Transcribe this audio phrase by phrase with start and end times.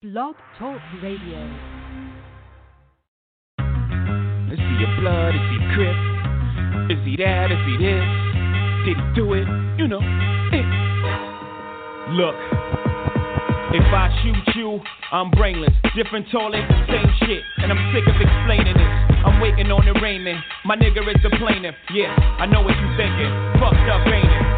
[0.00, 1.42] Blog Talk Radio.
[4.46, 5.34] Is he a blood?
[5.34, 5.98] Is he Crip?
[6.86, 7.50] Is he that?
[7.50, 8.06] Is he this?
[8.86, 9.42] Did he do it?
[9.74, 9.98] You know.
[9.98, 10.62] Eh.
[12.14, 12.38] Look,
[13.74, 14.78] if I shoot you,
[15.10, 15.74] I'm brainless.
[15.96, 17.42] Different toilet, same shit.
[17.56, 18.94] And I'm sick of explaining this.
[19.26, 20.38] I'm waiting on the raiment.
[20.64, 21.74] My nigga is the plaintiff.
[21.92, 23.34] Yeah, I know what you thinking.
[23.58, 24.57] Fucked up, ain't it?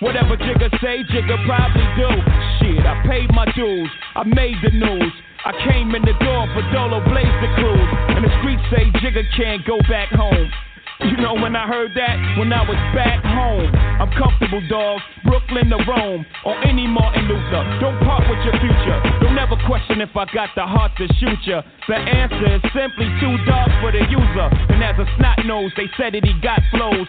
[0.00, 2.10] Whatever Jigga say, Jigga probably do.
[2.60, 3.88] Shit, I paid my dues.
[4.14, 5.12] I made the news.
[5.44, 7.90] I came in the door for Dolo Blaze the cruise.
[8.12, 10.52] And the streets say Jigga can't go back home.
[11.00, 12.16] You know when I heard that?
[12.36, 13.68] When I was back home.
[14.00, 15.00] I'm comfortable, dog.
[15.24, 16.24] Brooklyn to Rome.
[16.44, 17.64] Or any Martin Luther.
[17.80, 19.00] Don't part with your future.
[19.20, 21.60] Don't ever question if I got the heart to shoot ya.
[21.88, 24.48] The answer is simply too dark for the user.
[24.72, 27.08] And as a snot nose, they said that he got flows.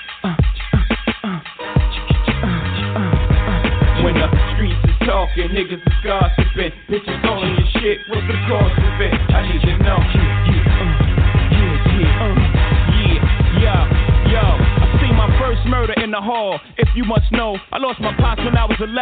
[5.05, 6.71] talking, niggas is gossiping.
[6.89, 7.97] Bitches on your shit.
[8.09, 9.13] What's the cause of it?
[9.33, 9.99] I need to know.
[10.01, 12.31] Yeah, yeah, yeah,
[12.97, 13.21] yeah,
[13.61, 14.31] yeah.
[14.31, 14.45] yo.
[14.45, 16.59] I seen my first murder in the hall.
[16.77, 18.93] If you must know, I lost my pops when I was 11,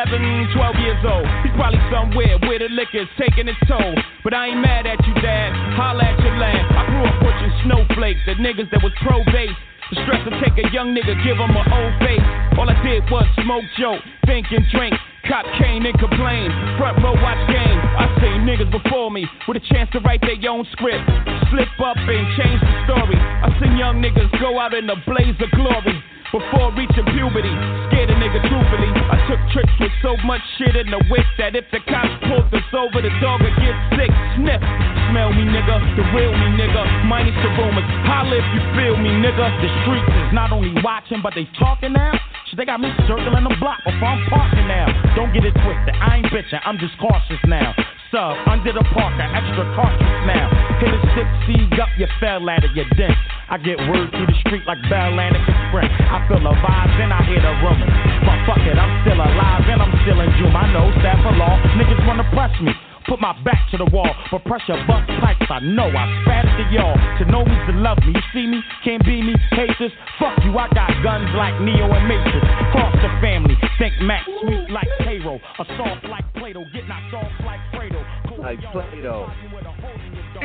[0.56, 1.28] 12 years old.
[1.44, 3.96] He's probably somewhere where the liquor's taking its toll.
[4.24, 5.52] But I ain't mad at you, dad.
[5.76, 6.64] Holla at your land.
[6.76, 9.56] I grew up pushing snowflakes, the niggas that was pro base.
[9.90, 12.22] The stress to take a young nigga, give him an old face.
[12.62, 14.94] All I did was smoke, joke, think and drink.
[15.28, 16.48] Cop cane and complain.
[16.78, 17.80] Front row watch game.
[18.00, 21.04] I seen niggas before me with a chance to write their own script.
[21.52, 23.18] Slip up and change the story.
[23.20, 26.00] I seen young niggas go out in a blaze of glory.
[26.30, 27.50] Before reaching puberty,
[27.90, 28.92] scared a nigga truthfully.
[29.10, 32.54] I took trips with so much shit in the whip that if the cops pulled
[32.54, 34.14] us over, the dog would get sick.
[34.38, 34.62] Sniff,
[35.10, 36.86] smell me, nigga, the real me, nigga.
[37.10, 39.42] Minus the rumors, holla if you feel me, nigga.
[39.58, 42.14] The streets is not only watching, but they talking now.
[42.60, 44.92] They got me circling the block before I'm parking now.
[45.16, 47.72] Don't get it twisted, I ain't bitching, I'm just cautious now.
[48.12, 50.52] Sub, under the parker, extra cautious now.
[50.84, 53.16] Hit a six seed up, you fell at it, you dent.
[53.48, 55.40] I get word through the street like Bell Atlantic
[55.72, 55.88] Sprint.
[55.88, 57.96] I feel the vibes and I hear the rumors.
[58.28, 60.52] But fuck it, I'm still alive and I'm still in June.
[60.52, 62.76] I know staff of law, niggas wanna press me.
[63.10, 65.50] Put my back to the wall, but pressure bust pipes.
[65.50, 66.94] I know I spat it to y'all.
[66.94, 68.14] To know me's to love me.
[68.14, 69.90] You see me, can't be me, hate this.
[70.20, 72.46] Fuck you, I got guns like Neo and Matrix.
[72.70, 75.42] Cross the family, think Max sweet like payroll.
[75.58, 77.98] A soft like Plato, get knocked off like Fredo.
[78.38, 79.26] Like Plato.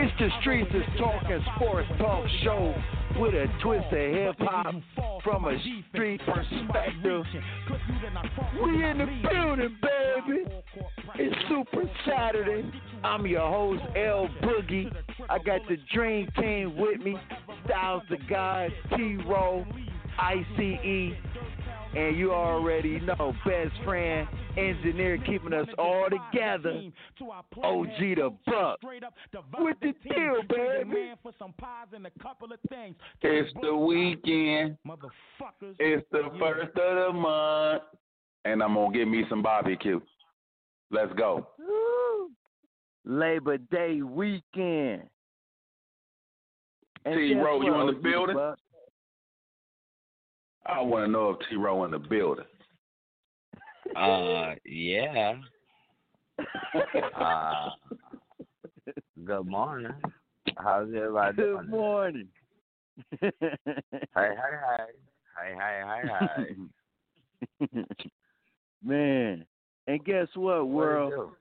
[0.00, 2.74] It's the Streets is Talking Sports Talk Show
[3.18, 4.74] with a twist of hip hop
[5.22, 5.56] from a
[5.90, 7.24] street perspective.
[8.62, 10.44] We in the building, baby.
[11.16, 12.70] It's Super Saturday.
[13.02, 14.92] I'm your host, L Boogie.
[15.28, 17.16] I got the Dream Team with me.
[17.64, 19.64] Styles the God, T Roll,
[20.18, 21.12] ICE,
[21.96, 26.82] and you already know, best friend, engineer keeping us all together.
[27.62, 28.80] OG the Buck.
[29.58, 31.12] With the deal, baby.
[33.22, 34.76] It's the weekend.
[35.78, 37.82] It's the first of the month.
[38.44, 40.00] And I'm going to get me some barbecue.
[40.90, 41.48] Let's go.
[41.58, 42.30] Woo.
[43.06, 45.02] Labor Day weekend.
[47.06, 48.36] T Row, you in the building?
[50.66, 52.44] I want to know if T Row in the building.
[53.94, 55.34] Uh, yeah.
[57.16, 57.70] uh,
[59.24, 59.92] good morning.
[60.56, 61.68] How's everybody Good doing?
[61.68, 62.28] morning.
[63.20, 63.56] Hey, hey,
[64.14, 64.86] hey.
[65.36, 65.82] Hey, hey,
[66.38, 66.56] hey,
[67.60, 67.84] hey.
[68.84, 69.44] Man,
[69.86, 71.12] and guess what, What world?
[71.12, 71.36] do?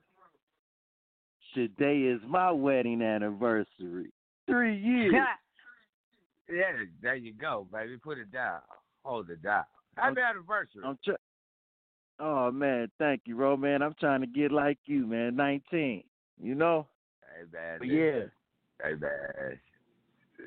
[1.53, 4.11] Today is my wedding anniversary.
[4.47, 5.13] Three years.
[6.49, 6.71] yeah,
[7.01, 7.97] there you go, baby.
[7.97, 8.59] Put it down.
[9.03, 9.63] Hold it down.
[9.95, 10.81] Happy anniversary.
[10.85, 10.97] I'm
[12.19, 13.57] Oh man, thank you, bro.
[13.57, 15.35] Man, I'm trying to get like you, man.
[15.35, 16.03] 19.
[16.41, 16.87] You know?
[17.21, 17.79] Hey, man.
[17.79, 18.21] But yeah.
[18.81, 19.59] Hey, man.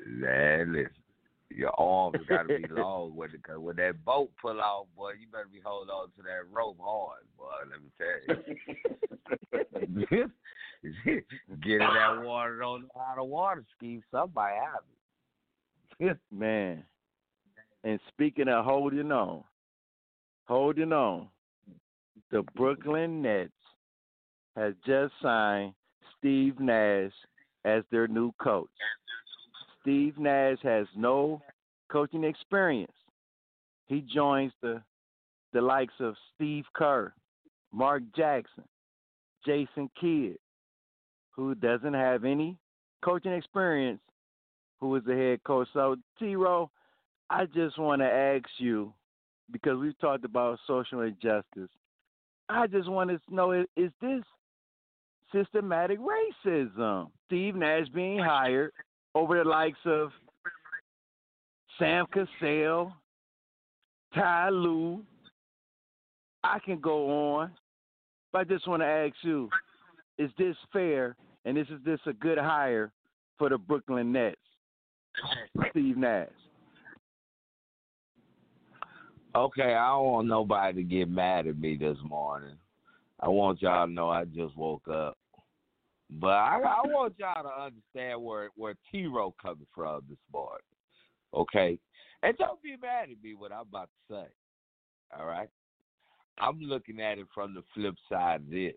[0.05, 0.91] Man, listen.
[1.49, 5.13] Your arms got to be long when, it, cause when that boat pull off, boy.
[5.19, 7.53] You better be holding on to that rope hard, boy.
[7.69, 8.19] Let me tell
[10.03, 10.29] you.
[11.63, 14.01] Get in that water, don't know how water ski.
[14.11, 14.83] Somebody have
[16.11, 16.17] it.
[16.31, 16.83] Man.
[17.87, 19.45] And speaking of holding on,
[20.45, 21.29] holding on,
[22.31, 23.53] the Brooklyn Nets
[24.57, 25.71] has just signed
[26.17, 27.13] Steve Nash
[27.63, 28.67] as their new coach.
[29.79, 31.41] Steve Nash has no
[31.89, 32.91] coaching experience.
[33.85, 34.81] He joins the
[35.53, 37.13] the likes of Steve Kerr,
[37.71, 38.65] Mark Jackson,
[39.45, 40.37] Jason Kidd,
[41.31, 42.57] who doesn't have any
[43.01, 44.01] coaching experience,
[44.81, 45.69] who is the head coach.
[45.73, 46.69] So T Row,
[47.29, 48.93] I just want to ask you,
[49.51, 51.69] because we've talked about social injustice,
[52.49, 54.23] I just want to know is, is this
[55.33, 57.09] systematic racism?
[57.25, 58.71] Steve Nash being hired
[59.15, 60.11] over the likes of
[61.77, 62.93] Sam Cassell,
[64.13, 65.03] Ty Lue.
[66.43, 67.51] I can go on,
[68.31, 69.49] but I just want to ask you:
[70.17, 71.15] Is this fair?
[71.43, 72.91] And is this a good hire
[73.37, 74.35] for the Brooklyn Nets?
[75.71, 76.27] Steve Nash.
[79.37, 82.55] Okay, I don't want nobody to get mad at me this morning.
[83.19, 85.15] I want y'all to know I just woke up.
[86.09, 90.65] But I, I want y'all to understand where where T Row coming from this morning.
[91.35, 91.77] Okay?
[92.23, 94.27] And don't be mad at me what I'm about to say.
[95.15, 95.49] All right?
[96.39, 98.73] I'm looking at it from the flip side of this.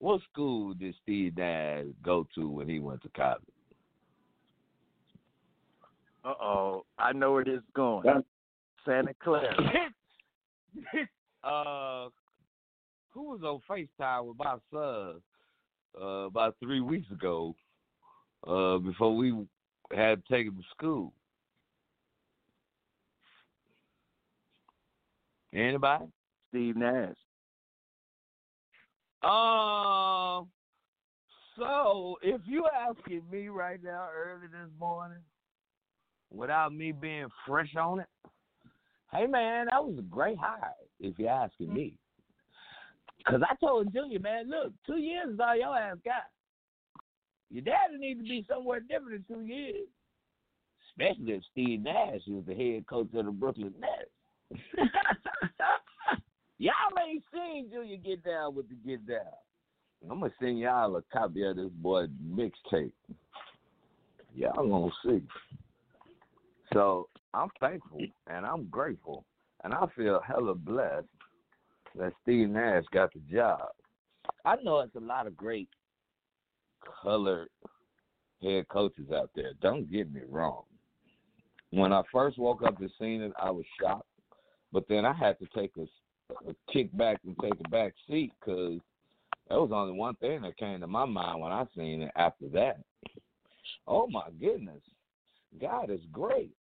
[0.00, 3.40] What school did Steve Nash go to when he went to college?
[6.26, 8.04] Uh oh, I know where this is going.
[8.88, 9.54] Santa Clara.
[11.44, 12.08] uh,
[13.10, 15.20] who was on FaceTime with my son
[16.00, 17.54] uh, about three weeks ago
[18.46, 19.34] uh, before we
[19.94, 21.12] had to take him to school?
[25.52, 26.06] Anybody?
[26.50, 27.14] Steve Nash.
[29.22, 30.48] Um.
[31.58, 35.18] So, if you asking me right now, early this morning,
[36.30, 38.06] without me being fresh on it,
[39.12, 40.72] hey man, that was a great hire.
[41.00, 43.18] If you're asking me, mm-hmm.
[43.18, 46.24] because I told Junior, man, look, two years is all your ass got.
[47.50, 49.86] Your daddy need to be somewhere different in two years,
[50.90, 54.60] especially if Steve Nash is the head coach of the Brooklyn Nets.
[56.58, 56.72] Y'all
[57.08, 59.20] ain't seen Junior get down with the get down.
[60.10, 62.92] I'm gonna send y'all a copy of this boy mixtape.
[64.34, 65.26] Y'all gonna see.
[66.72, 69.24] So I'm thankful and I'm grateful
[69.62, 71.06] and I feel hella blessed
[71.96, 73.68] that Steve Nash got the job.
[74.44, 75.68] I know it's a lot of great
[77.02, 77.48] colored
[78.42, 79.52] head coaches out there.
[79.62, 80.64] Don't get me wrong.
[81.70, 84.08] When I first woke up and seen it, I was shocked.
[84.72, 85.82] But then I had to take a,
[86.50, 88.80] a kick back and take a back seat because
[89.48, 92.48] there was only one thing that came to my mind when I seen it after
[92.48, 92.78] that.
[93.86, 94.82] Oh my goodness.
[95.60, 96.52] God is great.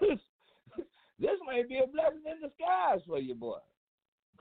[0.00, 3.58] This may be a blessing in disguise for you, boy.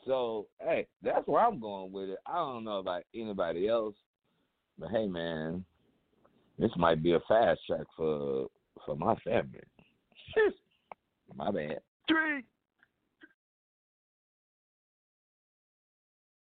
[0.05, 2.19] So, hey, that's where I'm going with it.
[2.25, 3.95] I don't know about anybody else,
[4.77, 5.63] but hey, man,
[6.59, 8.47] this might be a fast track for
[8.85, 9.61] for my family.
[11.35, 11.79] my bad.
[12.07, 12.43] Three.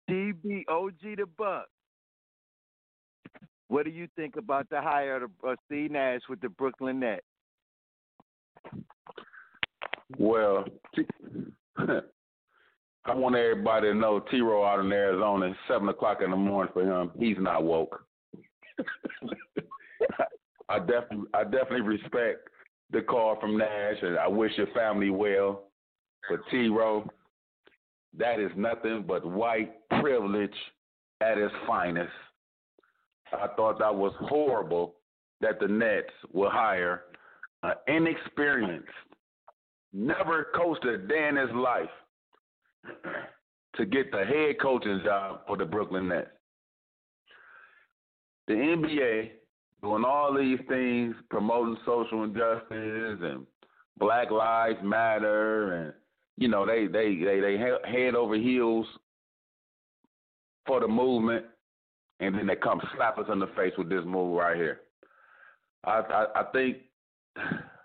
[0.10, 1.68] DBOG the Buck.
[3.68, 7.26] What do you think about the hire of uh, Steve Nash with the Brooklyn Nets?
[10.18, 11.06] Well, T-
[11.78, 16.72] I want everybody to know T Row out in Arizona, seven o'clock in the morning
[16.74, 17.12] for him.
[17.18, 18.04] He's not woke.
[20.70, 22.50] I definitely I definitely respect
[22.92, 25.64] the call from Nash and I wish your family well.
[26.30, 27.10] But T Row,
[28.18, 30.52] that is nothing but white privilege
[31.22, 32.12] at its finest.
[33.34, 34.96] I thought that was horrible
[35.42, 37.04] that the Nets will hire
[37.64, 38.88] an inexperienced,
[39.94, 41.90] never coached a day in his life
[43.76, 46.30] to get the head coaching job for the Brooklyn Nets.
[48.48, 49.32] The NBA
[49.82, 53.46] doing all these things, promoting social injustice and
[53.98, 55.94] Black Lives Matter, and
[56.38, 58.86] you know they they they they head over heels
[60.66, 61.46] for the movement,
[62.20, 64.82] and then they come slap us in the face with this move right here.
[65.84, 66.78] I I, I think,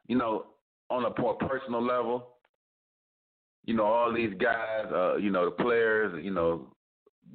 [0.09, 0.47] you know,
[0.91, 2.29] on a more personal level,
[3.65, 6.67] you know, all these guys, uh, you know, the players, you know,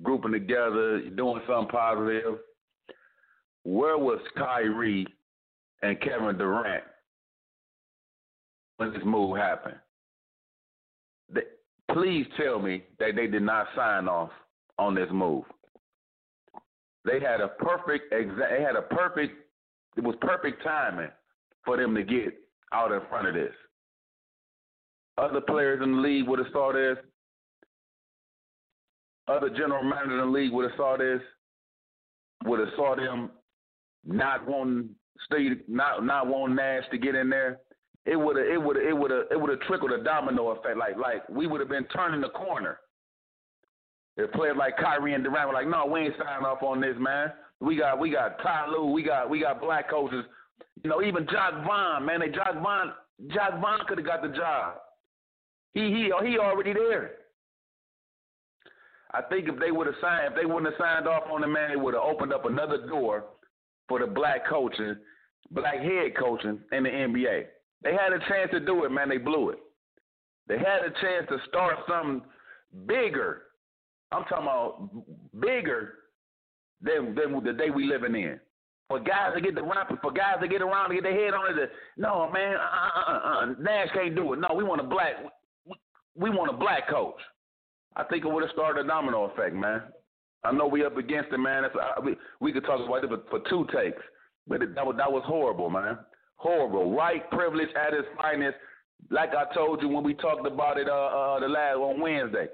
[0.04, 2.40] grouping together, doing something positive.
[3.64, 5.08] Where was Kyrie
[5.82, 6.84] and Kevin Durant
[8.78, 9.78] when this move happened?
[11.34, 11.42] They,
[11.92, 14.32] please tell me that they did not sign off
[14.78, 15.44] on this move.
[17.06, 19.34] They had a perfect exa- they had a perfect
[19.96, 21.10] it was perfect timing
[21.68, 22.34] for them to get
[22.74, 23.54] out in front of this.
[25.18, 26.98] Other players in the league would have saw this.
[29.28, 31.22] Other general managers in the league would have saw this.
[32.46, 33.32] Would have saw them
[34.06, 34.90] not wanting
[35.26, 37.60] stay not not wanting Nash to get in there.
[38.06, 40.78] It would have it would it would have it would have trickled a domino effect.
[40.78, 42.80] Like like we would have been turning the corner.
[44.16, 46.96] If players like Kyrie and Durant were like, no, we ain't signing off on this,
[46.98, 47.34] man.
[47.60, 50.24] We got we got Ty Lue, we got we got black coaches.
[50.84, 52.94] You know, even Jacque Vaughn, man, they Jacque Vaughn
[53.28, 54.76] Jacque Vaughn could have got the job.
[55.74, 57.12] He he he already there.
[59.14, 61.48] I think if they would have signed, if they wouldn't have signed off on the
[61.48, 63.26] man, it would have opened up another door
[63.88, 64.98] for the black coaching,
[65.52, 67.46] black head coaching in the NBA.
[67.84, 69.10] They had a chance to do it, man.
[69.10, 69.60] They blew it.
[70.48, 72.22] They had a chance to start something
[72.86, 73.44] bigger.
[74.12, 74.90] I'm talking about
[75.40, 75.94] bigger
[76.82, 78.40] than than the day we living in.
[78.90, 81.34] For guys to get the ramp, for guys to get around to get their head
[81.34, 81.72] on it.
[81.98, 84.40] No, man, uh, uh, uh, uh, Nash can't do it.
[84.40, 85.16] No, we want a black
[86.18, 87.20] we want a black coach.
[87.96, 89.82] I think it would have started a domino effect, man.
[90.44, 91.66] I know we up against it, man.
[91.66, 94.02] Uh, we, we could talk about it for, for two takes,
[94.48, 95.98] but it, that was that was horrible, man.
[96.36, 96.92] Horrible.
[96.92, 98.58] White privilege at its finest.
[99.10, 102.48] Like I told you when we talked about it uh, uh the last on Wednesday,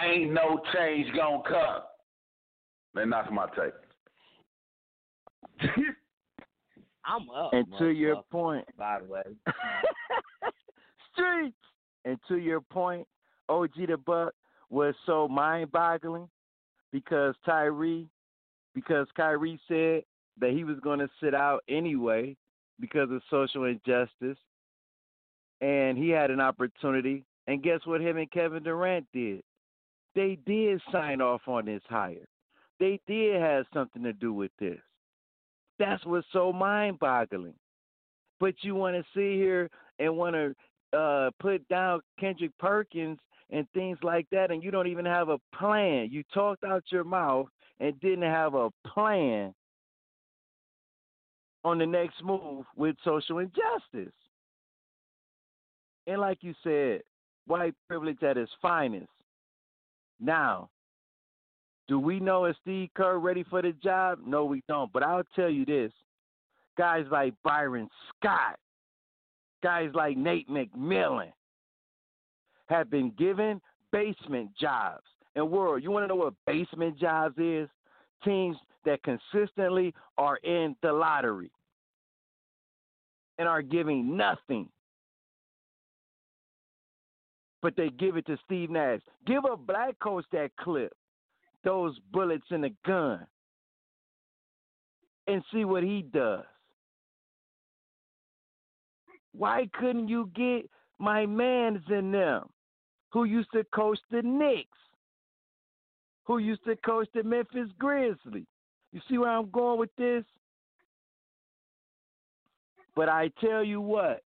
[0.00, 1.82] ain't no change gonna come.
[2.96, 3.74] And that's my take.
[7.04, 7.52] I'm up.
[7.52, 9.22] And to your point, by the way,
[11.12, 11.56] streets.
[12.04, 13.06] And to your point,
[13.48, 14.32] OG the Buck
[14.70, 16.28] was so mind-boggling
[16.92, 18.08] because Tyree,
[18.74, 20.04] because Kyrie said
[20.40, 22.36] that he was going to sit out anyway
[22.78, 24.38] because of social injustice,
[25.60, 27.24] and he had an opportunity.
[27.46, 28.00] And guess what?
[28.00, 29.42] Him and Kevin Durant did.
[30.14, 32.26] They did sign off on this hire.
[32.78, 34.80] They did have something to do with this.
[35.80, 37.54] That's what's so mind-boggling.
[38.38, 39.68] But you want to sit here
[39.98, 43.18] and want to uh, put down Kendrick Perkins
[43.50, 46.08] and things like that, and you don't even have a plan.
[46.12, 47.46] You talked out your mouth
[47.80, 49.54] and didn't have a plan
[51.64, 54.14] on the next move with social injustice.
[56.06, 57.00] And like you said,
[57.46, 59.08] white privilege at its finest.
[60.20, 60.68] Now,
[61.90, 64.20] do we know is Steve Kerr ready for the job?
[64.24, 64.92] No, we don't.
[64.92, 65.92] But I'll tell you this
[66.78, 68.58] guys like Byron Scott
[69.60, 71.32] guys like Nate McMillan
[72.68, 73.60] have been given
[73.92, 75.02] basement jobs.
[75.34, 77.68] And world, you want to know what basement jobs is?
[78.24, 81.50] Teams that consistently are in the lottery
[83.38, 84.68] and are giving nothing.
[87.62, 89.00] But they give it to Steve Nash.
[89.26, 90.92] Give a black coach that clip,
[91.64, 93.26] those bullets in the gun,
[95.26, 96.44] and see what he does.
[99.32, 102.48] Why couldn't you get my mans in them
[103.10, 104.68] who used to coach the Knicks,
[106.24, 108.46] who used to coach the Memphis Grizzlies?
[108.92, 110.24] You see where I'm going with this?
[112.96, 114.22] But I tell you what,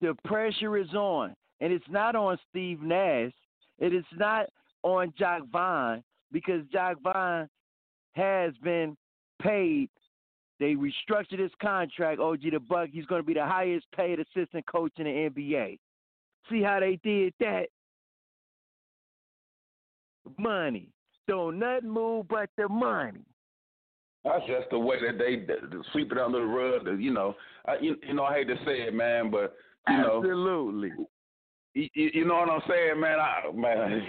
[0.00, 1.34] the pressure is on.
[1.60, 3.32] And it's not on Steve Nash.
[3.78, 4.46] It is not
[4.82, 7.48] on Jacque Vaughn because Jacque Vaughn
[8.14, 8.96] has been
[9.40, 9.88] paid
[10.62, 12.88] they restructured his contract, OG the Buck.
[12.92, 15.76] He's going to be the highest paid assistant coach in the NBA.
[16.48, 17.66] See how they did that?
[20.38, 20.88] Money.
[21.26, 23.24] Don't nothing move but the money.
[24.24, 25.44] That's just the way that they,
[25.90, 27.00] sweep it under the rug.
[27.00, 27.34] You know,
[27.66, 29.56] I, you, you know, I hate to say it, man, but
[29.88, 30.90] you Absolutely.
[30.90, 31.10] know,
[31.74, 33.18] you, you know what I'm saying, man.
[33.18, 34.06] I, man,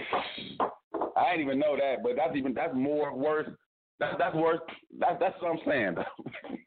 [1.16, 3.48] I didn't even know that, but that's even that's more worse
[4.00, 4.60] that, that's worth.
[4.98, 5.96] That, that's what I'm saying.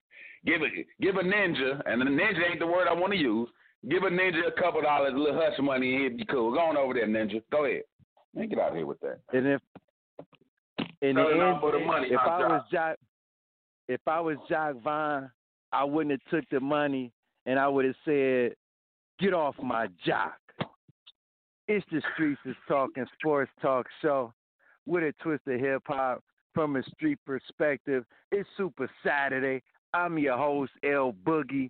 [0.45, 0.67] Give a
[1.01, 3.49] give a ninja, and the ninja ain't the word I want to use.
[3.89, 6.53] Give a ninja a couple dollars, a little hush money, and he'd be cool.
[6.53, 7.43] Go on over there, ninja.
[7.51, 7.81] Go ahead.
[8.33, 9.19] Man, get out of here with that.
[9.33, 9.61] And if
[11.01, 12.51] in the end, for the money, if I job.
[12.51, 12.97] was Jack,
[13.89, 15.29] if I was Jacque Vaughn,
[15.73, 17.11] I wouldn't have took the money,
[17.45, 18.55] and I would have said,
[19.19, 20.37] "Get off my jock."
[21.67, 24.33] It's the streets is talking sports talk show
[24.87, 28.05] with a twist of hip hop from a street perspective.
[28.31, 29.61] It's Super Saturday.
[29.93, 31.69] I'm your host, L Boogie,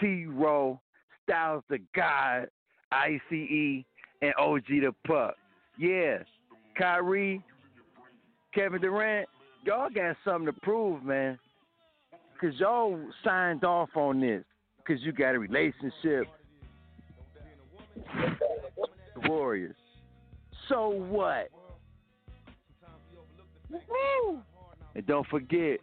[0.00, 0.80] T Row,
[1.24, 2.46] Styles the God,
[2.92, 3.84] ICE,
[4.22, 5.34] and OG the Buck.
[5.78, 6.18] Yeah,
[6.76, 7.42] Kyrie,
[8.54, 9.28] Kevin Durant,
[9.64, 11.38] y'all got something to prove, man.
[12.40, 14.44] Cause y'all signed off on this.
[14.86, 16.26] Cause you got a relationship.
[19.14, 19.76] The Warriors.
[20.68, 21.48] So what?
[24.94, 25.80] And don't forget,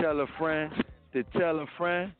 [0.00, 0.72] tell a friend
[1.12, 2.12] to tell a friend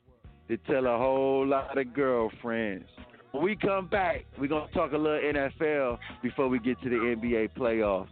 [0.48, 2.88] to tell a whole lot of girlfriends.
[3.32, 6.96] When we come back, we're gonna talk a little NFL before we get to the
[6.96, 8.08] NBA playoffs.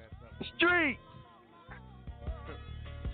[0.57, 0.99] Street.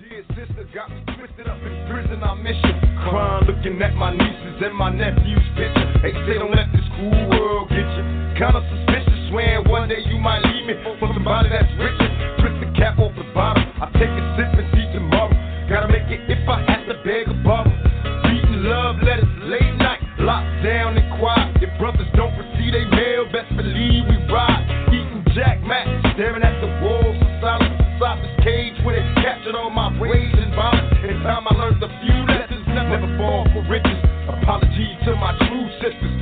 [0.00, 2.72] Dear sister got me twisted up in prison, I miss you.
[3.10, 6.00] Crying, looking at my nieces and my nephew's picture.
[6.00, 8.04] They say don't let this cool world get you.
[8.38, 12.17] Kinda suspicious, swearing one day you might leave me for somebody that's richer.
[12.78, 15.34] Cap off the bottom, I take a sip and see tomorrow.
[15.66, 17.74] Gotta make it if I have to beg a bottle.
[18.30, 21.58] Reading love letters late night, locked down and quiet.
[21.58, 24.62] If brothers don't receive they mail, best believe we ride.
[24.94, 29.58] Eating Jack Mac, staring at the walls of silence inside this cage where they captured
[29.58, 31.02] all my rage and violence.
[31.02, 33.98] In time I learned a few lessons, never fall for riches.
[34.30, 36.14] Apologies to my true sisters,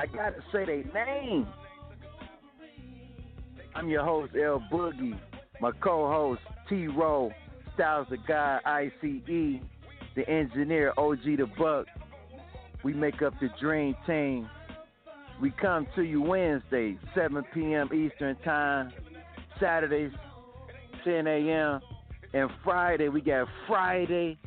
[0.00, 1.46] I gotta say their name.
[3.74, 5.20] I'm your host, L Boogie.
[5.60, 7.30] My co-host, T Row,
[7.74, 9.60] Styles the Guy, ICE,
[10.16, 11.84] the engineer, OG the Buck.
[12.82, 14.48] We make up the Dream Team.
[15.38, 17.90] We come to you Wednesday, 7 p.m.
[17.92, 18.92] Eastern Time.
[19.60, 20.12] Saturdays,
[21.04, 21.80] 10 a.m.
[22.32, 24.38] And Friday, we got Friday,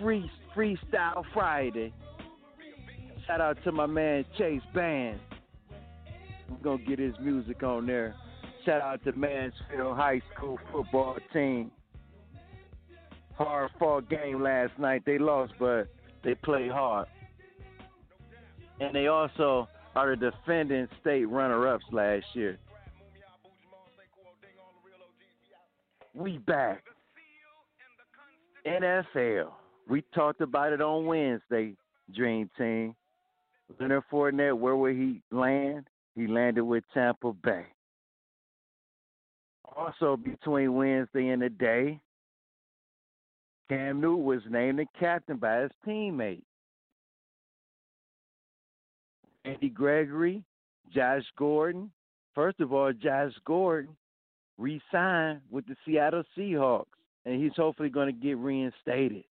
[0.00, 1.92] free Freestyle Friday.
[3.26, 5.20] Shout out to my man Chase Band.
[6.48, 8.14] We're gonna get his music on there.
[8.64, 11.70] Shout out to Mansfield High School football team.
[13.34, 15.02] Hard fought game last night.
[15.06, 15.88] They lost, but
[16.22, 17.08] they played hard.
[18.80, 22.58] And they also are the defending state runner ups last year.
[26.14, 26.84] We back.
[28.66, 29.50] NFL.
[29.88, 31.74] We talked about it on Wednesday,
[32.14, 32.94] Dream Team.
[33.78, 35.86] Leonard Fournette, where would he land?
[36.14, 37.64] He landed with Tampa Bay.
[39.76, 41.98] Also, between Wednesday and today,
[43.68, 46.42] Cam Newton was named the captain by his teammate.
[49.44, 50.44] Randy Gregory,
[50.94, 51.90] Josh Gordon.
[52.34, 53.96] First of all, Josh Gordon
[54.58, 56.84] re signed with the Seattle Seahawks,
[57.24, 59.24] and he's hopefully going to get reinstated.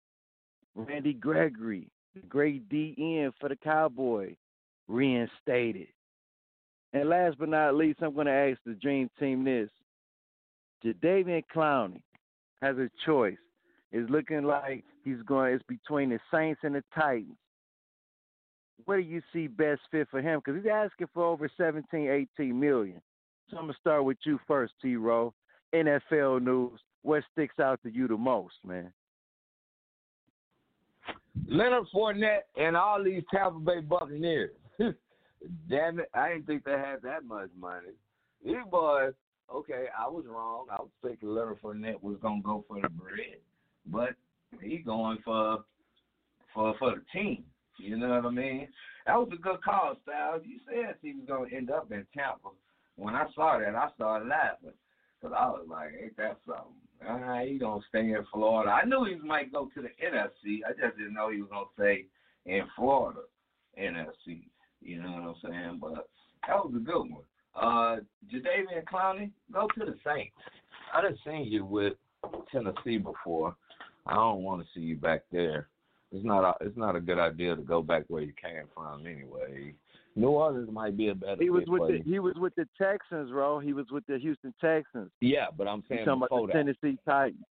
[0.75, 4.35] Randy Gregory, the great DN for the Cowboy,
[4.87, 5.87] reinstated.
[6.93, 9.69] And last but not least, I'm going to ask the Dream Team this.
[10.83, 12.01] Jadeveon Clowney
[12.61, 13.37] has a choice.
[13.91, 17.37] It's looking like he's going, it's between the Saints and the Titans.
[18.85, 20.41] What do you see best fit for him?
[20.43, 23.01] Because he's asking for over 17, 18 million.
[23.49, 25.33] So I'm going to start with you first, T Row.
[25.73, 26.79] NFL news.
[27.03, 28.91] What sticks out to you the most, man?
[31.47, 34.51] Leonard Fournette and all these Tampa Bay Buccaneers.
[35.69, 37.93] Damn it, I didn't think they had that much money.
[38.43, 39.13] These boys,
[39.53, 40.65] okay, I was wrong.
[40.71, 43.39] I was thinking Leonard Fournette was gonna go for the bread,
[43.85, 44.09] but
[44.61, 45.63] he going for
[46.53, 47.43] for for the team.
[47.77, 48.67] You know what I mean?
[49.05, 50.43] That was a good call, Styles.
[50.45, 52.49] You said he was gonna end up in Tampa.
[52.95, 54.73] When I saw that, I started laughing
[55.19, 56.75] because I was like, "Ain't that something?"
[57.07, 58.71] Uh, he gonna stay in Florida.
[58.71, 60.59] I knew he might go to the NFC.
[60.67, 62.05] I just didn't know he was gonna stay
[62.45, 63.21] in Florida,
[63.79, 64.43] NFC.
[64.81, 65.79] You know what I'm saying?
[65.81, 66.07] But
[66.47, 67.23] that was a good one.
[67.55, 67.97] Uh,
[68.31, 70.35] Jadeveon Clowney, go to the Saints.
[70.93, 71.93] I done seen you with
[72.51, 73.55] Tennessee before.
[74.05, 75.67] I don't want to see you back there.
[76.11, 79.05] It's not a, it's not a good idea to go back where you came from
[79.05, 79.73] anyway.
[80.19, 81.41] New Orleans might be a better.
[81.41, 82.03] He was with the you.
[82.03, 83.59] he was with the Texans, bro.
[83.59, 85.09] He was with the Houston Texans.
[85.21, 86.77] Yeah, but I'm saying talking before about the that.
[86.81, 87.45] Tennessee Titans?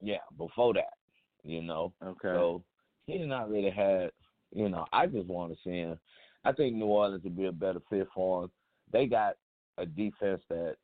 [0.00, 0.94] Yeah, before that,
[1.44, 1.92] you know.
[2.04, 2.18] Okay.
[2.22, 2.64] So
[3.06, 4.10] he's not really had,
[4.52, 4.84] you know.
[4.92, 5.98] I just want to see him.
[6.44, 8.50] I think New Orleans would be a better fit for him.
[8.92, 9.34] They got
[9.78, 10.74] a defense that,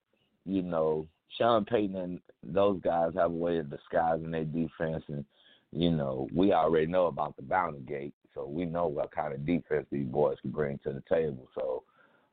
[0.45, 5.25] you know, Sean Payton and those guys have a way of disguising their defense, and
[5.73, 9.45] you know, we already know about the bounty gate, so we know what kind of
[9.45, 11.49] defense these boys can bring to the table.
[11.55, 11.83] So,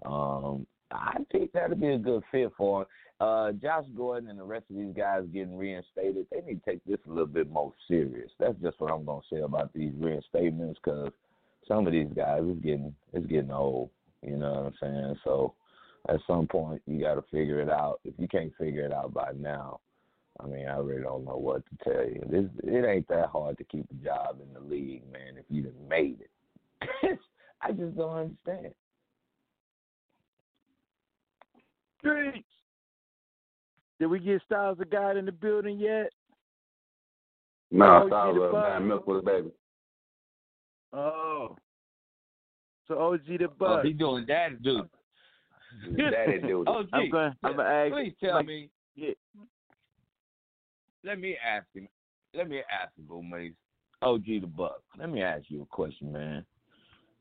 [0.05, 2.87] um, I think that'd be a good fit for him.
[3.19, 6.85] Uh, Josh Gordon and the rest of these guys getting reinstated, they need to take
[6.85, 8.29] this a little bit more serious.
[8.39, 11.11] That's just what I'm gonna say about these reinstatements, because
[11.67, 13.89] some of these guys is getting it's getting old.
[14.21, 15.15] You know what I'm saying?
[15.23, 15.53] So
[16.09, 17.99] at some point you got to figure it out.
[18.03, 19.79] If you can't figure it out by now,
[20.39, 22.21] I mean, I really don't know what to tell you.
[22.29, 25.37] This it ain't that hard to keep a job in the league, man.
[25.37, 27.19] If you done made it,
[27.61, 28.73] I just don't understand.
[31.99, 32.47] Streets.
[33.99, 36.09] Did we get Styles the God in the building yet?
[37.71, 38.63] No, Oh, I you the love bug.
[38.63, 39.51] buying milk with a baby.
[40.91, 41.55] Oh.
[42.87, 44.89] So OG the Oh, he doing daddy duty.
[45.97, 46.65] Daddy duty.
[46.67, 47.33] Oh, I'm gee, going.
[47.43, 47.93] I'm gonna ask.
[47.93, 48.69] please tell like, me.
[48.95, 49.11] Yeah.
[51.03, 51.87] Let me ask him.
[52.33, 53.53] Let me ask him, Boomase.
[54.01, 54.81] OG the Buck.
[54.97, 56.45] Let me ask you a question, man.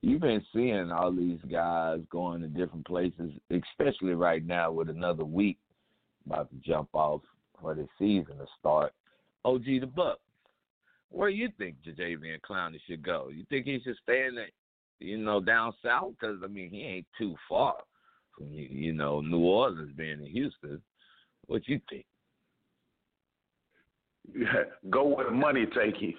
[0.00, 5.24] You've been seeing all these guys going to different places, especially right now with another
[5.24, 5.58] week
[6.26, 7.20] about to jump off
[7.60, 8.92] for the season to start.
[9.44, 10.18] OG the Buck.
[11.10, 13.28] Where you think Jadeveon Clowney should go?
[13.32, 14.46] You think he should stay in the,
[14.98, 16.14] you know, down south?
[16.18, 17.74] Because I mean, he ain't too far
[18.36, 20.80] from you, you know New Orleans being in Houston.
[21.46, 22.06] What you think?
[24.90, 26.14] Go where the money take you.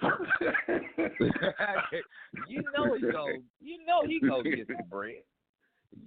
[2.48, 3.26] you know he go.
[3.60, 5.22] You know he go get the bread.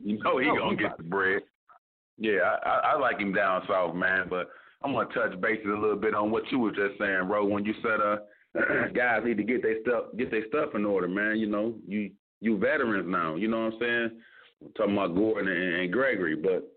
[0.04, 1.42] You know he gonna he get the bread.
[2.18, 4.28] Yeah, I, I, I like him down south, man.
[4.30, 4.50] But
[4.84, 7.46] I'm gonna touch bases a little bit on what you were just saying, bro.
[7.46, 8.18] When you said uh,
[8.96, 11.38] guys need to get their stuff get their stuff in order, man.
[11.38, 13.36] You know, you you veterans now.
[13.36, 14.12] You know what I'm saying?
[14.64, 16.72] I'm talking about Gordon and, and Gregory, but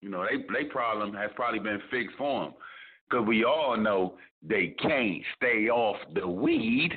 [0.00, 2.54] you know they they problem has probably been fixed for them
[3.10, 6.92] because we all know they can't stay off the weed.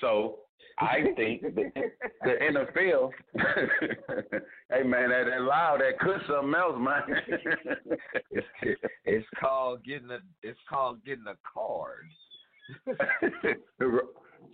[0.00, 0.40] So
[0.78, 1.70] I think the,
[2.22, 2.30] the
[2.76, 3.10] NFL,
[4.70, 7.02] hey man, that, that loud, that could something else, man.
[9.04, 10.18] it's called getting a.
[10.42, 12.06] It's called getting a card.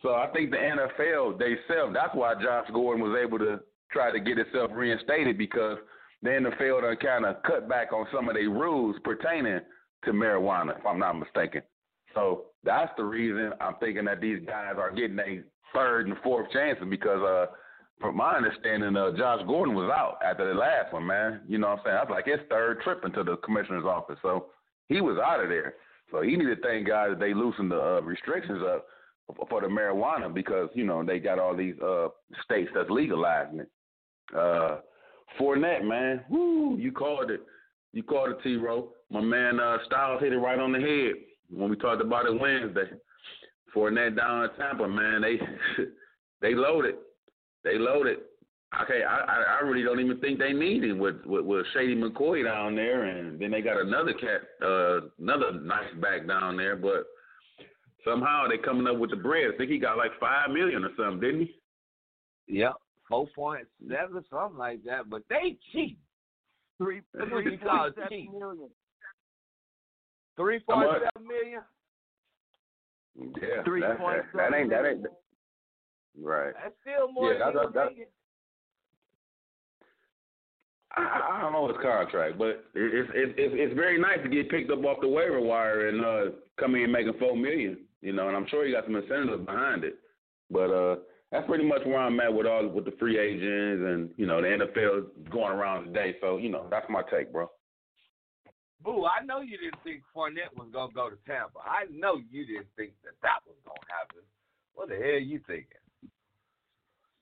[0.02, 1.92] so I think the NFL they self.
[1.94, 3.60] That's why Josh Gordon was able to
[3.92, 5.78] try to get itself reinstated because
[6.22, 9.60] the NFL done kind of cut back on some of their rules pertaining
[10.04, 11.62] to marijuana, if I'm not mistaken.
[12.14, 15.42] So that's the reason I'm thinking that these guys are getting a
[15.74, 17.46] third and fourth chances because, uh,
[18.00, 21.42] from my understanding, uh, Josh Gordon was out after the last one, man.
[21.46, 21.96] You know what I'm saying?
[22.00, 24.16] That's like his third trip into the commissioner's office.
[24.22, 24.46] So
[24.88, 25.74] he was out of there.
[26.10, 28.86] So he need to thank God that they loosened the uh, restrictions up
[29.48, 32.08] for the marijuana because, you know, they got all these uh,
[32.42, 33.70] states that's legalizing it.
[34.36, 34.78] Uh,
[35.38, 37.40] Fournette, man, woo, you called it.
[37.92, 38.88] You called it, T-Row.
[39.10, 41.14] My man uh, Styles hit it right on the head
[41.50, 42.90] when we talked about it Wednesday.
[43.74, 45.38] Fournette down in Tampa, man, they
[46.40, 46.96] they loaded.
[47.64, 48.18] They loaded.
[48.82, 52.44] Okay, I, I really don't even think they need him with, with with Shady McCoy
[52.44, 56.76] down there, and then they got another cat, uh, another nice back down there.
[56.76, 57.06] But
[58.04, 59.50] somehow they coming up with the bread.
[59.54, 61.48] I think he got like five million or something, didn't
[62.46, 62.58] he?
[62.58, 62.74] Yep,
[63.08, 65.10] four point seven, something like that.
[65.10, 65.98] But they cheap.
[66.78, 68.30] Three, That's what you call it cheap.
[68.32, 68.70] million.
[70.40, 71.60] Three point seven million.
[73.42, 75.06] Yeah, Three that, point that, that ain't that ain't
[76.18, 76.54] right.
[76.62, 78.06] That's still more Yeah, than that- you.
[80.96, 84.28] I, I don't know his contract, but it, it's it's it's it's very nice to
[84.28, 87.78] get picked up off the waiver wire and uh come in making four million.
[88.02, 89.96] You know, and I'm sure he got some incentives behind it.
[90.50, 90.96] But uh
[91.30, 94.40] that's pretty much where I'm at with all with the free agents and you know
[94.42, 96.16] the NFL going around today.
[96.20, 97.48] So you know that's my take, bro.
[98.84, 101.58] Boo, I know you didn't think Fournette was gonna go to Tampa.
[101.64, 104.22] I know you didn't think that that was gonna happen.
[104.74, 105.66] What the hell are you thinking?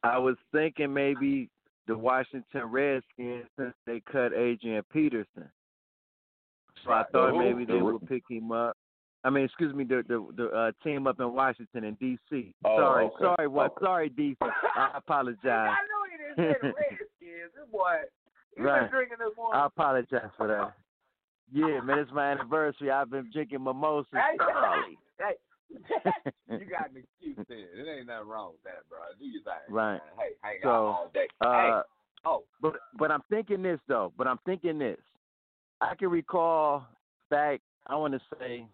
[0.04, 1.50] I was thinking maybe
[1.88, 5.50] the Washington Redskins since they cut Adrian Peterson.
[6.84, 8.76] So I thought maybe they would pick him up.
[9.24, 12.54] I mean, excuse me, the the, the uh, team up in Washington and D.C.
[12.64, 13.16] Oh, sorry, okay.
[13.20, 13.72] sorry, what?
[13.72, 13.84] Okay.
[13.84, 14.36] Sorry, D.C.
[14.76, 15.40] I apologize.
[15.44, 17.52] I know you didn't say the Redskins.
[17.56, 17.96] This boy,
[18.54, 18.82] he Right.
[18.82, 19.60] been drinking this morning.
[19.60, 20.74] I apologize for that.
[21.52, 22.90] Yeah, man, it's my anniversary.
[22.90, 24.98] I've been drinking mimosas Hey, thoroughly.
[25.18, 25.34] hey,
[26.50, 27.58] you got an excuse there.
[27.58, 28.98] It ain't nothing wrong with that, bro.
[29.18, 29.52] Do your thing.
[29.74, 29.92] Right.
[29.92, 30.00] Man.
[30.18, 31.28] Hey, hang So, out all day.
[31.40, 31.80] Uh, hey,
[32.24, 34.12] oh, But but I'm thinking this though.
[34.16, 34.98] But I'm thinking this.
[35.80, 36.86] I can recall
[37.30, 37.60] back.
[37.86, 38.66] I want to say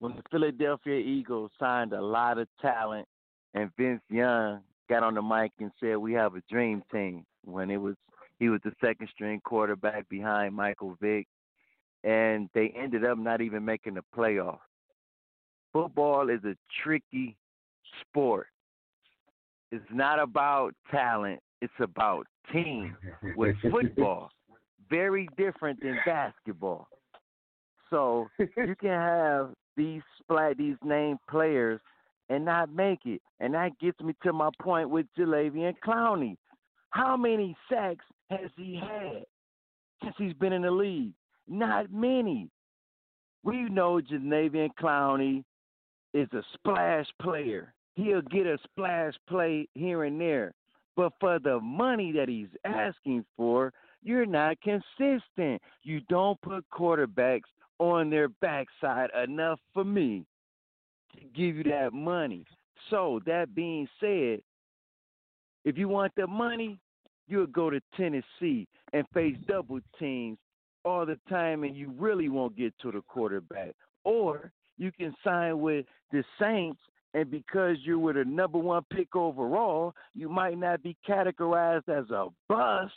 [0.00, 3.06] when the Philadelphia Eagles signed a lot of talent,
[3.54, 7.70] and Vince Young got on the mic and said, "We have a dream team." When
[7.70, 7.94] it was
[8.38, 11.26] he was the second string quarterback behind Michael Vick,
[12.04, 14.58] and they ended up not even making the playoff.
[15.72, 17.36] Football is a tricky
[18.00, 18.46] sport.
[19.70, 21.40] It's not about talent.
[21.60, 22.96] It's about team
[23.36, 24.30] with football.
[24.88, 26.88] Very different than basketball.
[27.90, 31.80] So you can have these splat these named players
[32.28, 33.20] and not make it.
[33.40, 36.36] And that gets me to my point with Jadeveon Clowney.
[36.90, 39.24] How many sacks has he had
[40.02, 41.12] since he's been in the league?
[41.48, 42.50] Not many.
[43.42, 45.44] We know Jadeveon Clowney
[46.12, 47.72] is a splash player.
[47.94, 50.52] He'll get a splash play here and there.
[50.96, 55.62] But for the money that he's asking for, you're not consistent.
[55.82, 60.24] You don't put quarterbacks on their backside enough for me
[61.14, 62.44] to give you that money.
[62.90, 64.40] So, that being said,
[65.64, 66.78] if you want the money,
[67.26, 70.38] you'll go to Tennessee and face double teams
[70.88, 73.74] all the time, and you really won't get to the quarterback.
[74.04, 76.80] Or you can sign with the Saints,
[77.14, 82.10] and because you're with a number one pick overall, you might not be categorized as
[82.10, 82.92] a bust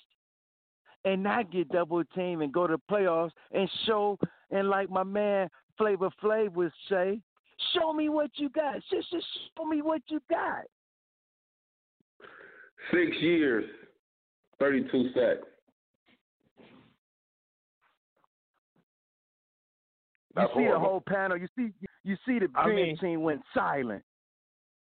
[1.05, 4.17] and not get double teamed and go to playoffs and show
[4.51, 7.19] and like my man Flavor Flav would say,
[7.73, 8.75] show me what you got.
[8.91, 9.25] Just, just
[9.57, 10.63] show me what you got.
[12.91, 13.65] Six years,
[14.59, 15.47] thirty-two sacks.
[20.35, 21.37] You That's see the whole panel.
[21.37, 21.71] You see,
[22.05, 24.03] you see the I mean- team went silent.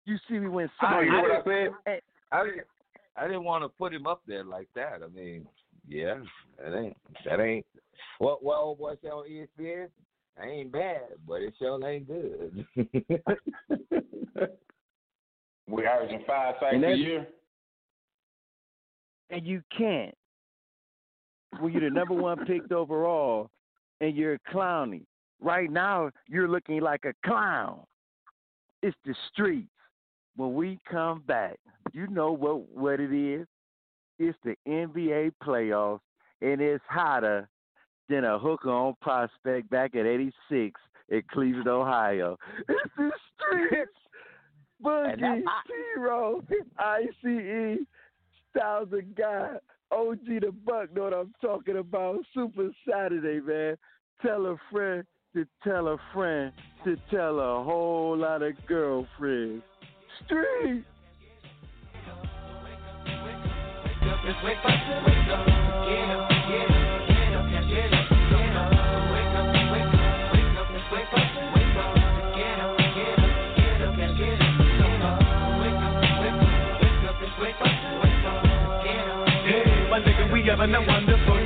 [0.06, 1.46] You see, we went I you know silent.
[1.46, 2.00] what I said?
[2.32, 2.66] I didn't,
[3.16, 5.00] I didn't want to put him up there like that.
[5.04, 5.46] I mean,
[5.88, 6.20] yeah,
[6.62, 7.66] that ain't that ain't
[8.18, 9.88] what what old boy said on ESPN.
[10.36, 12.64] That ain't bad, but it sure ain't good.
[15.68, 17.26] we averaging five sacks a year.
[19.30, 20.14] and you can't.
[21.60, 23.50] when you're the number one picked overall
[24.00, 25.04] and you're clowning.
[25.40, 27.80] Right now, you're looking like a clown.
[28.82, 29.68] It's the streets.
[30.36, 31.58] When we come back,
[31.92, 33.46] you know what what it is.
[34.18, 36.00] It's the NBA playoffs,
[36.40, 37.48] and it's hotter
[38.08, 42.36] than a hooker on prospect back at '86 in Cleveland, Ohio.
[42.68, 43.90] It's the streets.
[44.82, 46.42] Boogie, T-Row,
[46.78, 47.78] ICE,
[48.50, 52.20] Styles of God, OG the Buck know what I'm talking about.
[52.32, 53.76] Super Saturday, man.
[54.22, 56.52] Tell a friend to tell a friend
[56.84, 59.62] to tell a whole lot of girlfriends.
[60.24, 60.84] Street.
[80.32, 81.39] We having a wonderful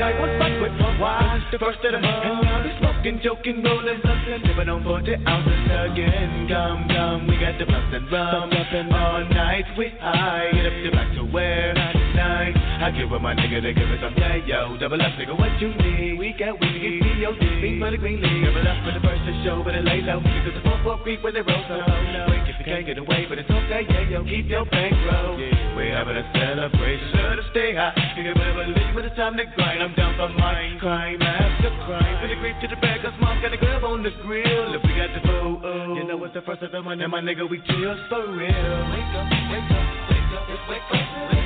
[0.00, 2.24] I was back with my wife, the first of the month.
[2.24, 6.48] And now we smoking, joking, rolling, and living on 40 ounces again.
[6.48, 8.50] Come, come, we got the blunts and rum.
[8.92, 11.99] All night we high, get up to back to where?
[12.20, 12.84] 99.
[12.84, 14.76] I give up my nigga to give us some yeah, yo.
[14.76, 16.18] Double up, nigga, what you need?
[16.18, 17.20] We got weed, we.
[17.60, 18.44] Beat for the green league.
[18.44, 20.20] Double up for the first to show, but it lay low.
[20.20, 22.28] Because the 4 4 creep when they roll so low.
[22.28, 24.24] Wait, if you can't get away, but it's okay, yeah, yo.
[24.24, 25.36] Keep your bankroll.
[25.76, 27.96] We're having a celebration, so to stay high.
[28.16, 29.80] You can never leave when it's time to grind.
[29.80, 32.16] I'm down for mine, crime after crime.
[32.20, 34.76] For the creep to the back, cause mom's got a grub on the grill.
[34.76, 37.48] If we got the food, you know it's the first of the and my nigga,
[37.48, 38.76] we chill for real.
[38.92, 41.39] Wake up, wake up, wake up, wake up, wake up.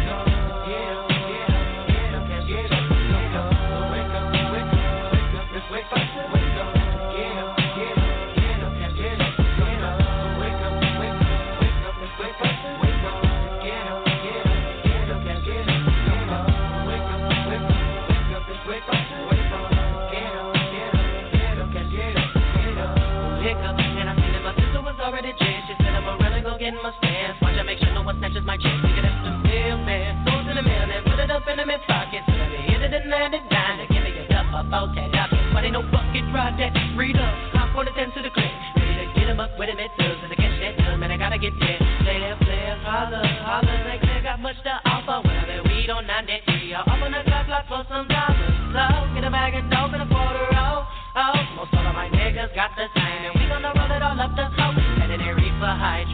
[32.95, 33.75] Let me hit it and land it down.
[33.91, 35.31] Give me a duff up out that up.
[35.51, 37.27] But ain't no bucket ride that freedom.
[37.75, 38.55] On the 10 to the click.
[38.79, 40.07] Ready to get him up with him at two.
[40.07, 41.75] So to catch that done, man, I gotta get there.
[42.07, 43.79] Player, player, holler, holler.
[43.91, 45.27] Like they got much to offer.
[45.27, 46.71] When I bet weed on 93.
[46.71, 48.55] I'll up on the clock, clock for some dollars.
[48.71, 48.83] So
[49.19, 50.87] get a bag of dope and a quarter roll.
[51.19, 53.27] Oh, most all of my niggas got the same.
[53.27, 54.79] And we gonna roll it all up the slope.
[55.03, 56.14] Headed in reefer hydro.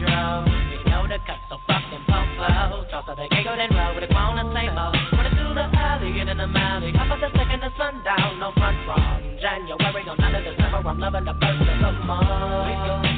[7.91, 10.89] sundown, no front from January on none of December.
[10.89, 13.10] I'm loving the first of the month.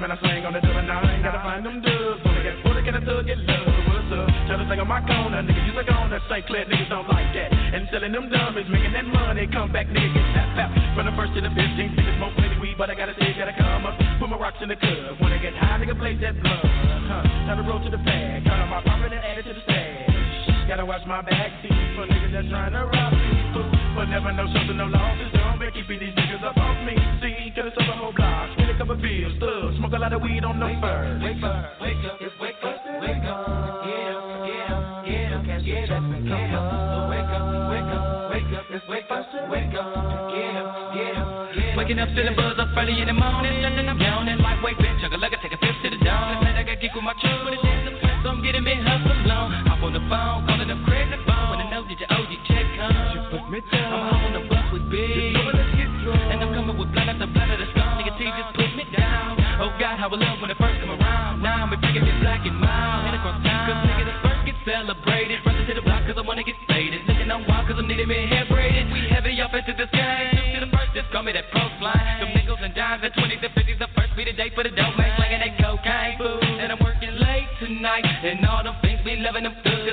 [0.00, 1.22] That I claim and I slang on the double nine.
[1.22, 2.20] Gotta find them dubs.
[2.24, 3.64] Wanna get full, get a thug, get love.
[3.88, 4.28] What's up?
[4.44, 5.40] Try to sing on my corner.
[5.40, 6.44] Nigga, you like on that St.
[6.46, 6.64] Clair.
[6.66, 7.48] Niggas don't like that.
[7.52, 9.48] And selling them dummies, making that money.
[9.48, 10.70] Come back, nigga, get tap, tap.
[10.96, 13.56] From the first to the 15th, niggas smoke plenty weed, but I gotta say, gotta
[13.56, 13.96] come up.
[14.20, 15.16] Put my rocks in the club.
[15.20, 16.60] Wanna get high, nigga, play that blood.
[17.08, 17.22] Huh.
[17.48, 18.44] Time to roll to the bag.
[18.44, 20.68] Count on my profit and add it to the stash.
[20.68, 23.75] Gotta watch my back teeth for niggas that's trying to rob people.
[23.96, 25.32] But never know something, no losses.
[25.32, 26.92] Don't make keeping these niggas up off me.
[27.24, 28.52] See, cause it's a whole block.
[28.52, 29.80] Spin a couple bills, thugs.
[29.80, 31.16] Smoke a lot of weed on no fur.
[31.24, 33.40] Wake up, wake up, just wake up, wake up.
[33.88, 36.64] Get up, get up, get up, can't get up, get up.
[36.92, 38.04] So wake up, wake up,
[38.36, 39.88] wake up, just wake up, wake up.
[40.28, 41.76] Get up, get up, get up.
[41.80, 43.64] Waking up, feeling buzz up early in the morning.
[43.64, 44.44] Something I'm yawning.
[44.44, 46.36] Lightweight bitch, chug a lugger, take a fifth to the dawn.
[46.36, 47.96] Last night I got geek with my truck, but it's dancing.
[48.20, 49.56] So I'm getting me hustle long.
[49.72, 51.56] Hop on the phone, calling up Craig the phone.
[51.56, 53.25] When I know that your OG check comes.
[53.56, 54.12] You put me down.
[54.12, 55.32] I'm on the bus with Big.
[55.32, 57.96] And I'm coming with blood after blood of the stone.
[57.96, 59.40] Nigga T just put me down.
[59.56, 61.40] Oh God, how I love when it first come around.
[61.40, 63.08] Now we bringing it black and mild.
[63.08, 63.64] And across town.
[63.64, 65.40] Cause nigga, the first get celebrated.
[65.40, 67.08] Running to the block cause I wanna get faded.
[67.08, 68.92] Looking on wild cause I'm needing me hair braided.
[68.92, 70.36] We heavy off into the sky.
[70.36, 71.96] To the first, just call me that pro fly.
[72.20, 73.78] Them nickels and dimes and 20s and 50s.
[73.80, 75.16] The first be the day for the dope man.
[75.16, 76.44] Slanging that cocaine food.
[76.60, 78.04] And I'm working late tonight.
[78.04, 79.85] And all them things be loving them good.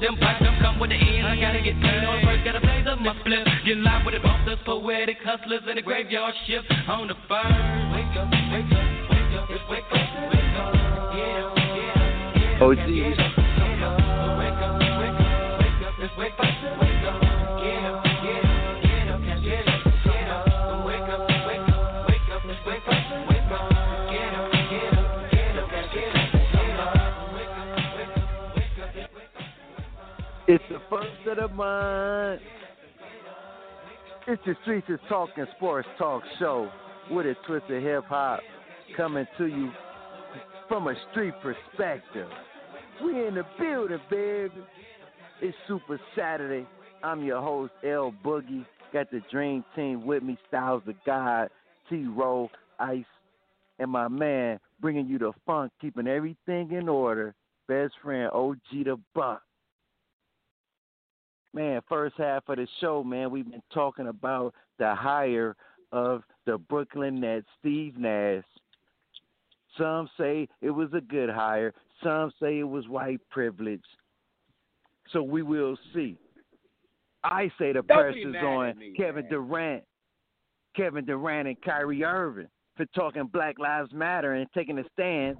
[0.00, 0.42] For them pipes.
[0.42, 1.26] Them come with the end.
[1.26, 2.44] I gotta get paid on first.
[2.44, 3.46] Gotta blaze up my flip.
[3.64, 6.66] Get live with the bosses, poetic hustlers in the graveyard shift.
[6.88, 7.44] On the fire.
[7.94, 10.74] Wake up, wake up, wake up, wake up, wake up.
[11.16, 13.24] Yeah, yeah, yeah.
[13.24, 13.29] OG.
[30.52, 32.40] It's the first of the month.
[34.26, 36.68] It's the Streets is Talking Sports Talk Show
[37.08, 38.40] with a twist of hip hop
[38.96, 39.70] coming to you
[40.66, 42.26] from a street perspective.
[43.04, 44.50] We in the building, baby.
[45.40, 46.66] It's Super Saturday.
[47.04, 48.66] I'm your host, L Boogie.
[48.92, 51.50] Got the Dream Team with me, Styles the God,
[51.88, 53.04] T Roll, Ice,
[53.78, 57.36] and my man bringing you the funk, keeping everything in order.
[57.68, 59.42] Best friend, OG the Buck.
[61.52, 65.56] Man, first half of the show, man, we've been talking about the hire
[65.92, 68.44] of the Brooklyn Nets, Steve Nash.
[69.76, 71.74] Some say it was a good hire.
[72.02, 73.82] Some say it was white privilege.
[75.12, 76.16] So we will see.
[77.24, 79.30] I say the pressure's on me, Kevin man.
[79.30, 79.84] Durant,
[80.76, 85.38] Kevin Durant and Kyrie Irving for talking Black Lives Matter and taking a stance.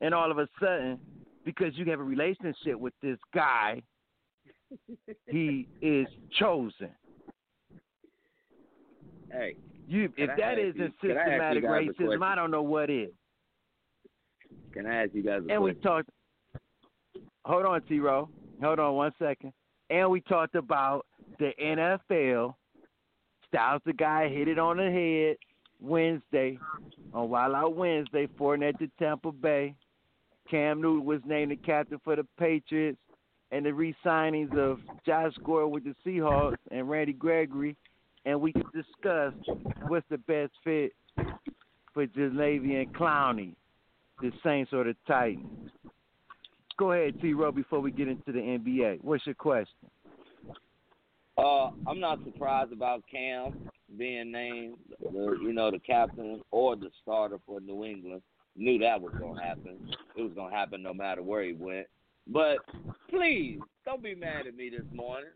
[0.00, 0.98] And all of a sudden,
[1.44, 3.82] because you have a relationship with this guy,
[5.28, 6.06] he is
[6.38, 6.90] chosen.
[9.30, 9.56] Hey,
[9.88, 12.22] you if I that isn't you- I systematic racism.
[12.22, 13.10] I don't know what is.
[14.72, 16.08] can I ask you guys a And we talked.
[17.44, 17.98] Hold on, T.
[17.98, 18.28] Row.
[18.62, 19.52] Hold on one second.
[19.90, 21.06] And we talked about
[21.38, 22.54] the NFL.
[23.48, 25.36] Styles the guy hit it on the head
[25.80, 26.58] Wednesday
[27.12, 29.74] on Wild Out Wednesday, Fournette to Tampa Bay.
[30.50, 32.98] Cam Newton was named the captain for the Patriots,
[33.52, 37.76] and the re-signings of Josh Gordon with the Seahawks and Randy Gregory,
[38.24, 39.34] and we could discuss
[39.86, 40.92] what's the best fit
[41.92, 43.54] for Jadeveon Clowney,
[44.22, 45.70] the Saints or the Titans.
[46.78, 47.34] Go ahead, T.
[47.34, 49.00] Row, before we get into the NBA.
[49.02, 49.90] What's your question?
[51.36, 56.88] Uh, I'm not surprised about Cam being named, the, you know, the captain or the
[57.02, 58.22] starter for New England.
[58.56, 59.78] Knew that was gonna happen.
[60.16, 61.86] It was gonna happen no matter where he went.
[62.28, 62.58] But
[63.10, 65.30] please don't be mad at me this morning.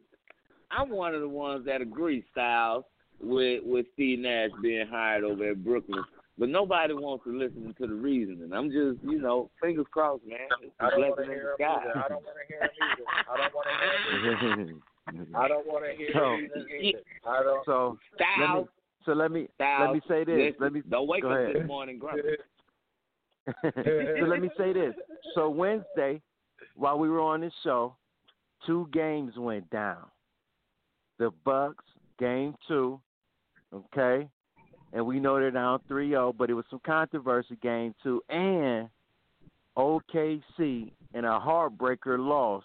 [0.70, 2.84] I'm one of the ones that agree, Styles,
[3.20, 6.02] with with Steve Nash being hired over at Brooklyn.
[6.38, 8.52] But nobody wants to listen to the reasoning.
[8.52, 10.36] I'm just, you know, fingers crossed, man.
[10.80, 11.98] I don't want to hear him either.
[11.98, 13.04] I don't want to hear him either.
[13.30, 14.82] I don't want to hear him
[15.14, 15.36] either.
[15.38, 16.50] I don't want to hear So- him
[16.82, 16.98] either.
[17.26, 17.64] I don't.
[17.64, 18.64] So let me
[19.06, 20.36] so let me Styles, let me say this.
[20.36, 21.54] listen, Let me don't wake up ahead.
[21.54, 22.22] this morning grumpy.
[23.62, 24.94] so let me say this.
[25.36, 26.20] So Wednesday,
[26.76, 27.96] while we were on this show,
[28.66, 30.04] two games went down.
[31.18, 31.84] The Bucks
[32.18, 33.00] game two,
[33.72, 34.28] okay,
[34.92, 38.88] and we know they're down 3-0, but it was some controversy game two, and
[39.76, 42.64] OKC in a heartbreaker loss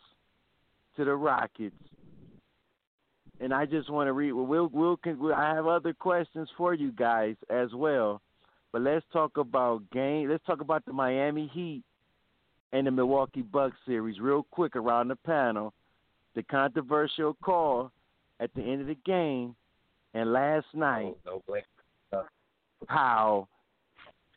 [0.96, 1.76] to the Rockets.
[3.40, 4.34] And I just want to read.
[4.34, 5.34] Well, we'll, we'll, we'll.
[5.34, 8.22] I have other questions for you guys as well.
[8.72, 10.30] But let's talk about game.
[10.30, 11.84] Let's talk about the Miami Heat
[12.74, 15.74] and the Milwaukee Bucks series real quick around the panel.
[16.36, 17.92] The controversial call
[18.40, 19.56] at the end of the game
[20.14, 21.66] and last night oh, No blink.
[22.14, 22.24] Uh,
[22.88, 23.48] how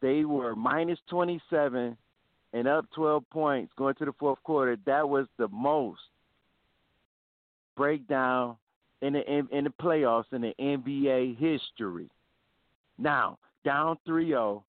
[0.02, 1.96] they were minus 27
[2.52, 4.76] and up 12 points going to the fourth quarter.
[4.86, 6.00] That was the most
[7.76, 8.56] breakdown
[9.02, 12.08] in the in, in the playoffs in the NBA history.
[12.98, 14.62] Now, down 3-0,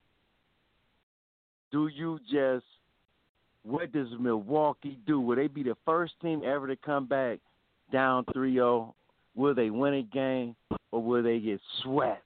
[1.70, 2.64] do you just
[3.66, 5.20] what does Milwaukee do?
[5.20, 7.40] Will they be the first team ever to come back
[7.92, 8.92] down 3-0?
[9.34, 10.54] Will they win a game
[10.92, 12.22] or will they get swept?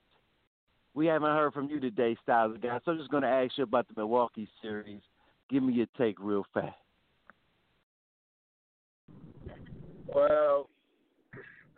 [0.92, 2.80] We haven't heard from you today, Styles guys.
[2.84, 5.00] So I'm just going to ask you about the Milwaukee series.
[5.48, 6.74] Give me your take real fast.
[10.14, 10.68] Well,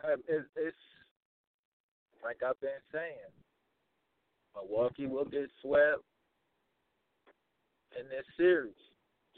[0.03, 0.75] um, it's
[2.23, 3.13] like I've been saying.
[4.55, 6.03] Milwaukee will get swept
[7.97, 8.73] in this series,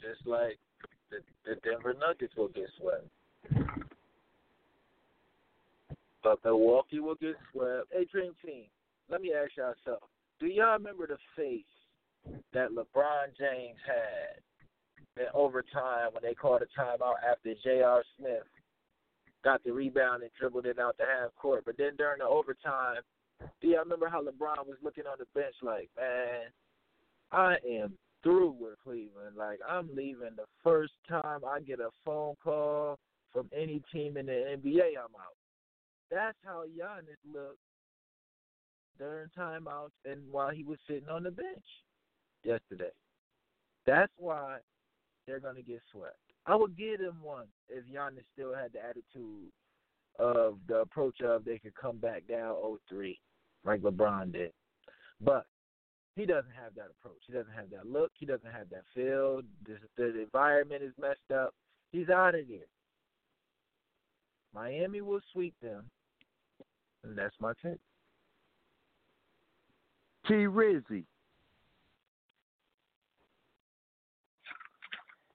[0.00, 0.58] just like
[1.10, 3.06] the, the Denver Nuggets will get swept.
[6.22, 7.86] But Milwaukee will get swept.
[7.92, 8.64] Hey, Dream Team,
[9.08, 10.08] let me ask y'all something.
[10.40, 11.62] Do y'all remember the face
[12.52, 18.02] that LeBron James had in overtime when they called a timeout after J.R.
[18.18, 18.42] Smith
[19.44, 21.64] got the rebound and dribbled it out the half court.
[21.64, 22.96] But then during the overtime,
[23.60, 26.50] do y'all remember how LeBron was looking on the bench like, man,
[27.30, 27.92] I am
[28.26, 29.36] through with Cleveland.
[29.38, 32.98] Like I'm leaving the first time I get a phone call
[33.32, 35.36] from any team in the NBA, I'm out.
[36.10, 37.58] That's how Giannis looked
[38.98, 41.64] during timeouts and while he was sitting on the bench
[42.42, 42.90] yesterday.
[43.86, 44.56] That's why
[45.26, 46.16] they're gonna get swept.
[46.46, 49.52] I would give them one if Giannis still had the attitude
[50.18, 52.56] of the approach of they could come back down
[52.92, 53.16] 0-3
[53.64, 54.52] like LeBron did.
[55.20, 55.46] But
[56.16, 57.20] he doesn't have that approach.
[57.26, 58.10] He doesn't have that look.
[58.18, 59.42] He doesn't have that feel.
[59.66, 61.54] The, the environment is messed up.
[61.92, 62.66] He's out of there.
[64.54, 65.84] Miami will sweep them,
[67.04, 67.78] and that's my take.
[70.26, 71.04] T Rizzy.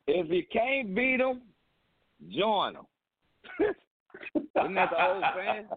[0.08, 1.42] If you can't beat them,
[2.36, 2.86] join them.
[4.36, 5.68] Isn't that the old saying?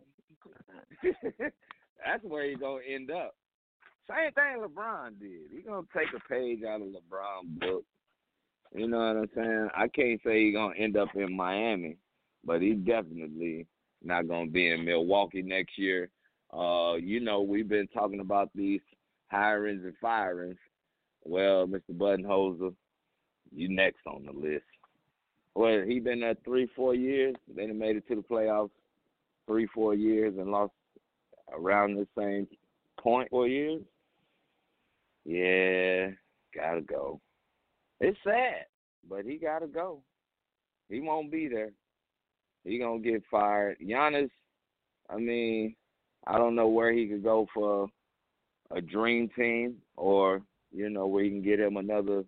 [2.04, 3.34] That's where you're gonna end up.
[4.08, 5.50] Same thing LeBron did.
[5.50, 7.84] He gonna take a page out of LeBron book.
[8.74, 9.68] You know what I'm saying?
[9.74, 11.96] I can't say he's gonna end up in Miami,
[12.44, 13.66] but he's definitely
[14.02, 16.10] not gonna be in Milwaukee next year.
[16.52, 18.80] Uh, you know, we've been talking about these
[19.32, 20.58] hirings and firings.
[21.24, 21.92] Well, Mr.
[21.92, 22.74] Budenholzer,
[23.50, 24.64] you next on the list.
[25.54, 27.36] Well, he been there three, four years.
[27.54, 28.70] They done made it to the playoffs
[29.46, 30.72] three, four years and lost
[31.52, 32.46] around the same
[32.98, 33.82] point four years.
[35.24, 36.10] Yeah,
[36.54, 37.20] gotta go.
[38.00, 38.66] It's sad,
[39.08, 40.02] but he gotta go.
[40.88, 41.70] He won't be there.
[42.64, 43.78] He gonna get fired.
[43.80, 44.30] Giannis,
[45.08, 45.74] I mean,
[46.26, 47.88] I don't know where he could go for
[48.70, 52.24] a dream team or you know where he can get him another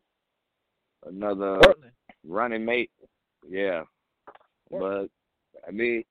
[1.07, 1.93] another Portland.
[2.27, 2.91] running mate.
[3.49, 3.83] Yeah,
[4.71, 5.09] but
[5.67, 6.05] I mean,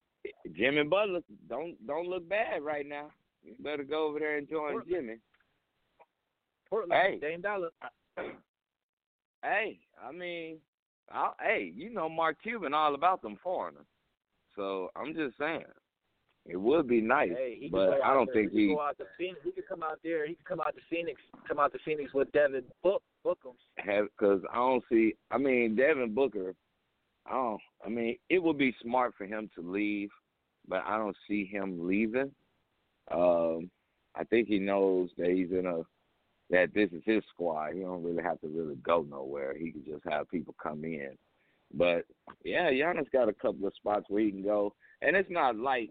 [0.55, 3.09] Jimmy Butler don't don't look bad right now.
[3.43, 4.89] You better go over there and join Portland.
[4.89, 5.15] Jimmy.
[6.70, 6.93] Portland.
[6.93, 7.20] Hey.
[7.20, 7.70] Dame Dollar.
[9.43, 10.57] Hey, I mean,
[11.11, 13.86] I, hey, you know Mark Cuban all about them foreigners.
[14.55, 15.63] So I'm just saying,
[16.45, 18.43] it would be nice, Hey, he but I don't there.
[18.43, 19.39] think he, he could go out to Phoenix.
[19.43, 20.28] He could come out there.
[20.28, 21.22] He could come out to Phoenix.
[21.47, 23.53] Come out to Phoenix with Devin Book Bookham.
[23.78, 25.16] have because I don't see.
[25.32, 26.55] I mean, Devin Booker.
[27.28, 27.61] I don't.
[27.86, 30.09] I mean, it would be smart for him to leave,
[30.68, 32.32] but I don't see him leaving.
[33.11, 33.70] Um,
[34.16, 35.82] I think he knows that he's in a
[36.49, 37.73] that this is his squad.
[37.73, 39.55] He don't really have to really go nowhere.
[39.57, 41.11] He could just have people come in.
[41.73, 42.05] But
[42.43, 45.89] yeah, Giannis got a couple of spots where he can go, and it's not like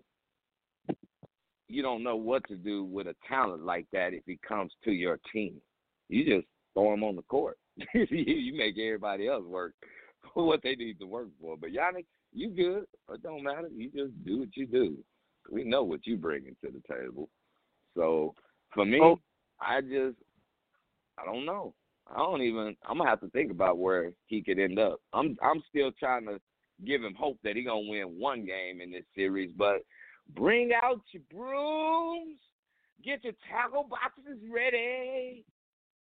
[1.68, 4.92] you don't know what to do with a talent like that if he comes to
[4.92, 5.54] your team.
[6.08, 7.58] You just throw him on the court.
[7.94, 9.72] you make everybody else work
[10.34, 11.56] for what they need to work for.
[11.56, 12.84] But Giannis, you good.
[13.12, 13.68] It don't matter.
[13.74, 14.96] You just do what you do.
[15.50, 17.28] We know what you bringing to the table.
[17.96, 18.34] So
[18.72, 19.18] for me, Oh.
[19.60, 20.16] I just
[21.18, 21.74] I don't know.
[22.12, 22.76] I don't even.
[22.86, 25.00] I'm gonna have to think about where he could end up.
[25.12, 26.40] I'm I'm still trying to
[26.84, 29.50] give him hope that he gonna win one game in this series.
[29.56, 29.84] But
[30.34, 32.38] bring out your brooms,
[33.02, 35.44] get your tackle boxes ready.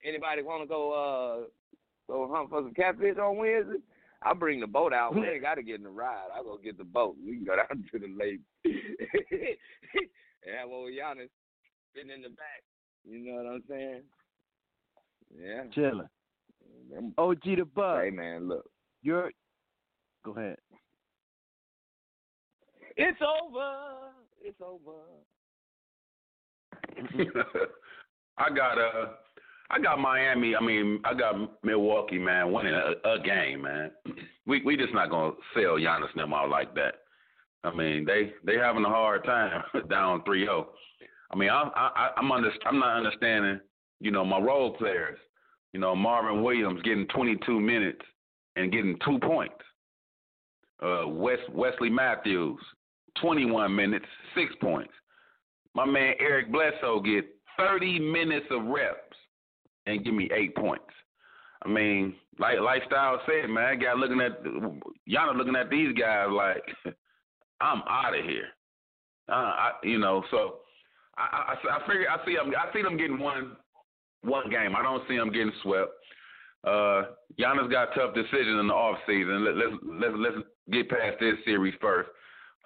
[0.05, 3.79] Anybody want to go uh go hunt for some catfish on Wednesday?
[4.23, 5.15] I'll bring the boat out.
[5.15, 6.29] We ain't got to get in the ride.
[6.35, 7.17] I'll go get the boat.
[7.25, 11.29] We can go down to the lake and have old Giannis
[11.95, 12.65] sitting in the back.
[13.05, 14.03] You know what I'm saying?
[15.35, 15.65] Yeah.
[15.75, 16.09] Chilling.
[16.91, 18.03] Them- OG the Buck.
[18.05, 18.67] Hey man, look.
[19.03, 19.31] You're
[20.25, 20.57] go ahead.
[22.97, 24.13] It's over.
[24.43, 24.93] It's over.
[28.39, 29.09] I got uh
[29.69, 30.55] I got Miami.
[30.55, 33.91] I mean, I got Milwaukee, man, winning a, a game, man.
[34.47, 36.95] We we just not gonna sell Giannis and them out like that.
[37.65, 40.67] I mean, they they having a hard time down 3-0.
[41.33, 43.61] I mean, I, I I'm under, I'm not understanding.
[44.01, 45.19] You know, my role players.
[45.73, 48.01] You know, Marvin Williams getting 22 minutes
[48.57, 49.55] and getting two points.
[50.83, 52.61] Uh, Wes Wesley Matthews,
[53.21, 54.93] 21 minutes, six points.
[55.75, 57.25] My man Eric Bledsoe get
[57.59, 59.17] 30 minutes of reps
[59.87, 60.85] and give me eight points.
[61.65, 64.43] I mean, like lifestyle said, man, I got looking at
[65.07, 66.63] y'all are looking at these guys like
[67.61, 68.49] I'm out of here.
[69.29, 70.57] Uh, I, you know, so
[71.17, 72.53] I, I, I figure I see them.
[72.57, 73.57] I see them getting one
[74.27, 74.75] one game.
[74.77, 75.91] I don't see them getting swept.
[76.65, 77.03] Uh,
[77.39, 79.45] Giannis got tough decisions in the off season.
[79.45, 82.11] Let, let's let's let's get past this series first.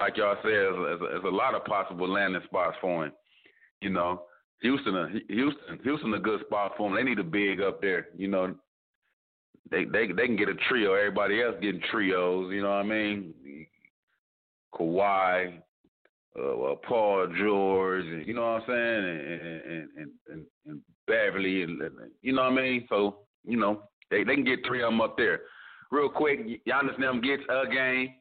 [0.00, 3.12] Like y'all said, there's, there's, there's a lot of possible landing spots for him.
[3.82, 4.22] You know,
[4.62, 6.96] Houston, uh, Houston, Houston, a good spot for him.
[6.96, 8.08] They need a big up there.
[8.16, 8.54] You know,
[9.70, 10.94] they they they can get a trio.
[10.94, 12.52] Everybody else getting trios.
[12.52, 13.34] You know what I mean?
[14.74, 15.58] Kawhi,
[16.38, 21.62] uh, Paul George, and, you know what I'm saying, and and and, and, and Beverley,
[21.62, 22.86] and, and you know what I mean.
[22.88, 25.40] So you know they they can get three of them up there.
[25.90, 28.14] Real quick, Giannis them gets a game.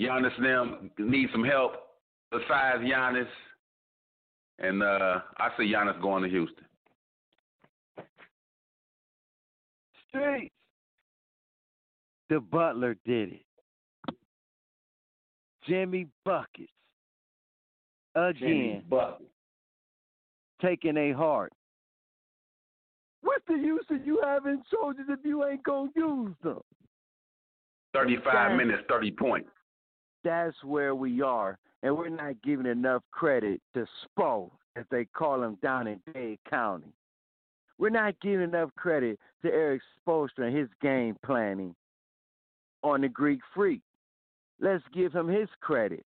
[0.00, 1.72] Giannis them need some help
[2.30, 3.28] besides Giannis,
[4.58, 6.64] and uh, I see Giannis going to Houston.
[10.08, 10.54] Streets.
[12.30, 13.44] The Butler did it.
[15.68, 16.72] Jimmy Buckets.
[18.14, 19.26] Again, Bucket.
[20.60, 21.52] taking a heart.
[23.22, 26.60] What's the use of you having soldiers if you ain't gonna use them?
[27.94, 28.56] 35 Exactly.
[28.64, 29.50] minutes, 30 points.
[30.24, 33.86] That's where we are, and we're not giving enough credit to
[34.18, 36.92] Spo, as they call him down in Dade County.
[37.78, 41.74] We're not giving enough credit to Erik Spoelstra and his game planning
[42.82, 43.80] on the Greek Freak.
[44.60, 46.04] Let's give him his credit.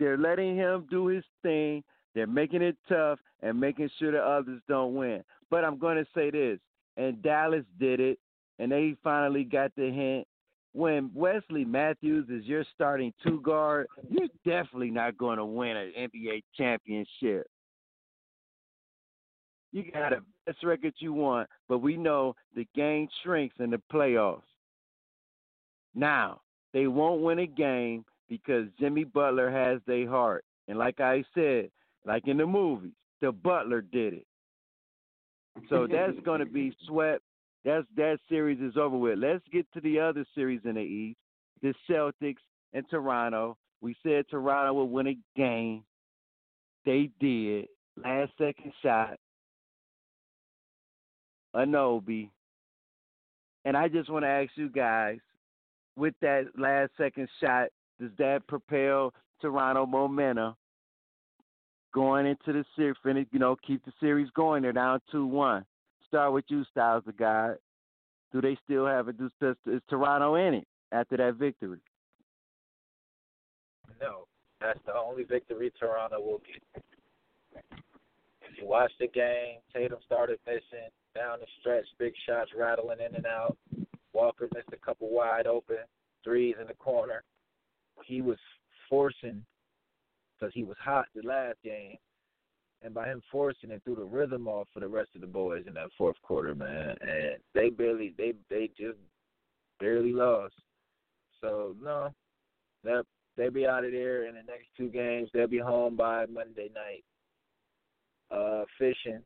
[0.00, 1.84] They're letting him do his thing.
[2.14, 5.22] They're making it tough and making sure the others don't win.
[5.50, 6.58] But I'm going to say this,
[6.96, 8.18] and Dallas did it,
[8.58, 10.26] and they finally got the hint.
[10.72, 15.92] When Wesley Matthews is your starting two guard, you're definitely not going to win an
[15.98, 17.46] NBA championship.
[19.72, 23.82] You got the best record you want, but we know the game shrinks in the
[23.92, 24.42] playoffs.
[25.94, 26.40] Now,
[26.72, 30.44] they won't win a game because Jimmy Butler has their heart.
[30.68, 31.70] And like I said,
[32.06, 34.26] like in the movies, the Butler did it.
[35.68, 37.22] So that's going to be swept.
[37.64, 39.18] That's that series is over with.
[39.18, 41.18] Let's get to the other series in the East,
[41.60, 42.40] the Celtics
[42.72, 43.58] and Toronto.
[43.82, 45.82] We said Toronto would win a game.
[46.86, 47.66] They did.
[48.02, 49.16] Last second shot.
[51.54, 52.30] Anobi.
[53.66, 55.18] And I just want to ask you guys,
[55.96, 57.68] with that last second shot,
[58.00, 60.54] does that propel Toronto momentum
[61.92, 62.96] going into the series?
[63.02, 64.62] Finish, you know, keep the series going.
[64.62, 65.64] They're down two one.
[66.08, 67.52] Start with you, Styles the guy.
[68.32, 69.06] Do they still have?
[69.16, 71.78] Does, does, is Toronto in it after that victory?
[74.00, 74.26] No,
[74.60, 76.82] that's the only victory Toronto will get.
[78.42, 83.14] If you watch the game, Tatum started missing down the stretch, big shots rattling in
[83.14, 83.56] and out.
[84.12, 85.76] Walker missed a couple wide open
[86.24, 87.22] threes in the corner.
[88.06, 88.38] He was
[88.88, 89.44] forcing
[90.38, 91.96] because he was hot the last game,
[92.82, 95.64] and by him forcing it, threw the rhythm off for the rest of the boys
[95.66, 96.96] in that fourth quarter, man.
[97.00, 98.98] And they barely, they they just
[99.78, 100.54] barely lost.
[101.40, 102.12] So no,
[102.84, 103.04] that
[103.36, 105.28] they'll be out of there in the next two games.
[105.32, 107.04] They'll be home by Monday night.
[108.30, 109.20] Uh, fishing.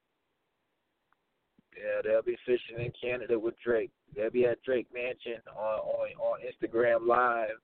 [1.76, 3.90] Yeah, they'll be fishing in Canada with Drake.
[4.14, 7.58] They'll be at Drake Mansion on on, on Instagram Live.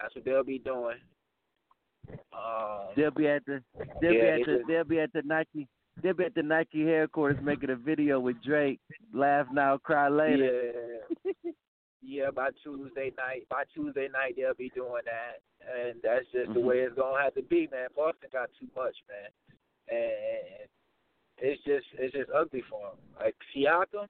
[0.00, 0.96] That's what they'll be doing.
[2.32, 3.62] Um, They'll be at the
[4.00, 5.68] they'll yeah, be at the just- they'll be at the Nike
[6.02, 8.80] they'll be at the Nike headquarters making a video with Drake.
[9.12, 11.00] Laugh now, cry later.
[11.24, 11.32] Yeah.
[12.02, 13.46] yeah, by Tuesday night.
[13.48, 15.40] By Tuesday night they'll be doing that.
[15.62, 16.64] And that's just the Mhm.
[16.64, 17.88] way it's gonna have to be, man.
[17.94, 19.30] Boston got too much, man.
[19.88, 20.68] And
[21.38, 22.96] it's just it's just ugly for him.
[23.20, 24.08] Like Siakam,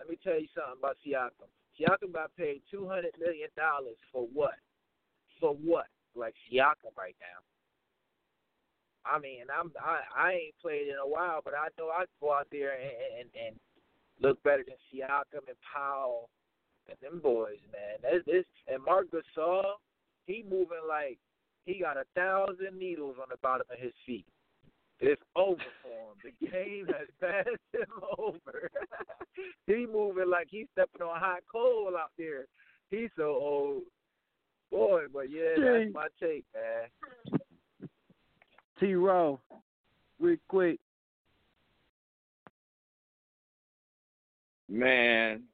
[0.00, 1.46] let me tell you something about Siakam.
[1.78, 4.56] Siakam got paid two hundred million dollars for what?
[5.40, 5.86] For what?
[6.14, 7.40] Like Siakam right now.
[9.06, 12.32] I mean, I'm I I ain't played in a while, but I know I go
[12.32, 13.56] out there and and, and
[14.20, 16.28] look better than Siakam and Powell
[16.88, 17.98] and them boys, man.
[18.02, 19.64] That's this and Marc Gasol,
[20.26, 21.18] he moving like
[21.64, 24.26] he got a thousand needles on the bottom of his feet.
[25.00, 26.18] It's over for him.
[26.24, 28.70] The game has passed him over.
[29.66, 32.46] he moving like he's stepping on hot coal out there.
[32.90, 33.82] He's so old.
[34.70, 37.40] Boy, but yeah, that's my take, man.
[38.78, 39.40] T Row,
[40.20, 40.78] real quick.
[44.68, 45.44] Man,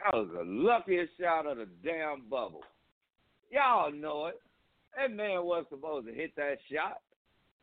[0.00, 2.64] that was the luckiest shot of the damn bubble.
[3.50, 4.40] Y'all know it.
[4.96, 6.98] That man wasn't supposed to hit that shot.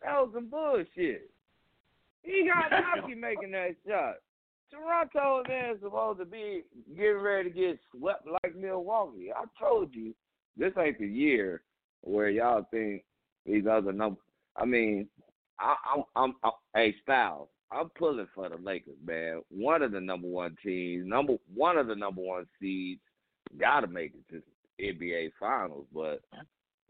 [0.01, 1.29] That was some bullshit.
[2.23, 4.15] He got lucky making that shot.
[4.71, 6.63] Toronto man supposed to be
[6.95, 9.31] getting ready to get swept like Milwaukee.
[9.35, 10.13] I told you,
[10.57, 11.61] this ain't the year
[12.01, 13.03] where y'all think
[13.45, 14.19] these other number.
[14.55, 15.07] I mean,
[15.59, 19.41] I, I'm, I'm, I'm, hey Styles, I'm pulling for the Lakers, man.
[19.49, 23.01] One of the number one teams, number one of the number one seeds,
[23.59, 24.41] got to make it to
[24.79, 25.85] the NBA Finals.
[25.93, 26.21] But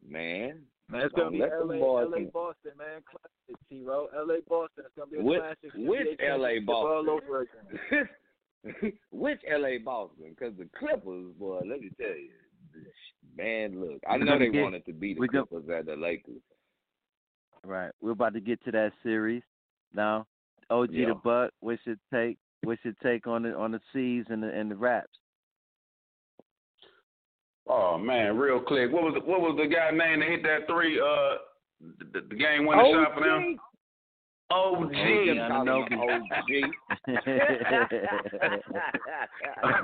[0.07, 3.01] man, Man, it's gonna be LA, boys LA Boston, man.
[3.09, 3.83] Classic, T.
[3.83, 4.07] Row.
[4.15, 4.83] LA Boston.
[4.85, 5.71] It's gonna be a Which- classic.
[5.75, 7.09] Which LA championship all Boston?
[7.09, 8.93] over again.
[9.11, 10.35] which LA Boston?
[10.37, 12.29] Because the Clippers, boy, let me tell you,
[13.37, 15.95] man, look, I know they get- wanted to beat the we're gonna- Clippers at the
[15.95, 16.41] Lakers.
[17.63, 17.91] Right.
[18.01, 19.43] We're about to get to that series
[19.93, 20.27] now.
[20.69, 21.07] OG Yeah.
[21.09, 24.47] the Buck, what's your take what's your take on the on the C's and the
[24.51, 25.19] and the raps?
[27.67, 28.91] Oh man, real quick.
[28.91, 30.99] What was the, what was the guy name that hit that three?
[30.99, 31.37] Uh,
[32.13, 33.57] the, the game winning shot for them.
[34.51, 34.93] OG.
[34.95, 34.95] OG.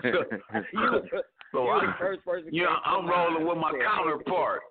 [0.04, 0.24] So,
[0.74, 1.02] you,
[1.52, 2.50] so you I, the first person.
[2.52, 4.62] yeah, came to I'm mind rolling with my counterpart.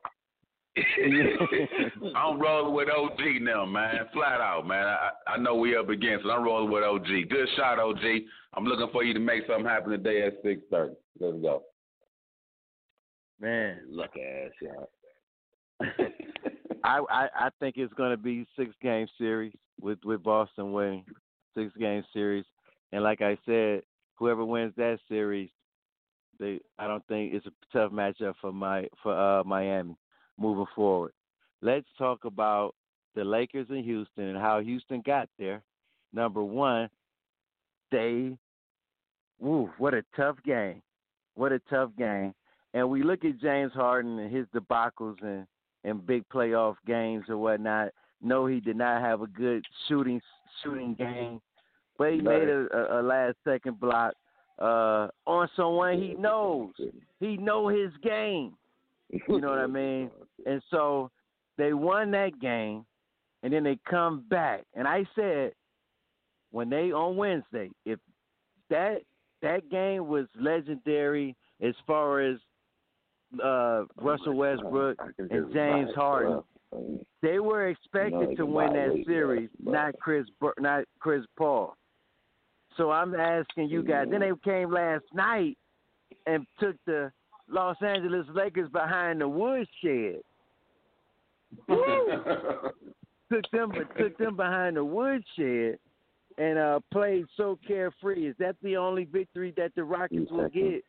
[2.16, 4.06] I'm rolling with OG now, man.
[4.12, 4.86] Flat out, man.
[4.86, 6.30] I, I know we up against it.
[6.30, 7.28] I'm rolling with OG.
[7.28, 8.02] Good shot, OG.
[8.54, 10.94] I'm looking for you to make something happen today at six thirty.
[11.18, 11.62] Let's go.
[13.40, 14.90] Man, Look ass y'all.
[16.84, 21.04] I, I I think it's going to be six game series with with Boston winning
[21.56, 22.44] six game series,
[22.92, 23.82] and like I said,
[24.16, 25.50] whoever wins that series,
[26.40, 29.96] they I don't think it's a tough matchup for my for uh Miami
[30.38, 31.12] moving forward.
[31.62, 32.74] Let's talk about
[33.14, 35.62] the Lakers in Houston and how Houston got there.
[36.12, 36.88] Number one,
[37.90, 38.36] they,
[39.38, 40.82] woo, what a tough game,
[41.34, 42.34] what a tough game.
[42.72, 45.46] And we look at James Harden and his debacles and
[45.84, 47.88] in big playoff games or whatnot.
[48.22, 50.20] No, he did not have a good shooting
[50.62, 51.40] shooting game,
[51.98, 54.14] but he made a, a last second block
[54.60, 56.72] uh, on someone he knows.
[57.18, 58.54] He know his game.
[59.10, 60.10] You know what I mean?
[60.46, 61.10] And so
[61.58, 62.84] they won that game,
[63.42, 64.64] and then they come back.
[64.74, 65.52] And I said
[66.50, 67.98] when they on Wednesday, if
[68.68, 69.02] that
[69.42, 72.36] that game was legendary as far as
[73.42, 76.42] uh, Russell Westbrook and James Harden,
[77.22, 80.26] they were expected to win that series, not Chris,
[80.58, 81.76] not Chris Paul.
[82.80, 84.06] So I'm asking you guys.
[84.10, 85.58] Then they came last night
[86.26, 87.12] and took the
[87.46, 90.22] Los Angeles Lakers behind the woodshed.
[91.68, 95.78] took them, took them behind the woodshed,
[96.38, 98.28] and uh, played so carefree.
[98.28, 100.82] Is that the only victory that the Rockets will get?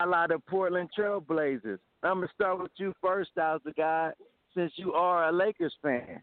[0.00, 1.80] A la the Portland Trailblazers.
[2.04, 4.12] I'm gonna start with you first, Styles the guy,
[4.54, 6.22] since you are a Lakers fan.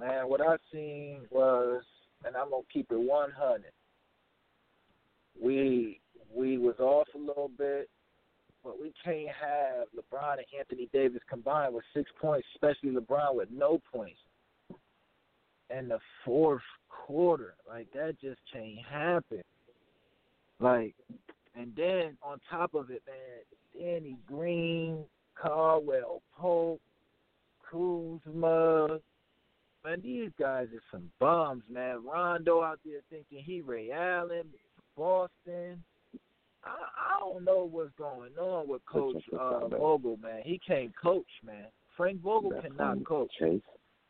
[0.00, 1.82] Man, what I seen was,
[2.24, 3.64] and I'm gonna keep it 100.
[5.38, 6.00] We
[6.34, 7.90] we was off a little bit,
[8.64, 13.50] but we can't have LeBron and Anthony Davis combined with six points, especially LeBron with
[13.50, 14.18] no points.
[15.68, 19.42] In the fourth quarter, like that just can't happen.
[20.60, 20.94] Like,
[21.54, 25.04] and then on top of it, man, Danny Green,
[25.40, 26.80] Caldwell Pope,
[27.70, 28.98] Kuzma,
[29.84, 32.04] man, these guys are some bums, man.
[32.04, 34.46] Rondo out there thinking he Ray Allen,
[34.96, 35.82] Boston.
[36.64, 40.42] I, I don't know what's going on with Coach uh, Vogel, man.
[40.44, 41.66] He can't coach, man.
[41.96, 43.30] Frank Vogel That's cannot coach.
[43.38, 43.60] Chase,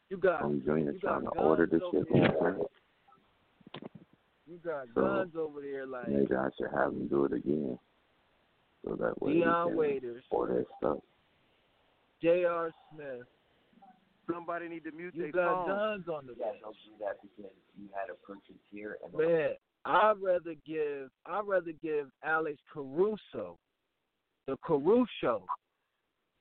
[0.09, 2.57] You got I'm joining you got to order guns this over shit there.
[4.49, 7.79] You got So, guns over there like Maybe I should have him do it again.
[8.85, 10.25] So that way we Dion Waiters,
[10.79, 10.99] stuff.
[12.23, 12.73] J.R.
[12.93, 13.27] Smith.
[14.33, 15.77] Somebody need to mute You their got phone.
[15.77, 19.51] guns on the Yeah, don't do that because you had a person here and Man,
[19.85, 23.59] I'd rather give I'd rather give Alex Caruso,
[24.47, 25.45] the Caruso,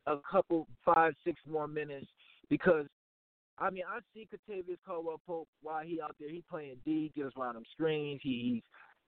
[0.07, 2.07] a couple five, six more minutes
[2.49, 2.85] because
[3.57, 7.33] I mean I see Kentavious Caldwell Pope while he out there he playing D, gives
[7.37, 8.63] around them screens, he,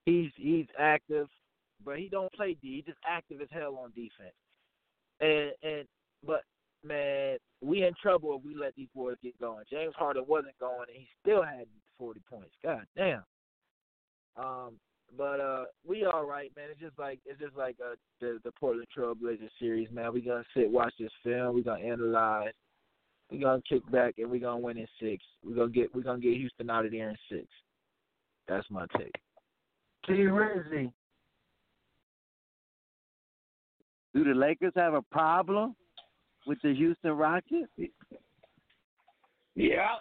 [0.06, 1.28] he's he's he's active,
[1.84, 4.34] but he don't play D, he just active as hell on defense.
[5.20, 5.88] And and
[6.26, 6.42] but
[6.84, 9.64] man, we in trouble if we let these boys get going.
[9.70, 11.66] James Harden wasn't going and he still had
[11.98, 12.54] forty points.
[12.62, 13.22] God damn.
[14.36, 14.74] Um,
[15.16, 16.68] but uh, we all right, man.
[16.70, 20.12] It's just like it's just like uh, the the Portland Trailblazers series, man.
[20.12, 21.54] We gonna sit, watch this film.
[21.54, 22.52] We gonna analyze.
[23.30, 25.22] We gonna kick back and we gonna win in six.
[25.44, 27.46] We gonna get we gonna get Houston out of there in six.
[28.48, 29.14] That's my take.
[30.06, 30.12] T.
[30.14, 30.92] Rizzy.
[34.14, 35.74] Do the Lakers have a problem
[36.46, 37.70] with the Houston Rockets?
[39.54, 39.96] Yeah.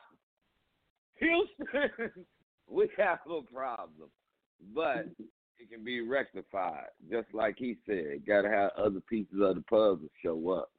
[1.20, 2.26] Houston,
[2.70, 4.10] we have a problem,
[4.74, 5.06] but
[5.60, 6.88] it can be rectified.
[7.10, 10.72] Just like he said, got to have other pieces of the puzzle show up.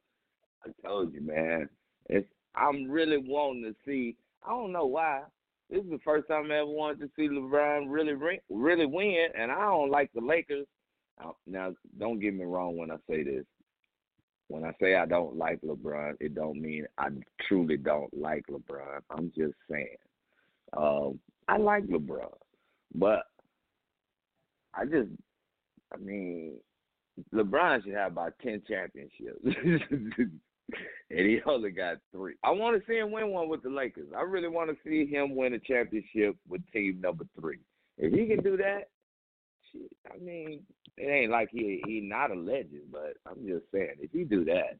[0.65, 1.69] I told you, man.
[2.09, 4.17] It's I'm really wanting to see.
[4.45, 5.21] I don't know why.
[5.69, 8.13] This is the first time I ever wanted to see LeBron really
[8.49, 10.67] really win, and I don't like the Lakers.
[11.47, 13.45] Now- don't get me wrong when I say this.
[14.47, 17.07] When I say I don't like LeBron, it don't mean I
[17.47, 18.99] truly don't like LeBron.
[19.09, 19.95] I'm just saying.
[20.75, 22.33] Um, I like LeBron,
[22.95, 23.23] but
[24.73, 25.09] I just,
[25.93, 26.57] I mean,
[27.33, 30.39] LeBron should have about ten championships, and
[31.09, 32.33] he only got three.
[32.43, 34.09] I want to see him win one with the Lakers.
[34.17, 37.59] I really want to see him win a championship with team number three.
[37.97, 38.89] If he can do that,
[39.73, 40.61] shit, I mean,
[40.97, 44.45] it ain't like he he not a legend, but I'm just saying, if he do
[44.45, 44.77] that,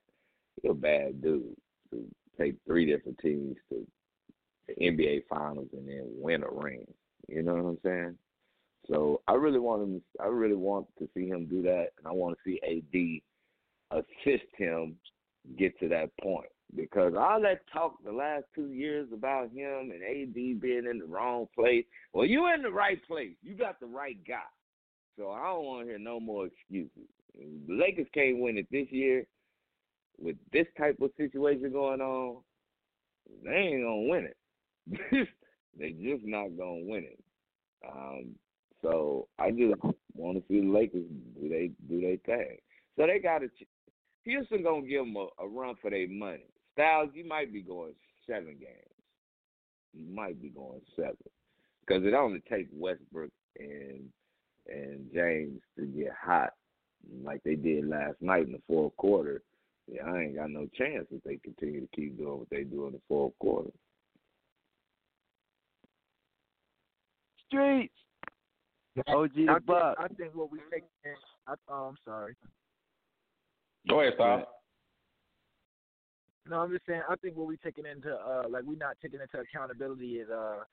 [0.61, 1.55] he a bad dude
[1.91, 2.05] to
[2.39, 3.85] take three different teams to
[4.67, 6.85] the NBA Finals and then win a ring.
[7.27, 8.17] You know what I'm saying?
[8.89, 10.01] So I really want him.
[10.21, 13.21] I really want to see him do that, and I want to see
[13.91, 14.95] AD assist him
[15.57, 20.03] get to that point because all that talk the last two years about him and
[20.03, 21.85] AD being in the wrong place.
[22.13, 23.35] Well, you in the right place.
[23.43, 24.41] You got the right guy.
[25.17, 27.09] So I don't want to hear no more excuses.
[27.35, 29.25] The Lakers can't win it this year
[30.19, 32.37] with this type of situation going on.
[33.43, 35.27] They ain't gonna win it.
[35.79, 37.19] they just not gonna win it.
[37.87, 38.35] Um,
[38.81, 39.81] so I just
[40.15, 41.05] want to see the Lakers
[41.39, 42.57] do they do they thing.
[42.97, 43.49] So they got to.
[44.25, 46.45] Houston gonna give them a, a run for their money.
[46.73, 47.93] Styles, you might be going
[48.27, 48.93] seven games.
[49.93, 51.17] You might be going seven
[51.81, 54.09] because it only takes Westbrook and
[54.67, 56.51] and James to get hot
[57.23, 59.41] like they did last night in the fourth quarter.
[59.91, 62.87] Yeah, I ain't got no chance if they continue to keep doing what they do
[62.87, 63.69] in the fourth quarter.
[67.47, 67.93] Streets.
[69.07, 69.97] OG the I think, Buck.
[69.99, 70.83] I think what we take.
[71.47, 72.35] I, oh, I'm sorry.
[73.89, 74.47] Go ahead, Sal.
[76.49, 77.01] No, I'm just saying.
[77.09, 80.63] I think what we're taking into uh like we're not taking into accountability is uh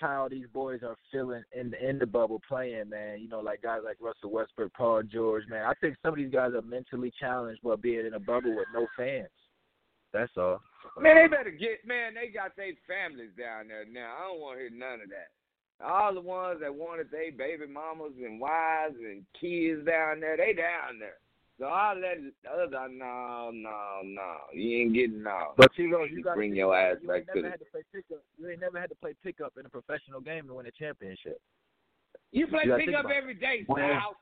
[0.00, 3.20] how these boys are feeling in the in the bubble playing, man.
[3.20, 5.64] You know, like guys like Russell Westbrook, Paul George, man.
[5.66, 8.66] I think some of these guys are mentally challenged while being in a bubble with
[8.74, 9.28] no fans.
[10.12, 10.60] That's all.
[10.98, 12.14] Man, they better get man.
[12.14, 14.14] They got their families down there now.
[14.18, 15.30] I don't want to hear none of that.
[15.84, 20.52] All the ones that wanted their baby mamas and wives and kids down there, they
[20.52, 21.16] down there.
[21.60, 24.32] So I'll let the other no, no, no.
[24.54, 25.52] You ain't getting no.
[25.58, 27.50] But you know, you got bring your ass you back ain't to never the.
[27.50, 28.24] had to play pickup.
[28.38, 31.38] You ain't never had to play pickup in a professional game to win a championship.
[32.32, 34.16] You play You gotta pickup every day, Well, Sal.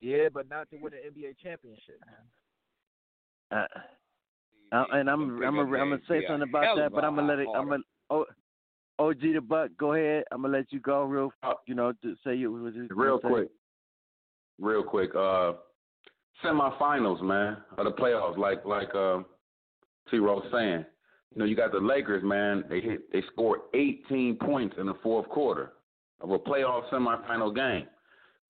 [0.00, 1.98] Yeah, but not to win an NBA championship.
[3.50, 3.66] Uh,
[4.70, 7.40] uh, and I'm I'm gonna I'm gonna say something about that, but I'm gonna let
[7.40, 7.48] it.
[7.52, 8.26] I'm gonna oh,
[9.00, 9.72] OG the Buck.
[9.76, 10.22] Go ahead.
[10.30, 11.32] I'm gonna let you go real.
[11.66, 13.48] You know, to say you was you Real quick.
[14.60, 15.16] Real quick.
[15.16, 15.54] Uh
[16.44, 19.20] semifinals, man, of the playoffs, like like uh
[20.10, 20.84] T Rose saying.
[21.34, 24.94] You know, you got the Lakers, man, they hit they scored eighteen points in the
[25.02, 25.72] fourth quarter
[26.20, 27.86] of a playoff semifinal game.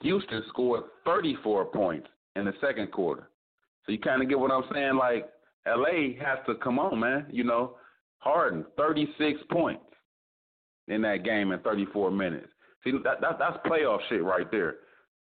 [0.00, 3.28] Houston scored thirty four points in the second quarter.
[3.84, 4.96] So you kinda get what I'm saying?
[4.96, 5.28] Like
[5.66, 7.26] LA has to come on, man.
[7.30, 7.76] You know,
[8.18, 9.84] Harden, thirty six points
[10.88, 12.48] in that game in thirty four minutes.
[12.82, 14.76] See that, that that's playoff shit right there.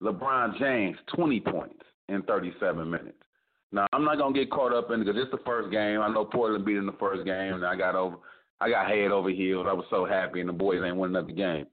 [0.01, 3.18] LeBron James, 20 points in 37 minutes.
[3.72, 6.02] Now I'm not gonna get caught up in it because it's the first game.
[6.02, 8.18] I know Portland beat in the first game, and I got over,
[8.60, 9.66] I got head over heels.
[9.70, 11.66] I was so happy, and the boys ain't won another game.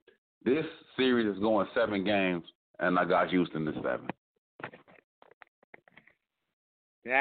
[0.44, 0.64] This
[0.96, 2.44] series is going seven games,
[2.78, 4.08] and I got Houston to seven.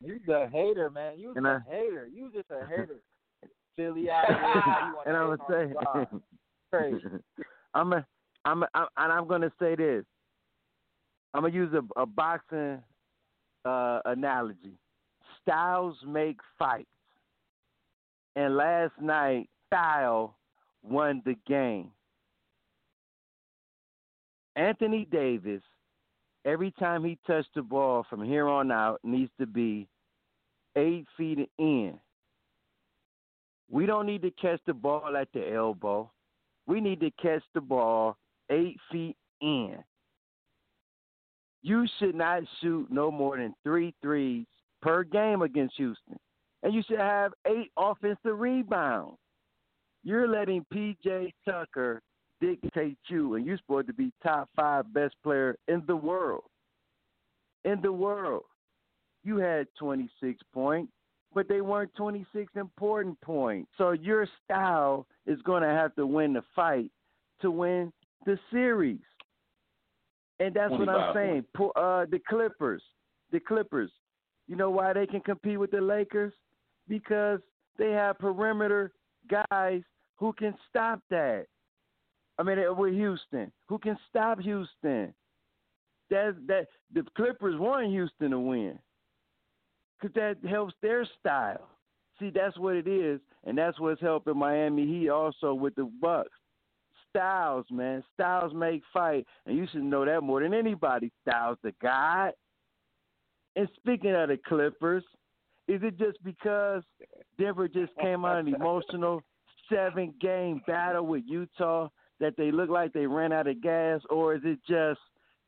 [0.00, 1.18] You the hater, man.
[1.18, 2.06] You And a I- hater.
[2.06, 3.00] You just a hater.
[3.76, 4.94] Silly out here.
[5.06, 6.18] And I'm hate gonna on say,
[6.72, 7.04] Crazy.
[7.74, 8.06] I'm a,
[8.44, 10.04] I'm a, I'm, and I'm gonna say this.
[11.34, 12.82] I'm gonna use a, a boxing
[13.64, 14.78] uh, analogy.
[15.42, 16.86] Styles make fights,
[18.36, 20.36] and last night Style
[20.82, 21.90] won the game.
[24.56, 25.62] Anthony Davis,
[26.44, 29.86] every time he touched the ball from here on out, needs to be
[30.76, 31.98] eight feet in.
[33.70, 36.10] We don't need to catch the ball at the elbow.
[36.66, 38.16] We need to catch the ball
[38.50, 39.76] eight feet in.
[41.68, 44.46] You should not shoot no more than three threes
[44.80, 46.16] per game against Houston.
[46.62, 49.18] And you should have eight offensive rebounds.
[50.02, 52.00] You're letting PJ Tucker
[52.40, 56.44] dictate you, and you're supposed to be top five best player in the world.
[57.66, 58.44] In the world.
[59.22, 60.90] You had 26 points,
[61.34, 63.68] but they weren't 26 important points.
[63.76, 66.90] So your style is going to have to win the fight
[67.42, 67.92] to win
[68.24, 69.00] the series.
[70.40, 71.44] And that's what I'm saying.
[71.58, 72.82] Uh, the Clippers,
[73.32, 73.90] the Clippers.
[74.46, 76.32] You know why they can compete with the Lakers?
[76.88, 77.40] Because
[77.76, 78.92] they have perimeter
[79.28, 79.82] guys
[80.16, 81.46] who can stop that.
[82.38, 85.12] I mean, with Houston, who can stop Houston?
[86.10, 88.78] That that the Clippers want Houston to win
[90.00, 91.68] because that helps their style.
[92.18, 96.37] See, that's what it is, and that's what's helping Miami Heat also with the Bucks.
[97.10, 101.10] Styles, man, Styles make fight, and you should know that more than anybody.
[101.26, 102.32] Styles, the god.
[103.56, 105.04] And speaking of the Clippers,
[105.66, 106.82] is it just because
[107.38, 109.22] Denver just came out an emotional
[109.70, 111.88] seven game battle with Utah
[112.20, 115.00] that they look like they ran out of gas, or is it just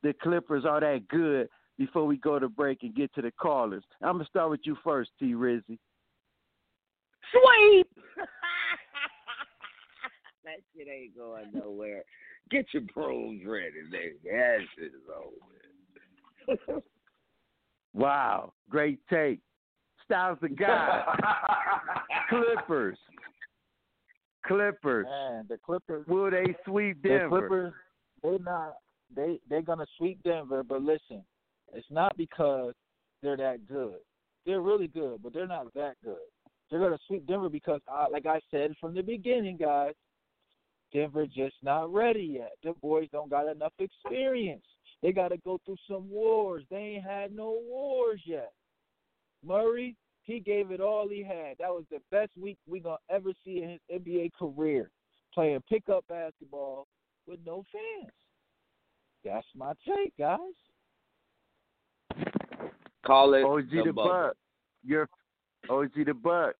[0.02, 1.48] the Clippers are that good
[1.78, 3.84] before we go to break and get to the callers?
[4.02, 5.78] I'm gonna start with you first, T Rizzy.
[7.32, 7.88] Sweep.
[10.44, 12.02] That shit ain't going nowhere.
[12.50, 14.12] Get your brooms ready, nigga.
[14.24, 15.06] That shit is
[16.68, 16.80] over.
[17.92, 19.40] Wow, great take.
[20.04, 21.04] Styles the guy.
[22.28, 22.98] Clippers.
[24.46, 25.06] Clippers.
[25.06, 26.06] Man, the Clippers.
[26.06, 27.22] Will they sweep Denver?
[27.22, 27.72] The Clippers,
[28.22, 28.74] they're not.
[29.14, 31.24] They they're gonna sweep Denver, but listen,
[31.74, 32.74] it's not because
[33.22, 33.96] they're that good.
[34.46, 36.16] They're really good, but they're not that good.
[36.70, 39.94] They're gonna sweep Denver because, uh, like I said from the beginning, guys,
[40.92, 42.52] Denver just not ready yet.
[42.62, 44.64] The boys don't got enough experience.
[45.02, 46.64] They got to go through some wars.
[46.70, 48.52] They ain't had no wars yet.
[49.44, 51.56] Murray, he gave it all he had.
[51.58, 54.90] That was the best week we gonna ever see in his NBA career,
[55.32, 56.86] playing pickup basketball
[57.26, 58.12] with no fans.
[59.24, 60.38] That's my take, guys.
[63.06, 64.10] Call it OG the the bubble.
[64.10, 64.36] Buck.
[64.84, 65.08] Your
[65.68, 66.54] OG the Buck.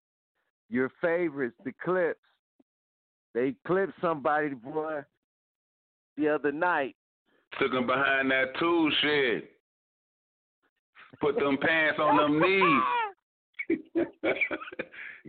[0.69, 2.21] Your favorites, the Clips.
[3.35, 5.01] They clipped somebody, boy,
[6.17, 6.97] the other night.
[7.61, 9.43] Took him behind that tool shed.
[11.21, 12.83] Put them pants on them knees.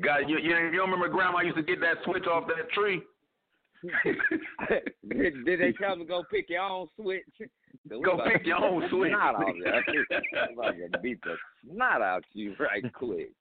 [0.04, 3.02] God, you, you, you don't remember Grandma used to get that switch off that tree?
[5.10, 7.26] did, did they tell me go pick your own switch?
[7.90, 9.12] Go pick your own switch.
[9.12, 9.84] Not out there.
[10.44, 11.36] I'm about to beat the
[11.66, 13.32] snot out you right quick.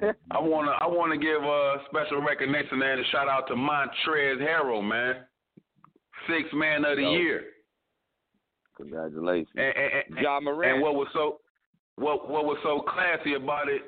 [0.30, 4.86] I wanna I wanna give a special recognition and a shout out to Montrezl Harrell,
[4.86, 5.24] man.
[6.28, 7.12] Six man of the Yo.
[7.12, 7.44] year.
[8.76, 9.48] Congratulations.
[9.56, 10.74] And, and, Ja Morant.
[10.74, 11.40] and what was so
[11.96, 13.82] what what was so classy about it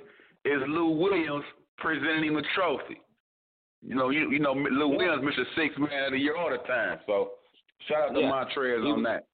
[0.45, 1.45] is Lou Williams
[1.79, 3.01] presenting him the trophy.
[3.83, 5.45] You know, you you know Lou Williams, Mr.
[5.57, 6.99] Six Man of the Year all the time.
[7.07, 7.31] So
[7.89, 8.31] shout out to Yeah.
[8.31, 9.27] Montrez on that.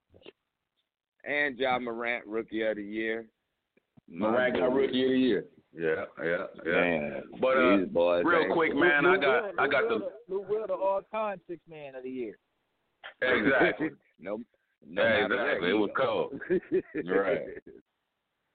[1.25, 3.27] and Ja Morant, rookie of the year.
[4.09, 5.45] Morant got rookie of the year.
[5.79, 6.73] Yeah, yeah, yeah.
[6.73, 10.35] Man, But uh, boys real quick, man, Lou I got Will- I got Will the
[10.35, 12.39] Lou Will, the all-time six man of the year.
[13.21, 13.91] exactly.
[14.19, 14.41] no,
[14.89, 15.71] no Yeah, exactly.
[15.71, 16.41] It was cold.
[17.05, 17.41] Right.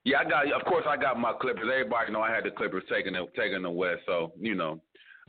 [0.04, 0.52] Yeah, I got.
[0.52, 1.70] Of course, I got my Clippers.
[1.72, 4.02] Everybody know I had the Clippers taking the taking the West.
[4.08, 4.82] So you know,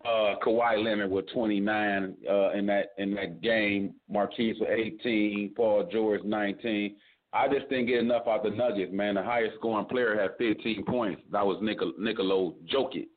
[0.03, 3.95] uh, Kawhi Leonard with 29 uh, in that in that game.
[4.09, 5.53] Marquise with 18.
[5.55, 6.97] Paul George 19.
[7.35, 9.15] I just didn't get enough out the Nuggets, man.
[9.15, 11.23] The highest scoring player had 15 points.
[11.31, 13.09] That was Nicol- Nikola Jokic.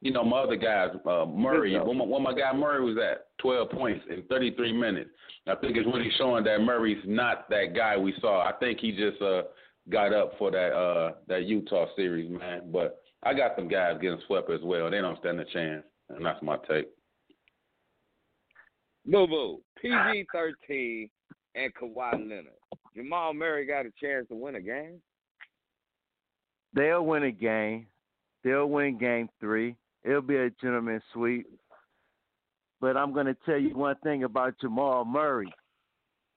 [0.00, 3.26] You know, my other guys, uh, Murray, where my, where my guy Murray was at,
[3.38, 5.10] 12 points in 33 minutes.
[5.46, 8.42] I think it's really showing that Murray's not that guy we saw.
[8.42, 9.42] I think he just uh,
[9.88, 12.70] got up for that uh, that Utah series, man.
[12.72, 14.90] But I got some guys getting swept as well.
[14.90, 16.88] They don't stand a chance, and that's my take.
[19.06, 19.60] Boo boo.
[19.80, 21.10] PG thirteen
[21.54, 22.59] and Kawhi Leonard.
[22.94, 25.00] Jamal Murray got a chance to win a game.
[26.74, 27.86] They'll win a game.
[28.44, 29.76] They'll win game three.
[30.04, 31.46] It'll be a gentleman's sweep.
[32.80, 35.52] But I'm going to tell you one thing about Jamal Murray.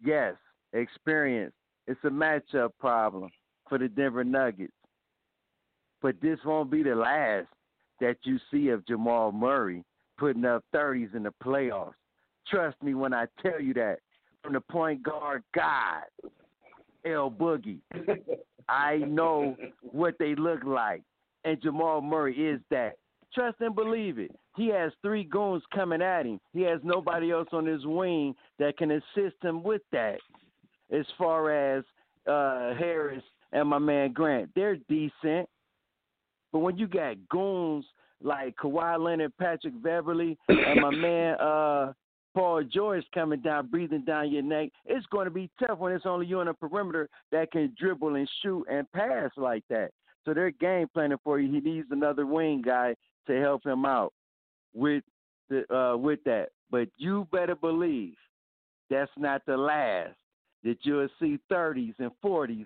[0.04, 0.36] Yes,
[0.74, 1.54] experience.
[1.88, 3.30] It's a matchup problem
[3.70, 4.74] for the Denver Nuggets.
[6.02, 7.48] But this won't be the last
[8.02, 9.84] that you see of Jamal Murray
[10.18, 11.94] putting up 30s in the playoffs.
[12.50, 14.00] Trust me when I tell you that.
[14.44, 16.04] From the point guard God,
[17.06, 17.80] L Boogie.
[18.70, 21.02] I know what they look like.
[21.44, 22.94] And Jamal Murray is that.
[23.34, 24.32] Trust and believe it.
[24.56, 26.40] He has three goons coming at him.
[26.54, 30.20] He has nobody else on his wing that can assist him with that.
[30.92, 31.84] As far as
[32.28, 35.50] uh, Harris and my man Grant, they're decent.
[36.52, 37.86] But when you got goons
[38.22, 41.94] like Kawhi Leonard, Patrick Beverley, and my man uh,
[42.34, 46.06] Paul George coming down, breathing down your neck, it's going to be tough when it's
[46.06, 49.92] only you on the perimeter that can dribble and shoot and pass like that.
[50.26, 51.52] So they're game planning for you.
[51.52, 52.96] He needs another wing guy
[53.28, 54.14] to help him out
[54.74, 55.04] with
[55.50, 56.50] the uh, with that.
[56.72, 58.16] But you better believe
[58.90, 60.16] that's not the last
[60.64, 62.66] that you'll see 30s and 40s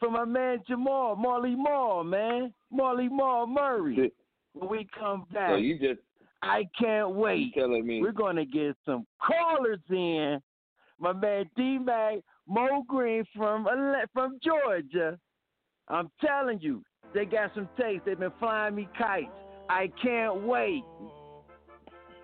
[0.00, 4.12] from my man Jamal Marley Marl, man, Marley Marl Murray.
[4.54, 6.00] When we come back, So you just
[6.46, 7.54] I can't wait.
[7.54, 10.40] telling me We're gonna get some callers in.
[10.98, 12.18] My man D Mac
[12.48, 13.66] Mo Green from
[14.12, 15.18] from Georgia.
[15.88, 16.82] I'm telling you,
[17.14, 18.04] they got some taste.
[18.06, 19.28] They've been flying me kites.
[19.68, 20.82] I can't wait.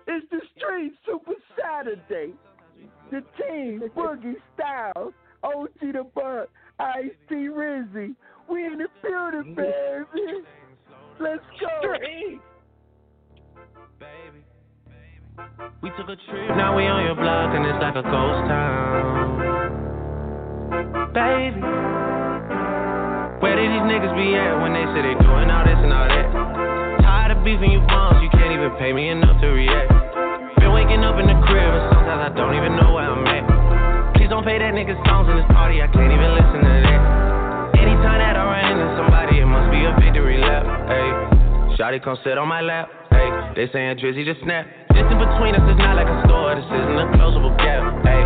[0.07, 2.33] It's the Street Super Saturday.
[3.11, 5.13] The team, Boogie Styles,
[5.43, 6.49] OG the Buck,
[6.79, 8.15] Ice T Rizzy.
[8.49, 10.41] We in the building, baby.
[11.19, 11.93] Let's go.
[15.81, 19.37] We took a trip, now we on your block and it's like a ghost town.
[21.11, 21.61] Baby,
[23.43, 26.07] where did these niggas be at when they say they doing all this and all
[26.07, 26.25] that?
[27.03, 29.91] Tired of beefing you bums, you can't even pay me enough to react.
[30.57, 34.15] Been waking up in the crib and sometimes I don't even know where I'm at.
[34.15, 37.01] Please don't play that nigga songs in this party, I can't even listen to that.
[37.75, 40.63] Anytime that I run into somebody, it must be a victory lap.
[40.87, 41.42] Hey,
[41.77, 42.85] Shotty come sit on my lap.
[43.09, 44.69] Hey, they saying Drizzy just snap.
[44.93, 47.81] This in between us is not like a store, this isn't a closable gap.
[48.05, 48.21] Hey,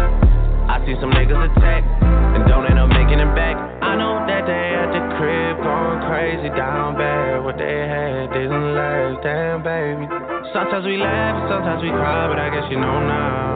[0.68, 1.88] I see some niggas attack
[2.36, 3.56] and don't end up making it back.
[3.80, 7.40] I know that they at the crib going crazy down bad.
[7.48, 10.04] What they had they didn't last, damn baby.
[10.52, 13.48] Sometimes we laugh, sometimes we cry, but I guess you know now,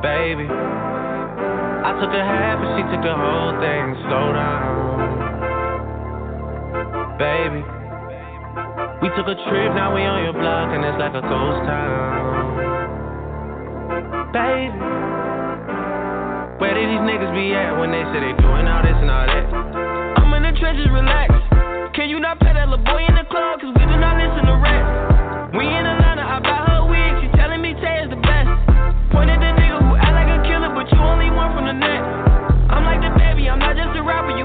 [0.00, 0.48] baby.
[0.48, 3.84] I took a half and she took the whole thing.
[4.08, 4.89] Slow down,
[7.40, 7.64] baby.
[9.00, 11.88] We took a trip, now we on your block and it's like a ghost town,
[14.28, 14.76] baby.
[16.60, 19.24] Where did these niggas be at when they say they doing all this and all
[19.24, 19.44] that?
[20.20, 21.32] I'm in the trenches, relax.
[21.96, 23.64] Can you not pet that little boy in the club?
[23.64, 25.56] Cause we do not listen to rap.
[25.56, 27.24] We in Atlanta, I buy her wig.
[27.24, 28.52] She telling me Tay is the best.
[29.16, 31.72] Point at the nigga who act like a killer, but you only one from the
[31.72, 32.04] net.
[32.68, 34.36] I'm like the baby, I'm not just a rapper.
[34.36, 34.44] You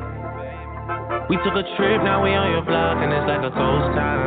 [1.31, 4.19] We took a trip, now we on your block, and it's like a ghost town,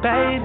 [0.00, 0.40] baby.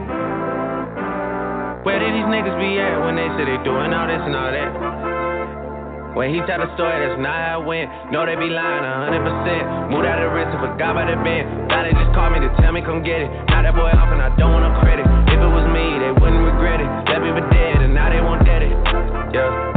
[1.88, 4.52] Where did these niggas be at when they say they doing all this and all
[4.52, 6.12] that?
[6.20, 7.88] When he tell the story, that's not how it went.
[8.12, 9.96] No, they be lying 100%.
[9.96, 11.72] Moved out of the wrist and forgot about the bend.
[11.72, 13.32] Now they just call me to tell me come get it.
[13.48, 15.08] Now that boy off and I don't want no credit.
[15.32, 16.90] If it was me, they wouldn't regret it.
[17.08, 18.76] Left me for dead and now they won't dead it.
[19.32, 19.77] Yeah.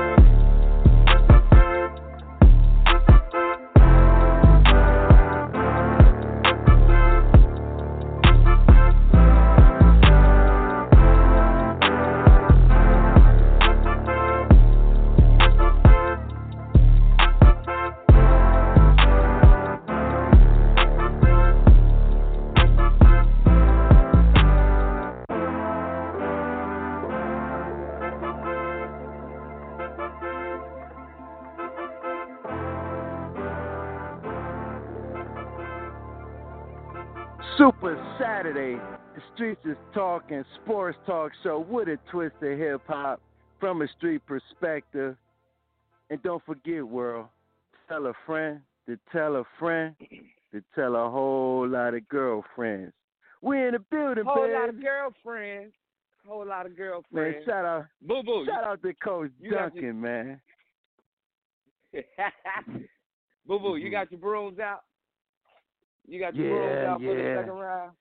[38.21, 38.75] Saturday.
[39.15, 43.19] The streets is talking sports talk show with a twist of hip hop
[43.59, 45.15] from a street perspective.
[46.09, 47.27] And don't forget, world,
[47.87, 49.95] tell a friend to tell a friend
[50.51, 52.93] to tell a whole lot of girlfriends.
[53.41, 54.53] We in the building, Whole baby.
[54.53, 55.73] lot of girlfriends.
[56.27, 57.11] Whole lot of girlfriends.
[57.11, 57.45] man, girlfriends.
[57.47, 58.45] shout out, Boo boo.
[58.45, 60.41] shout out to Coach you got Duncan, man.
[63.47, 63.91] boo boo, you Mhm.
[63.91, 64.83] got your brooms out?
[66.07, 67.91] You got your Yeah, brooms out for the second round?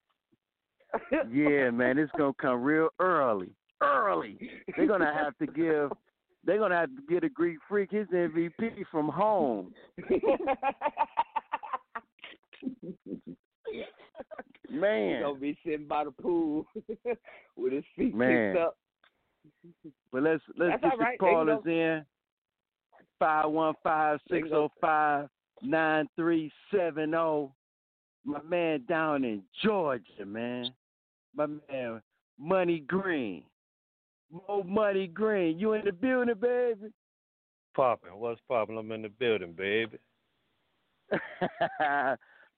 [1.33, 3.51] Yeah, man, it's gonna come real early.
[3.83, 4.39] Early.
[4.77, 5.91] They're gonna have to give.
[6.45, 9.73] They're gonna have to get a Greek freak his MVP from home.
[14.71, 16.65] Man, He's gonna be sitting by the pool
[17.57, 18.53] with his feet Man.
[18.55, 18.77] kicked up.
[20.13, 21.19] but let's let's That's get the right.
[21.21, 22.05] They can callers in.
[23.19, 25.29] Five one five six zero five
[25.63, 27.53] nine three seven zero.
[28.25, 30.73] My man down in Georgia, man.
[31.35, 32.03] My man
[32.39, 33.45] Money Green.
[34.33, 35.59] Mo Money Green.
[35.59, 36.93] You in the building, baby?
[37.75, 38.15] Popping.
[38.15, 38.79] What's popping?
[38.79, 39.99] I'm in the building, baby.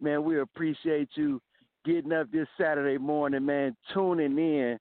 [0.00, 1.40] man, we appreciate you
[1.84, 4.78] getting up this Saturday morning, man, tuning in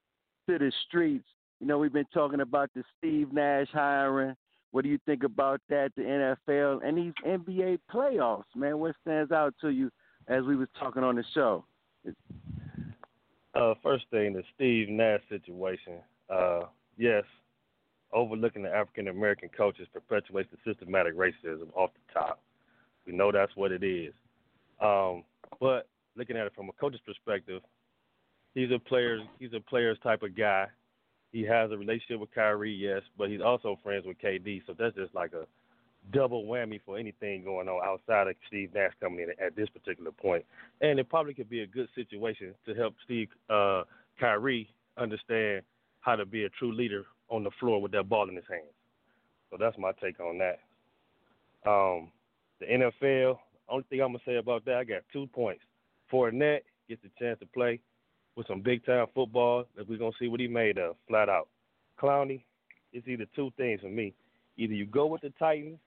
[0.47, 1.27] to the streets.
[1.59, 4.35] You know, we've been talking about the Steve Nash hiring.
[4.71, 6.03] What do you think about that, the
[6.47, 8.79] NFL and these NBA playoffs, man?
[8.79, 9.91] What stands out to you
[10.27, 11.65] as we was talking on the show?
[13.53, 15.93] Uh, first thing, the Steve Nash situation.
[16.29, 16.61] Uh,
[16.97, 17.23] yes,
[18.13, 22.41] overlooking the African American coaches perpetuates the systematic racism off the top.
[23.05, 24.13] We know that's what it is.
[24.79, 25.23] Um,
[25.59, 27.61] but looking at it from a coach's perspective,
[28.53, 29.19] he's a player.
[29.39, 30.67] He's a player's type of guy.
[31.31, 34.61] He has a relationship with Kyrie, yes, but he's also friends with KD.
[34.67, 35.45] So that's just like a
[36.11, 40.11] double whammy for anything going on outside of Steve Nash coming in at this particular
[40.11, 40.43] point.
[40.81, 43.83] And it probably could be a good situation to help Steve uh,
[44.19, 45.63] Kyrie understand
[46.01, 48.73] how to be a true leader on the floor with that ball in his hands.
[49.49, 50.59] So that's my take on that.
[51.69, 52.11] Um,
[52.59, 53.37] the NFL,
[53.69, 55.61] only thing I'm gonna say about that, I got two points.
[56.11, 57.79] Fournette gets a chance to play
[58.35, 61.49] with some big time football that we're gonna see what he made of, flat out.
[62.01, 62.43] Clowney,
[62.93, 64.13] it's either two things for me.
[64.57, 65.79] Either you go with the Titans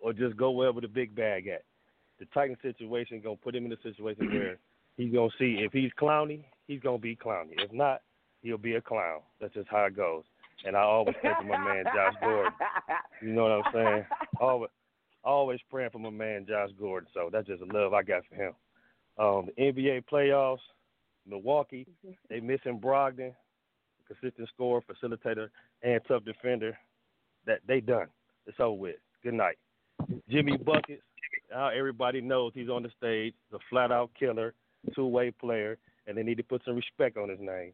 [0.00, 1.64] or just go wherever the big bag at.
[2.18, 4.58] The Titan situation gonna put him in a situation where
[4.96, 7.52] he's gonna see if he's clowny, he's gonna be clowny.
[7.58, 8.02] If not,
[8.42, 9.20] he'll be a clown.
[9.40, 10.24] That's just how it goes.
[10.64, 12.52] And I always pray for my man Josh Gordon.
[13.22, 14.04] You know what I'm saying?
[14.40, 14.70] Always,
[15.24, 17.08] always praying for my man Josh Gordon.
[17.12, 18.52] So that's just a love I got for him.
[19.18, 20.58] Um, the NBA playoffs,
[21.26, 21.86] Milwaukee,
[22.30, 23.34] they missing Brogdon,
[24.06, 25.48] consistent scorer, facilitator,
[25.82, 26.78] and tough defender.
[27.46, 28.08] That they done.
[28.46, 28.96] It's over with.
[29.22, 29.58] Good night.
[30.28, 31.02] Jimmy Buckets.
[31.50, 33.34] Now everybody knows he's on the stage.
[33.50, 34.54] The flat out killer,
[34.94, 37.72] two way player, and they need to put some respect on his name.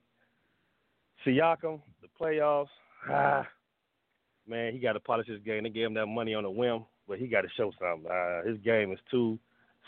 [1.27, 2.69] Siakam, the playoffs.
[3.11, 3.47] Ah,
[4.47, 5.65] man, he got to polish his game.
[5.65, 8.11] They gave him that money on a whim, but he got to show something.
[8.11, 9.39] Uh, his game is too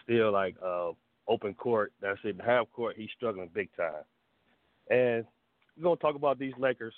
[0.03, 0.91] still like uh,
[1.29, 1.93] open court.
[2.01, 2.37] That's it.
[2.45, 4.05] Half court, he's struggling big time.
[4.91, 5.25] And
[5.77, 6.95] we're gonna talk about these Lakers.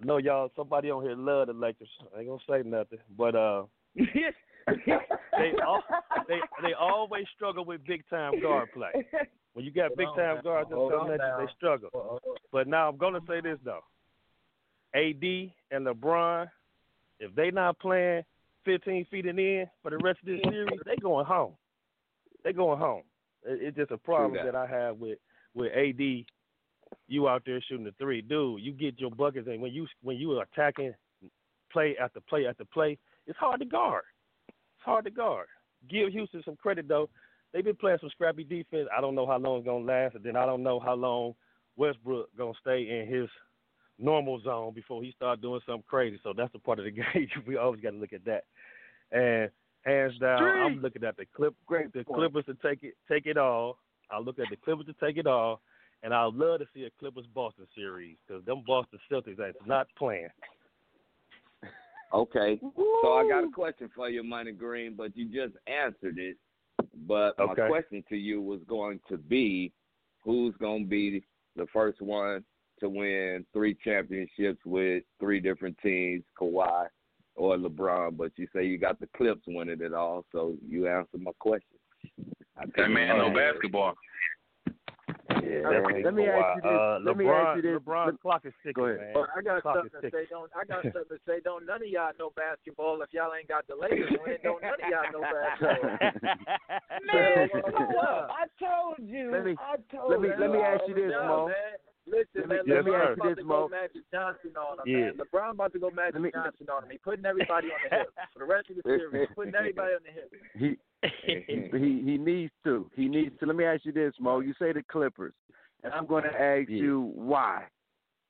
[0.00, 0.50] I know y'all.
[0.56, 1.88] Somebody on here love the Lakers.
[2.14, 3.64] I ain't gonna say nothing, but uh,
[4.66, 5.82] they all,
[6.28, 9.06] they they always struggle with big time guard play.
[9.54, 12.20] When you got big time guards, Hold on they struggle.
[12.52, 13.82] But now I'm gonna say this though.
[14.94, 16.48] AD and LeBron,
[17.18, 18.22] if they not playing
[18.64, 21.52] 15 feet and in for the rest of this series, they going home.
[22.44, 23.02] They going home.
[23.44, 24.52] It, it's just a problem that.
[24.52, 25.18] that I have with
[25.54, 26.24] with AD.
[27.06, 28.62] You out there shooting the three, dude.
[28.62, 30.94] You get your buckets, and when you when you are attacking
[31.72, 32.98] play after play after play,
[33.30, 34.02] it's hard to guard.
[34.48, 35.46] It's hard to guard.
[35.88, 37.08] Give Houston some credit though.
[37.52, 38.88] They've been playing some scrappy defense.
[38.96, 41.34] I don't know how long it's gonna last, and then I don't know how long
[41.76, 43.28] Westbrook gonna stay in his
[43.98, 46.18] normal zone before he start doing something crazy.
[46.22, 47.28] So that's a part of the game.
[47.46, 48.44] we always got to look at that.
[49.12, 49.50] And
[49.82, 52.18] hands down, I'm looking at the clip, Great the point.
[52.32, 53.78] Clippers to take it, take it all.
[54.10, 55.60] I look at the Clippers to take it all,
[56.02, 59.86] and I'd love to see a Clippers Boston series because them Boston Celtics ain't not
[59.96, 60.28] playing.
[62.12, 62.60] Okay.
[62.76, 66.36] So I got a question for you, Money Green, but you just answered it.
[67.06, 69.72] But my question to you was going to be
[70.24, 71.22] who's going to be
[71.56, 72.44] the first one
[72.80, 76.86] to win three championships with three different teams, Kawhi
[77.36, 81.22] or LeBron, but you say you got the Clips winning it all, so you answered
[81.22, 81.78] my question.
[82.58, 83.94] I That think- man no basketball.
[85.42, 85.68] Yeah,
[86.04, 86.70] Let me ask you this.
[86.80, 87.78] Uh, Let me LeBron, ask you this.
[87.80, 89.00] LeBron's Let- clock is ticking, Go ahead.
[89.00, 89.12] man.
[89.14, 90.20] Well, I got Clock something to ticking.
[90.20, 90.26] say.
[90.30, 91.40] Don't I got something to say?
[91.42, 94.36] Don't none of y'all know basketball if y'all ain't got the Lakers win.
[94.42, 96.40] Don't none of y'all know basketball.
[97.06, 98.26] Man, Yeah.
[98.40, 99.30] I told you.
[99.32, 100.34] Let me- I told let me- you.
[100.38, 101.48] let me ask you this, Mo.
[101.48, 101.56] man.
[102.06, 103.54] Listen, Let me- man, let me ask you about this, to Mo.
[103.54, 104.98] go Magic Johnson on him, Yeah.
[104.98, 105.18] man.
[105.20, 106.90] LeBron about to go Magic Johnson on him.
[106.90, 109.28] He putting everybody on the hip for the rest of the series.
[109.34, 110.32] Putting everybody on the hip.
[110.58, 110.78] He
[111.26, 112.90] he he needs to.
[112.94, 113.46] He needs to.
[113.46, 114.40] Let me ask you this, Mo.
[114.40, 115.32] You say the Clippers,
[115.82, 117.64] and I'm going to ask you why.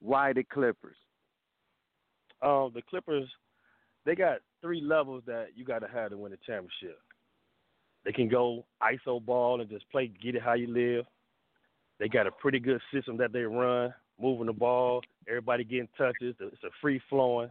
[0.01, 0.97] Why the Clippers?
[2.43, 3.29] um, the Clippers,
[4.05, 6.99] they got three levels that you got to have to win a championship.
[8.05, 11.05] They can go iso ball and just play, get it how you live.
[11.99, 16.35] They got a pretty good system that they run, moving the ball, everybody getting touches.
[16.41, 17.51] It's a free flowing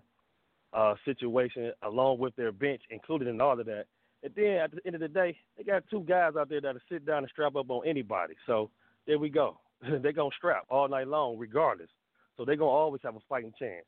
[0.74, 3.86] uh, situation, along with their bench included in all of that.
[4.24, 6.82] And then at the end of the day, they got two guys out there that'll
[6.92, 8.34] sit down and strap up on anybody.
[8.46, 8.70] So
[9.08, 9.60] there we go.
[9.82, 11.90] they're gonna strap all night long, regardless.
[12.36, 13.86] So they're gonna always have a fighting chance.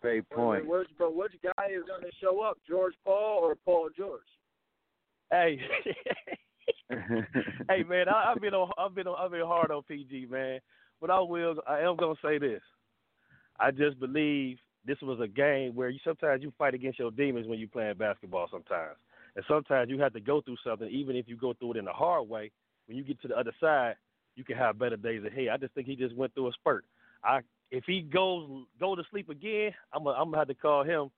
[0.00, 0.66] Great point.
[0.66, 4.22] Which, but which guy is going to show up, George Paul or Paul George?
[5.30, 5.60] Hey,
[6.90, 10.60] hey man, I, I've been on, I've been on, I've been hard on PG, man.
[11.00, 12.62] But I will, I am gonna say this.
[13.58, 14.56] I just believe
[14.86, 17.96] this was a game where you sometimes you fight against your demons when you're playing
[17.96, 18.48] basketball.
[18.50, 18.96] Sometimes,
[19.36, 21.88] and sometimes you have to go through something, even if you go through it in
[21.88, 22.50] a hard way.
[22.86, 23.94] When you get to the other side,
[24.34, 25.48] you can have better days ahead.
[25.52, 26.84] I just think he just went through a spurt.
[27.22, 27.40] I
[27.70, 31.10] if he goes go to sleep again, I'm a, I'm gonna have to call him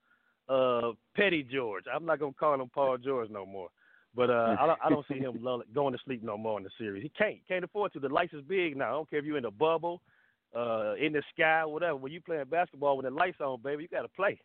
[0.48, 1.84] uh Petty George.
[1.93, 3.68] I'm not gonna call him Paul George no more.
[4.14, 5.43] But uh, I don't I don't see him
[5.74, 7.02] going to sleep no more in the series.
[7.02, 8.01] He can't can't afford to.
[8.01, 8.89] The lights is big now.
[8.89, 10.02] I don't care if you're in a bubble,
[10.56, 11.96] uh, in the sky, whatever.
[11.96, 14.38] When you playing basketball with the lights on, baby, you got to play.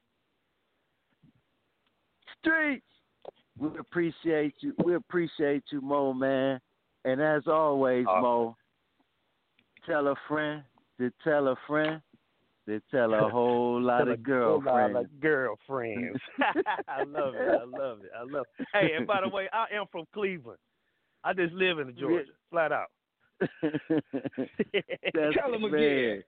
[2.40, 2.86] streets.
[3.58, 4.74] We appreciate you.
[4.84, 6.60] We appreciate you, Mo, man.
[7.06, 8.56] And as always, Uh, Mo,
[9.86, 10.64] tell a friend
[11.00, 12.02] to tell a friend
[12.68, 14.98] to tell a whole lot of whole lot girlfriends.
[15.14, 16.20] of girlfriends.
[16.88, 17.50] I love it.
[17.50, 18.12] I love it.
[18.16, 18.68] I love it.
[18.74, 20.60] Hey, and by the way, I am from Cleveland.
[21.24, 22.88] I just live in Georgia, flat out.
[25.14, 25.74] That's Tell 'em man.
[25.74, 26.24] again.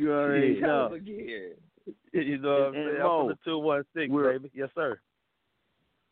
[0.00, 0.86] You already Tell know.
[0.86, 1.54] 'em again.
[2.12, 2.88] You know what I'm And- saying?
[2.88, 4.50] and I'm Mo, the 216, we're- baby.
[4.54, 5.00] Yes, sir.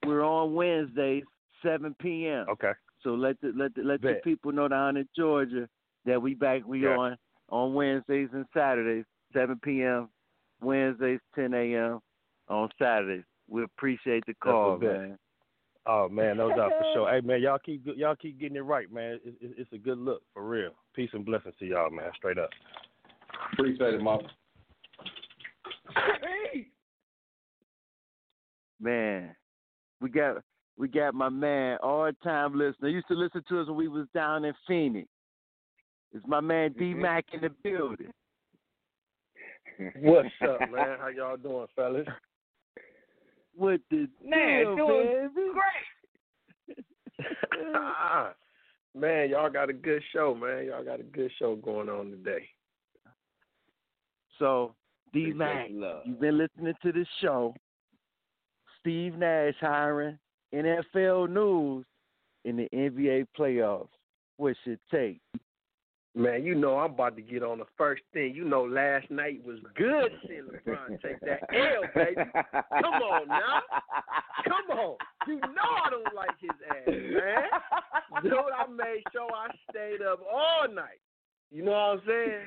[0.04, 1.24] We're on Wednesdays,
[1.62, 2.46] 7 p.m.
[2.48, 2.72] Okay.
[3.02, 5.68] So let the let the, let the people know down in Georgia
[6.04, 6.62] that we back.
[6.66, 6.96] We Yeah.
[6.96, 7.16] on
[7.50, 10.09] on Wednesdays and Saturdays, 7 p.m.
[10.60, 12.00] Wednesdays, 10 a.m.
[12.48, 13.24] on Saturdays.
[13.48, 14.92] We appreciate the call, a bet.
[15.00, 15.18] man.
[15.86, 17.10] Oh man, no doubt for sure.
[17.12, 19.18] Hey man, y'all keep y'all keep getting it right, man.
[19.24, 20.70] It, it, it's a good look for real.
[20.94, 22.10] Peace and blessings to y'all, man.
[22.16, 22.50] Straight up.
[23.52, 24.28] Appreciate it, Mama.
[26.52, 26.68] Hey.
[28.80, 29.34] Man,
[30.00, 30.42] we got
[30.78, 32.88] we got my man, all time listener.
[32.88, 35.09] Used to listen to us when we was down in Phoenix.
[36.12, 37.02] It's my man D mm-hmm.
[37.02, 38.12] Mac in the building.
[40.00, 40.96] What's up, man?
[41.00, 42.06] How y'all doing, fellas?
[43.54, 45.50] What the Man, deal, doing baby?
[48.94, 50.66] man, y'all got a good show, man.
[50.66, 52.48] Y'all got a good show going on today.
[54.38, 54.74] So,
[55.12, 57.54] D Mac, you've been listening to this show.
[58.80, 60.18] Steve Nash hiring
[60.52, 61.84] NFL news
[62.44, 63.88] in the NBA playoffs.
[64.38, 65.20] What should take?
[66.14, 68.34] Man, you know I'm about to get on the first thing.
[68.34, 72.30] You know, last night was good seeing LeBron take that L, baby.
[72.82, 73.62] Come on now.
[74.44, 74.97] Come on.
[75.26, 78.22] You know I don't like his ass, man.
[78.22, 81.01] Dude, I made sure I stayed up all night.
[81.51, 82.40] You know what I'm saying?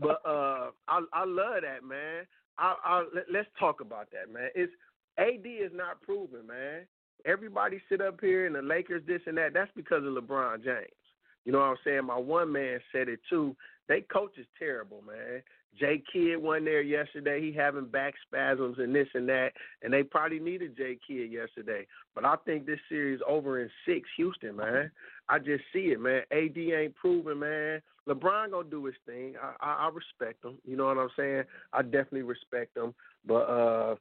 [0.00, 2.26] But uh I I love that, man.
[2.58, 4.50] I, I let, let's talk about that, man.
[4.54, 4.72] It's
[5.16, 6.82] AD is not proven, man.
[7.24, 9.54] Everybody sit up here and the Lakers this and that.
[9.54, 11.03] That's because of LeBron James.
[11.44, 12.04] You know what I'm saying?
[12.06, 13.56] My one man said it too.
[13.88, 15.42] They coach is terrible, man.
[15.78, 17.40] Jay Kidd went there yesterday.
[17.40, 19.50] He having back spasms and this and that,
[19.82, 21.86] and they probably needed Jay Kidd yesterday.
[22.14, 24.90] But I think this series over in six, Houston, man.
[25.28, 26.22] I just see it, man.
[26.30, 27.82] AD ain't proven, man.
[28.08, 29.34] LeBron gonna do his thing.
[29.42, 30.58] I, I, I respect him.
[30.64, 31.44] You know what I'm saying?
[31.72, 32.94] I definitely respect him.
[33.26, 33.96] But uh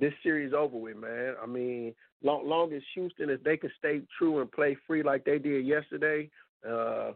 [0.00, 1.34] this series over with, man.
[1.42, 1.92] I mean,
[2.22, 5.66] long, long as Houston, if they can stay true and play free like they did
[5.66, 6.30] yesterday,
[6.68, 7.12] uh,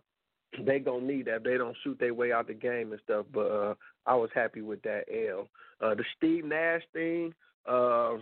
[0.66, 1.44] they gonna need that.
[1.44, 3.26] They don't shoot their way out the game and stuff.
[3.32, 3.74] But uh,
[4.06, 5.48] I was happy with that L.
[5.80, 7.34] Uh, the Steve Nash thing.
[7.68, 8.14] Uh,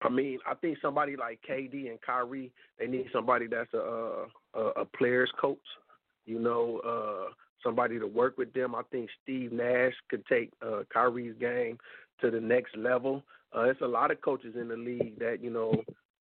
[0.00, 4.60] I mean, I think somebody like KD and Kyrie, they need somebody that's a a,
[4.60, 5.58] a players coach.
[6.26, 7.32] You know, uh,
[7.64, 8.74] somebody to work with them.
[8.74, 11.78] I think Steve Nash could take uh, Kyrie's game
[12.20, 13.22] to the next level.
[13.56, 15.72] Uh, it's a lot of coaches in the league that you know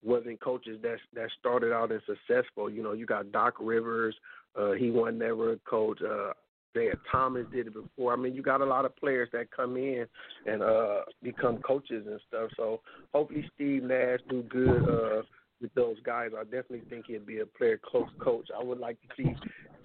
[0.03, 2.69] wasn't coaches that that started out as successful.
[2.69, 4.15] You know, you got Doc Rivers.
[4.57, 5.99] Uh, he wasn't never a coach.
[6.02, 6.34] Uh,
[6.78, 8.14] Isiah Thomas did it before.
[8.14, 10.06] I mean, you got a lot of players that come in
[10.45, 12.49] and uh, become coaches and stuff.
[12.56, 12.82] So
[13.14, 15.22] hopefully Steve Nash do good uh,
[15.61, 16.32] with those guys.
[16.38, 18.49] I definitely think he'd be a player close coach.
[18.57, 19.36] I would like to see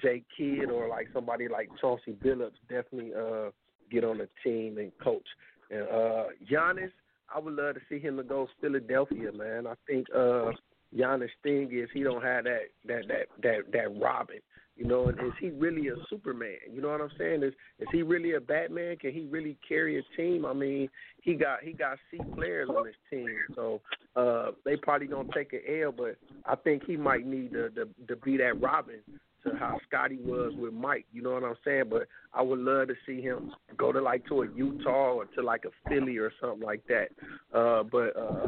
[0.02, 3.50] Jay Kidd or like somebody like Chauncey Billups definitely uh,
[3.90, 5.26] get on the team and coach.
[5.70, 6.90] And uh, Giannis,
[7.34, 9.66] I would love to see him to go Philadelphia, man.
[9.66, 10.52] I think uh
[10.96, 14.38] Giannis thing is he don't have that that that that that Robin.
[14.74, 16.56] You know, and is he really a Superman?
[16.72, 17.42] You know what I'm saying?
[17.42, 18.96] Is is he really a Batman?
[18.96, 20.46] Can he really carry a team?
[20.46, 20.88] I mean,
[21.20, 23.80] he got he got C players on his team, so
[24.16, 25.92] uh they probably gonna take an L.
[25.92, 29.00] But I think he might need to to, to be that Robin
[29.44, 31.06] to how Scotty was with Mike.
[31.12, 31.84] You know what I'm saying?
[31.90, 35.42] But I would love to see him go to like to a Utah or to
[35.42, 37.08] like a Philly or something like that.
[37.56, 38.46] Uh, but uh,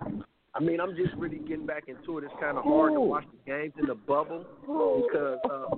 [0.57, 2.25] I mean, I'm just really getting back into it.
[2.25, 5.69] It's kind of hard to watch the games in the bubble because uh,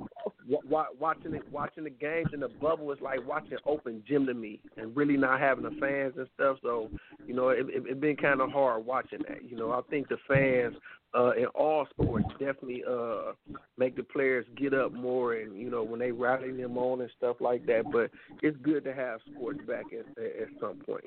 [0.42, 4.26] w- w- watching it, watching the games in the bubble is like watching open gym
[4.26, 6.58] to me, and really not having the fans and stuff.
[6.62, 6.90] So,
[7.26, 9.48] you know, it, it, it been kind of hard watching that.
[9.48, 10.74] You know, I think the fans
[11.16, 13.32] uh, in all sports definitely uh,
[13.78, 17.10] make the players get up more, and you know, when they rally them on and
[17.16, 17.84] stuff like that.
[17.90, 18.10] But
[18.42, 21.04] it's good to have sports back at at some point.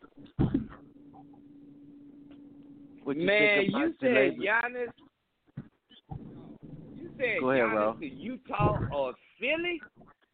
[3.03, 4.87] What you Man, think about you said Giannis.
[6.97, 7.93] You said Go ahead, Giannis bro.
[7.99, 9.81] to Utah or Philly.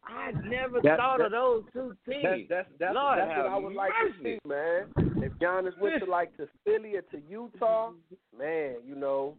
[0.08, 2.48] I never That- thought that- of those two teams.
[2.48, 4.92] that's that's, Lord that's what I would like to see, man.
[5.22, 7.92] If Giannis went to like to Philly or to Utah,
[8.36, 9.36] man, you know,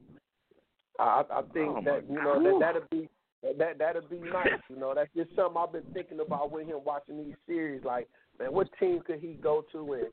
[1.00, 2.46] I I I think Oh, that you know God.
[2.46, 3.10] that that'd be
[3.58, 4.60] that that'd be nice.
[4.70, 7.84] You know, that's just something I've been thinking about with him watching these series.
[7.86, 10.08] Like, man, what team could he go to and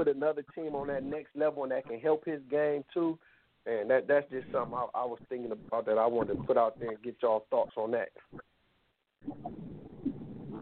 [0.00, 3.18] put another team on that next level and that can help his game too?
[3.66, 6.56] And that that's just something I, I was thinking about that I wanted to put
[6.56, 8.08] out there and get y'all thoughts on that.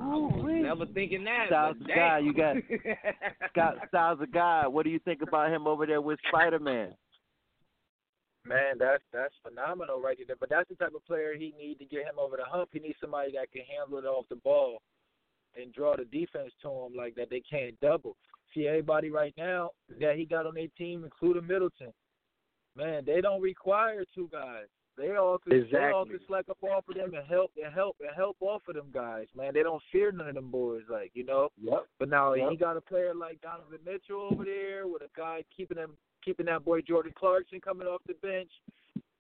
[0.01, 1.47] I was never thinking that.
[1.47, 2.57] Styles but the guy, you got
[3.51, 4.67] Scott Styles the guy.
[4.67, 6.95] What do you think about him over there with Spider Man?
[8.45, 10.37] Man, that's that's phenomenal right there.
[10.39, 12.71] But that's the type of player he need to get him over the hump.
[12.73, 14.83] He needs somebody that can handle it off the ball
[15.61, 17.31] and draw the defense to him like that.
[17.31, 18.17] They can't double.
[18.55, 19.71] See everybody right now
[20.01, 21.93] that he got on their team, including Middleton.
[22.77, 24.67] Man, they don't require two guys.
[24.97, 26.11] They all could they all Exactly.
[26.19, 28.91] could slack up off of them and help and help and help off of them
[28.93, 29.27] guys.
[29.37, 30.83] Man, they don't fear none of them boys.
[30.91, 31.51] Like you know.
[31.63, 31.87] Yep.
[32.01, 32.51] But now Yep.
[32.51, 36.47] he got a player like Donovan Mitchell over there with a guy keeping him keeping
[36.47, 38.51] that boy Jordan Clarkson coming off the bench.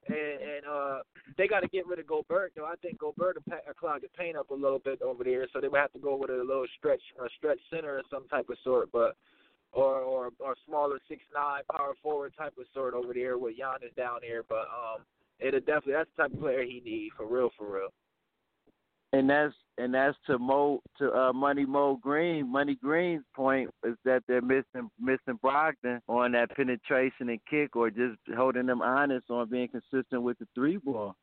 [0.08, 0.98] And, and uh
[1.36, 2.64] they got to get rid of Gobert though.
[2.64, 5.60] I think Gobert will pa- clog the paint up a little bit over there, so
[5.60, 8.48] they would have to go with a little stretch, a stretch center or some type
[8.48, 9.16] of sort, but
[9.72, 13.94] or or or smaller six nine power forward type of sort over there with Giannis
[13.96, 14.42] down there.
[14.42, 15.02] But um,
[15.38, 17.88] it'll definitely that's the type of player he need for real, for real.
[19.12, 22.50] And that's and that's to Mo to uh, Money Mo Green.
[22.50, 27.88] Money Green's point is that they're missing missing Brogdon on that penetration and kick, or
[27.90, 31.16] just holding them honest on being consistent with the three ball.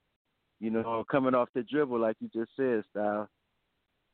[0.59, 3.29] You know, coming off the dribble like you just said, style.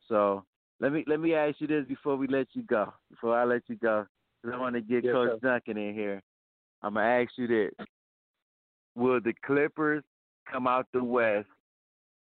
[0.09, 0.43] So
[0.81, 2.91] let me let me ask you this before we let you go.
[3.09, 4.05] Before I let you go,
[4.43, 5.47] 'cause I want to get Yes, Coach sir.
[5.47, 6.21] Duncan in here.
[6.81, 7.73] I'm gonna ask you this:
[8.95, 10.03] Will the Clippers
[10.51, 11.47] come out the West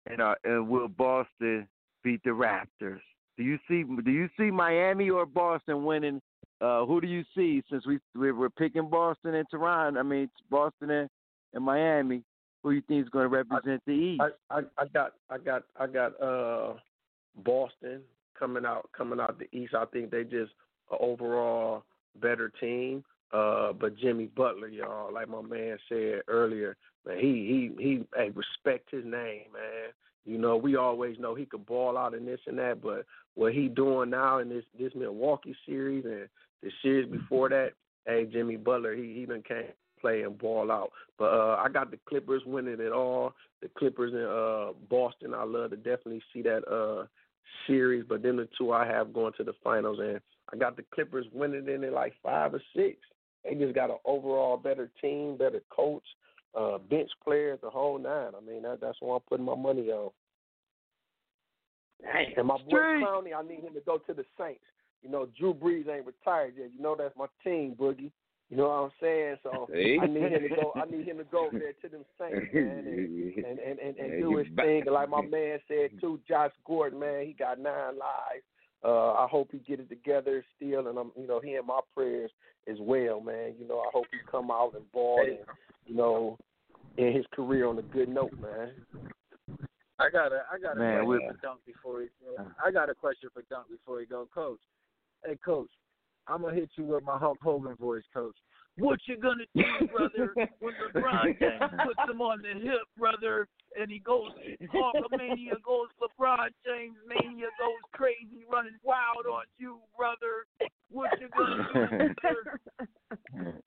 [0.06, 1.66] and uh, and will Boston
[2.02, 3.00] beat the Raptors?
[3.36, 6.20] Do you see do you see Miami or Boston winning?
[6.60, 10.00] Uh, who do you see since we we were picking Boston and Toronto?
[10.00, 11.10] I mean Boston and,
[11.54, 12.22] and Miami.
[12.62, 14.22] Who you think is going to represent the East?
[14.50, 16.74] I, I I got I got I got uh
[17.44, 18.00] Boston
[18.38, 19.74] coming out coming out the East.
[19.74, 20.52] I think they just
[20.90, 21.84] a overall
[22.20, 23.04] better team.
[23.32, 26.76] Uh, but Jimmy Butler, y'all, like my man said earlier,
[27.14, 29.92] he he he hey, respect his name, man.
[30.24, 33.52] You know, we always know he could ball out in this and that, but what
[33.52, 36.28] he doing now in this this Milwaukee series and
[36.62, 37.72] the series before that,
[38.06, 39.66] hey, Jimmy Butler, he he done came
[40.00, 40.90] play and ball out.
[41.18, 43.34] But uh I got the Clippers winning it all.
[43.62, 47.06] The Clippers in uh Boston, I love to definitely see that uh
[47.66, 50.20] series, but then the two I have going to the finals and
[50.52, 52.98] I got the Clippers winning it in like five or six.
[53.44, 56.02] They just got an overall better team, better coach,
[56.54, 58.32] uh bench players, the whole nine.
[58.36, 60.10] I mean that that's what I'm putting my money on.
[62.36, 64.60] And my boy Clowney, I need him to go to the Saints.
[65.02, 66.70] You know, Drew Brees ain't retired yet.
[66.76, 68.10] You know that's my team, Boogie.
[68.50, 69.36] You know what I'm saying?
[69.42, 69.98] So See?
[70.00, 70.72] I need him to go.
[70.76, 73.96] I need him to go over there to them Saints, man, and and and, and,
[73.96, 74.82] and Yeah, do his thing.
[74.86, 78.44] And like my man said too, Josh Gordon, man, he got nine lives.
[78.86, 81.80] Uh, I hope he get it together still, and I'm, you know, he in my
[81.94, 82.30] prayers
[82.68, 83.54] as well, man.
[83.58, 85.38] You know, I hope he come out and ball, and
[85.86, 86.38] you know,
[86.96, 88.70] in his career on a good note, man.
[89.98, 92.08] I got a I got a Man, question we- for Dunk before he
[92.64, 94.60] I got a question for Dunk before he go, Coach.
[95.24, 95.70] Hey Coach,
[96.28, 98.36] I'm gonna hit you with my Hulk Hogan voice, Coach.
[98.78, 103.48] What you gonna do, brother, when LeBron James puts him on the hip, brother,
[103.78, 104.32] and he goes
[104.72, 110.46] Hulkamania goes LeBron James mania goes crazy, running wild on you, brother.
[110.90, 113.60] What you gonna do, brother?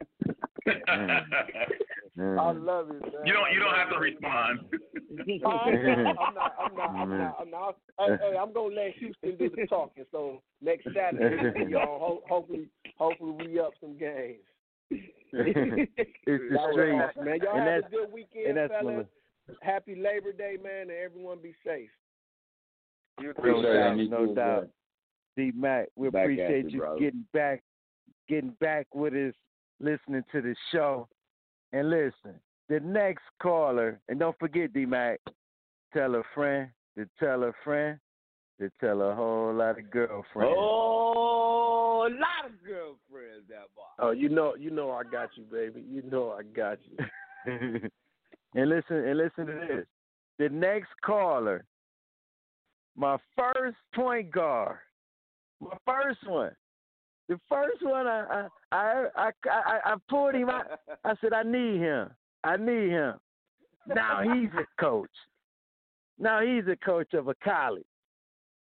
[2.39, 3.11] I love it, man.
[3.25, 4.59] You don't you don't have to respond.
[5.45, 6.55] Oh, I'm not.
[6.59, 6.89] I'm not.
[6.95, 7.37] I'm not.
[7.39, 7.77] I'm not.
[7.97, 8.19] I'm.
[8.19, 10.05] Hey, hey, I'm gonna let Houston do the talking.
[10.11, 11.99] So next Saturday, y'all.
[11.99, 12.67] Ho- hopefully,
[12.97, 14.39] hopefully we up some games.
[14.89, 15.07] It's
[16.25, 17.39] the That street, man.
[17.41, 18.95] Y'all and have that's a good weekend, and that's fellas.
[18.95, 19.05] one
[19.61, 21.89] Happy Labor Day, man, and everyone be safe.
[23.21, 24.09] No Appreciate it, doubt, man.
[24.09, 24.69] no doubt.
[25.35, 27.63] too, D Mac, we Back appreciate you, you getting back,
[28.27, 29.33] getting back with us,
[29.79, 31.07] listening to the show,
[31.73, 32.39] and listen.
[32.69, 35.19] The next caller, and don't forget, D Mac,
[35.93, 37.99] tell a friend to tell a friend
[38.59, 40.53] to tell a whole lot of girlfriends.
[40.55, 41.58] Oh,
[42.07, 43.83] a lot of girlfriends that boy.
[43.99, 45.83] Oh, you know, you know, I got you, baby.
[45.89, 46.97] You know, I got you.
[48.55, 49.85] and listen, and listen to this.
[50.37, 51.65] The next caller,
[52.95, 54.77] my first point guard,
[55.59, 56.51] my first one,
[57.27, 60.65] the first one, I I I I, I, I pulled him out.
[61.03, 62.09] I said, I need him.
[62.43, 63.15] I need him.
[63.87, 65.09] Now he's a coach.
[66.17, 67.83] Now he's a coach of a college.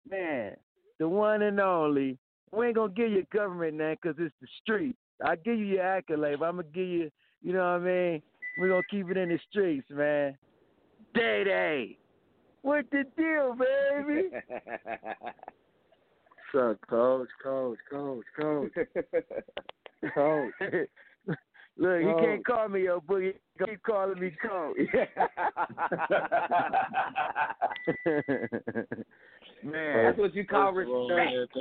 [0.09, 0.55] Man,
[0.99, 2.17] the one and only.
[2.51, 4.95] We ain't gonna give you a government name because it's the street.
[5.23, 7.11] I give you your accolade, but I'm gonna give you,
[7.41, 8.21] you know what I mean?
[8.59, 10.37] We're gonna keep it in the streets, man.
[11.13, 11.97] Day Day.
[12.61, 14.29] What the deal, baby?
[16.53, 18.71] What's up, coach, coach, coach, coach,
[20.13, 20.53] coach?
[21.77, 22.19] Look, he Oh.
[22.19, 23.35] can't call me yo boogie.
[23.65, 24.73] Keep calling me Cole.
[29.63, 31.57] man, That's what you call First of all, respect.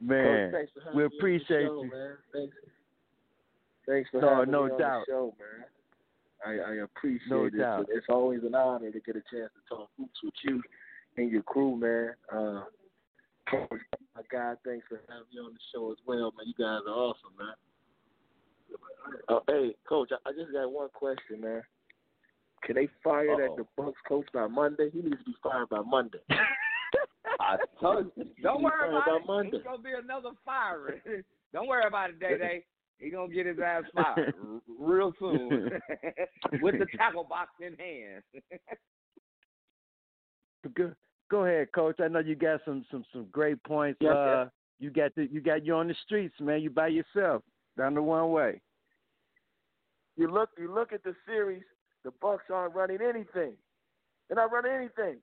[0.00, 1.90] Man, Coach, thanks for having we on appreciate show, you.
[1.90, 2.16] Man.
[2.32, 2.56] Thanks,
[3.86, 5.04] thanks for No, having no me on doubt.
[5.06, 5.64] the show, man.
[6.46, 7.58] I, I appreciate No it.
[7.58, 7.86] doubt.
[7.90, 10.62] It's always an honor to get a chance to talk hoops with you
[11.18, 12.14] and your crew, man.
[12.32, 12.64] Uh,
[13.50, 13.80] Coach,
[14.16, 16.46] my God, thanks for having me on the show as well, man.
[16.46, 17.54] You guys are awesome, man.
[19.28, 21.62] Uh, hey, Coach, I, I just got one question, man.
[22.62, 23.56] Can they fire that Uh-oh.
[23.56, 24.90] the Bucks coach by Monday?
[24.92, 26.18] He needs to be fired by Monday.
[27.50, 28.24] I told you.
[28.42, 29.26] Don't worry Fired about it.
[29.26, 29.56] Monday.
[29.56, 31.00] It's gonna be another firing.
[31.52, 32.64] Don't worry about it, Day Day.
[32.98, 34.34] He gonna get his ass fired
[34.78, 35.70] real soon
[36.60, 38.22] with the tackle box in hand.
[40.76, 40.92] Go,
[41.30, 41.96] go ahead, coach.
[41.98, 43.98] I know you got some some some great points.
[44.02, 44.48] Yes, uh,
[44.78, 46.60] you got the you got you on the streets, man.
[46.60, 47.42] You by yourself
[47.78, 48.60] down the one way.
[50.16, 51.62] You look you look at the series,
[52.04, 53.54] the Bucks aren't running anything.
[54.28, 55.16] They're not running anything.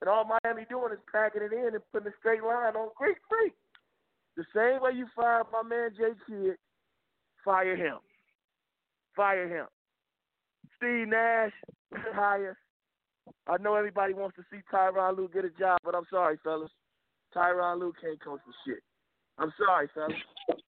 [0.00, 3.18] And all Miami doing is packing it in and putting a straight line on Greek
[3.28, 3.52] Freak.
[4.36, 6.56] The same way you fired my man Jay Kidd,
[7.44, 7.98] fire him.
[9.14, 9.66] Fire him.
[10.76, 11.52] Steve Nash,
[12.14, 12.56] hire.
[13.46, 16.70] I know everybody wants to see Tyronn Lue get a job, but I'm sorry, fellas.
[17.34, 18.82] Tyronn Lue can't coach for shit.
[19.38, 20.16] I'm sorry, fellas.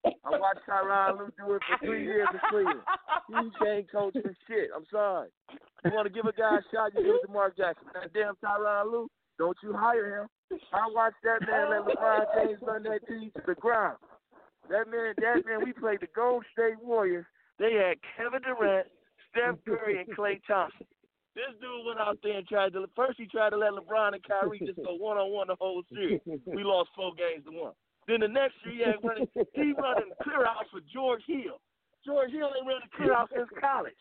[0.05, 2.81] I watched Tyronn Lue do it for three years in Cleveland.
[3.29, 4.71] He can't coach for shit.
[4.75, 5.29] I'm sorry.
[5.85, 7.89] You want to give a guy a shot, you give it to Mark Jackson.
[7.95, 10.29] That damn Tyronn Lue, don't you hire him.
[10.73, 13.99] I watched that man let LeBron James run that team to the ground.
[14.69, 17.27] That man, that man, we played the Golden State Warriors.
[17.59, 18.87] They had Kevin Durant,
[19.31, 20.87] Steph Curry, and Klay Thompson.
[21.35, 22.85] This dude went out there and tried to.
[22.95, 25.83] First, he tried to let LeBron and Kyrie just go one on one the whole
[25.89, 26.21] series.
[26.47, 27.73] We lost four games to one.
[28.07, 29.29] Then the next year, he had running.
[29.55, 31.57] He running clear outs for George Hill.
[32.05, 33.97] George Hill ain't running clear outs since college.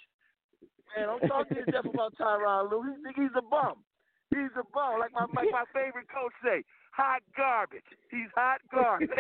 [0.98, 2.84] Man, I'm talking to death about Tyronn Lue.
[2.84, 3.80] He think he's a bum.
[4.32, 5.00] He's a bum.
[5.00, 6.64] Like my like my favorite coach say,
[6.96, 7.84] hot garbage.
[8.10, 9.10] He's hot garbage.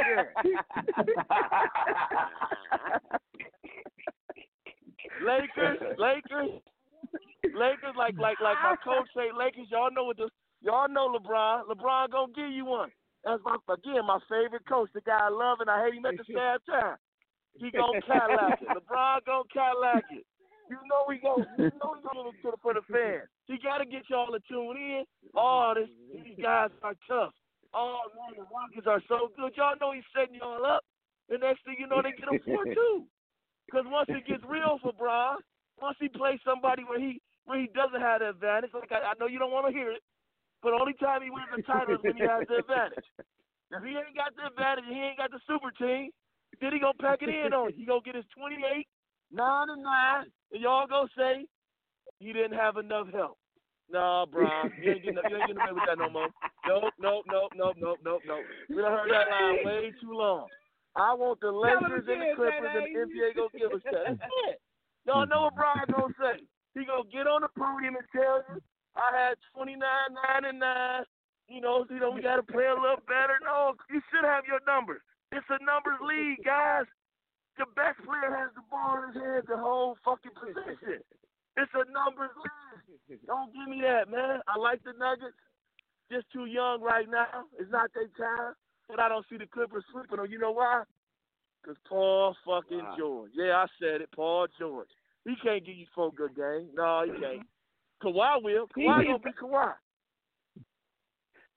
[5.22, 6.50] Lakers, Lakers,
[7.54, 7.96] Lakers.
[7.98, 9.68] Like like like my coach say, Lakers.
[9.70, 10.30] Y'all know what the
[10.62, 11.68] y'all know LeBron.
[11.68, 12.90] LeBron gonna give you one.
[13.26, 14.90] That's my again my favorite coach.
[14.94, 16.96] The guy I love and I hate him at the same time.
[17.56, 18.68] He gonna Cadillac it.
[18.70, 20.26] LeBron gonna Cadillac it.
[20.72, 21.36] You know he go.
[21.60, 23.28] You know gonna get for the fans.
[23.52, 25.04] He gotta get y'all to tune in.
[25.36, 27.36] Oh, this, these guys are tough.
[27.76, 29.52] Oh man, the Rockets are so good.
[29.60, 30.88] Y'all know he's setting y'all up.
[31.28, 33.04] The next thing you know, they get him four two.
[33.68, 35.44] Because once it gets real for Bron,
[35.84, 39.20] once he plays somebody where he where he doesn't have the advantage, like I, I
[39.20, 40.00] know you don't want to hear it,
[40.64, 43.08] but only time he wins the title is when he has the advantage.
[43.76, 46.16] If he ain't got the advantage, he ain't got the super team.
[46.64, 47.84] Then he gonna pack it in on you.
[47.84, 48.88] He gonna get his twenty eight,
[49.32, 51.46] nine and nine, and y'all gonna say
[52.20, 53.38] you didn't have enough help.
[53.92, 56.30] Nah, Bron, you ain't getting you ain't getting away with that no more.
[56.68, 58.46] Nope, nope, nope, nope, nope, nope, nope.
[58.70, 60.48] We done heard that line way too long.
[60.96, 64.20] I want the Lakers and the Clippers and the NBA gonna give us that.
[64.20, 64.62] That's it.
[65.06, 66.44] Y'all know what Brian gonna say.
[66.76, 68.62] He gonna get on the podium and tell you,
[68.96, 71.04] I had twenty nine, nine and nine.
[71.48, 73.40] You know, you know, we gotta play a little better.
[73.44, 75.02] No, you should have your numbers.
[75.32, 76.88] It's a numbers league, guys.
[77.58, 81.04] The best player has the ball in his hands the whole fucking position.
[81.58, 83.20] It's a numbers league.
[83.28, 84.40] Don't give me that, man.
[84.48, 85.36] I like the Nuggets.
[86.12, 87.46] Just too young right now.
[87.60, 88.54] It's not their time.
[88.88, 90.28] But I don't see the Clippers sweeping them.
[90.30, 90.84] You know why?
[91.62, 92.96] Because Paul fucking Wow.
[92.98, 93.32] George.
[93.34, 94.10] Yeah, I said it.
[94.16, 94.90] Paul George.
[95.26, 96.72] He can't give you four good games.
[96.74, 97.22] No, he mm-hmm.
[97.22, 97.48] can't.
[98.04, 98.68] Kawhi will.
[98.76, 99.74] Kawhi gonna be Kawhi.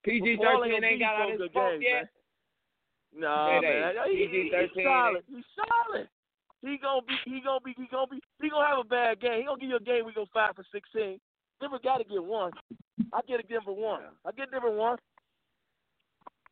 [0.04, 2.08] PG thirteen ain't got out his games, yet.
[3.16, 3.94] No, Hey, man.
[4.10, 5.22] He, he, he's solid.
[5.28, 6.08] He's solid.
[6.62, 7.14] He gonna be.
[7.24, 7.74] He gonna be.
[7.76, 8.20] He gonna be.
[8.40, 9.40] He gonna have a bad game.
[9.40, 10.06] He gonna give you a game.
[10.06, 11.20] We go five for sixteen.
[11.60, 12.52] Denver got to get one.
[13.12, 14.02] I get a Denver one.
[14.26, 14.98] I get Denver one.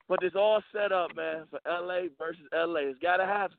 [0.08, 2.92] But it's all set up, man, for LA versus LA.
[2.92, 3.56] It's gotta happen.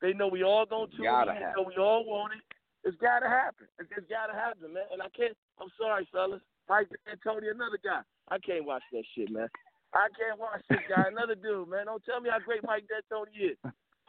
[0.00, 1.36] They know we all gonna tune Gotta in.
[1.36, 2.42] They know we all want it.
[2.88, 3.66] It's gotta happen.
[3.78, 4.84] It's just gotta happen, man.
[4.92, 5.36] And I can't.
[5.60, 6.40] I'm sorry, fellas.
[6.68, 8.00] Mike D'Antoni, another guy.
[8.28, 9.48] I can't watch that shit, man.
[9.94, 11.06] I can't watch this guy.
[11.06, 11.86] Another dude, man.
[11.86, 13.58] Don't tell me how great Mike D'Antoni is.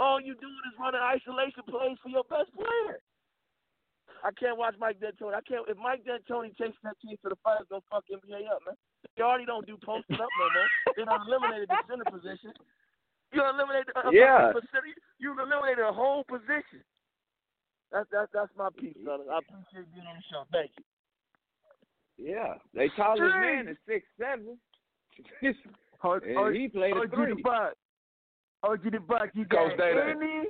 [0.02, 2.98] All you doing is running isolation plays for your best player.
[4.26, 5.38] I can't watch Mike D'Antoni.
[5.38, 5.62] I can't.
[5.70, 8.74] If Mike D'Antoni takes that team to the finals, go fuck NBA up, man.
[9.16, 10.68] They already don't do posting up no more.
[10.98, 12.52] They done eliminated the center position.
[13.32, 13.94] You eliminated.
[13.96, 14.52] Uh, Yeah.
[14.74, 14.90] center-
[15.22, 16.82] You eliminated a whole position.
[17.94, 19.24] That's that's that's my piece, brother.
[19.32, 20.44] I appreciate you being on the show.
[20.52, 20.84] Thank you.
[22.18, 23.40] Yeah, they tallest Jeez.
[23.42, 24.58] man is six seven.
[26.26, 27.34] And oh, he played a OG three.
[27.36, 27.74] the Buck.
[28.64, 30.12] OG the Buck, you got Coach Day Day.
[30.12, 30.44] any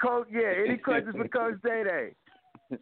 [0.00, 2.78] Coach, yeah, any questions for Coach Day Day?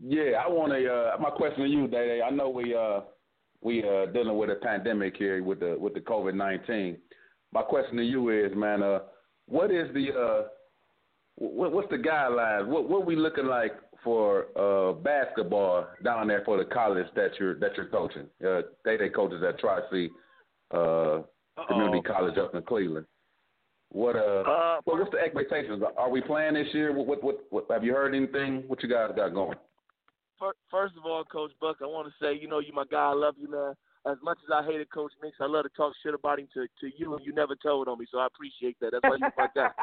[0.00, 0.92] Yeah, I want to.
[0.92, 2.22] Uh, my question to you, Day Day.
[2.22, 3.00] I know we uh
[3.62, 6.98] we uh dealing with a pandemic here with the with the COVID nineteen.
[7.52, 9.00] My question to you is, man, uh,
[9.46, 10.48] what is the uh,
[11.36, 12.68] what, what's the guidelines?
[12.68, 13.72] What what we looking like
[14.04, 18.26] for uh basketball down there for the college that you're that you're coaching?
[18.44, 20.08] Uh, they Day coaches at Tri C
[20.72, 21.20] uh
[21.68, 23.06] Community College up in Cleveland.
[23.90, 25.82] What uh, Uh, what, what's the expectations?
[25.96, 26.92] Are we playing this year?
[26.92, 28.64] What, what what what have you heard anything?
[28.66, 29.58] What you guys got going?
[30.70, 33.10] First of all, Coach Buck, I want to say, you know, you my guy.
[33.10, 33.74] I love you, man.
[34.06, 36.66] As much as I hated Coach Mix, I love to talk shit about him to,
[36.80, 38.92] to you, and you never told on me, so I appreciate that.
[38.92, 39.68] That's why you my guy.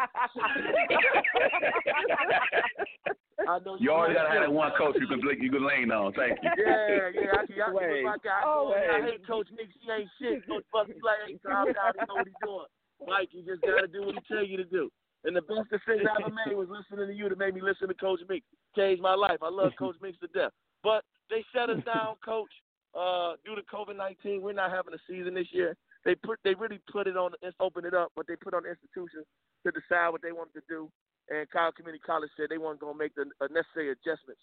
[3.47, 4.49] I know You always like gotta have him.
[4.49, 6.13] that one coach you can you can lean on.
[6.13, 6.49] Thank you.
[6.57, 7.61] Yeah, yeah, I can.
[7.61, 8.01] I Wait.
[8.01, 8.41] can my guy.
[8.41, 9.69] I, Oh, I hate Coach Mix.
[9.77, 10.47] He ain't shit.
[10.47, 11.93] Coach Buck, he like, hey, calm down.
[11.93, 12.65] He know what he's doing.
[13.05, 14.89] Mike, you just gotta do what he tell you to do.
[15.25, 17.87] And the best decision I ever made was listening to you to make me listen
[17.87, 18.45] to Coach Mix.
[18.75, 19.39] Changed my life.
[19.41, 20.51] I love Coach Mix to death.
[20.83, 22.51] But they shut us down, Coach.
[22.95, 25.75] Uh, due to COVID nineteen, we're not having a season this year.
[26.05, 28.69] They put they really put it on open it up, but they put on the
[28.69, 29.25] institutions
[29.65, 30.89] to decide what they wanted to do.
[31.29, 34.41] And Kyle Community College said they weren't gonna make the uh, necessary adjustments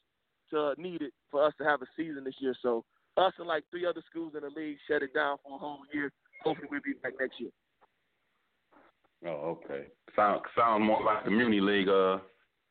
[0.51, 2.55] to needed for us to have a season this year.
[2.61, 2.85] So
[3.17, 5.81] us and like three other schools in the league shut it down for a whole
[5.93, 6.13] year.
[6.45, 7.51] Hopefully we'll be back next year.
[9.27, 9.87] Oh, okay.
[10.17, 12.19] Sound sound more like the community league uh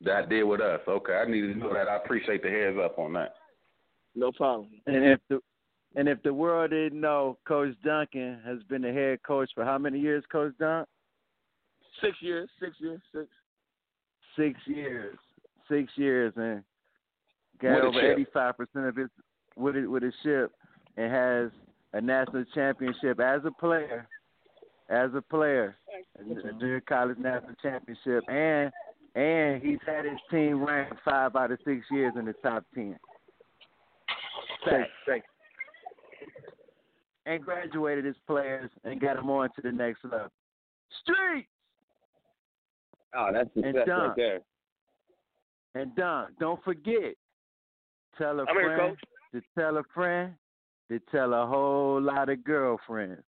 [0.01, 0.81] that did with us.
[0.87, 1.87] Okay, I needed to know that.
[1.87, 3.33] I appreciate the heads up on that.
[4.15, 4.69] No problem.
[4.85, 5.39] And if the
[5.95, 9.77] and if the world didn't know, Coach Duncan has been the head coach for how
[9.77, 10.87] many years, Coach Dunk?
[12.01, 13.27] Six years, six years, six.
[14.37, 15.17] Six years.
[15.69, 16.63] Six years and
[17.61, 19.09] got over eighty five percent of his
[19.55, 20.51] with it with a ship
[20.97, 21.51] and has
[21.93, 24.07] a national championship as a player.
[24.89, 25.77] As a player.
[26.19, 28.71] A junior college national championship and
[29.15, 32.97] and he's had his team ranked five out of six years in the top ten.
[34.65, 35.27] Thanks, thanks.
[37.25, 40.27] And graduated his players and got them on to the next level.
[41.01, 41.47] Streets.
[43.15, 44.07] Oh, that's And success Don.
[44.07, 44.39] right there.
[45.75, 47.13] and Don, don't forget,
[48.17, 48.99] tell a I'm friend Coach.
[49.33, 50.33] to tell a friend
[50.89, 53.23] to tell a whole lot of girlfriends.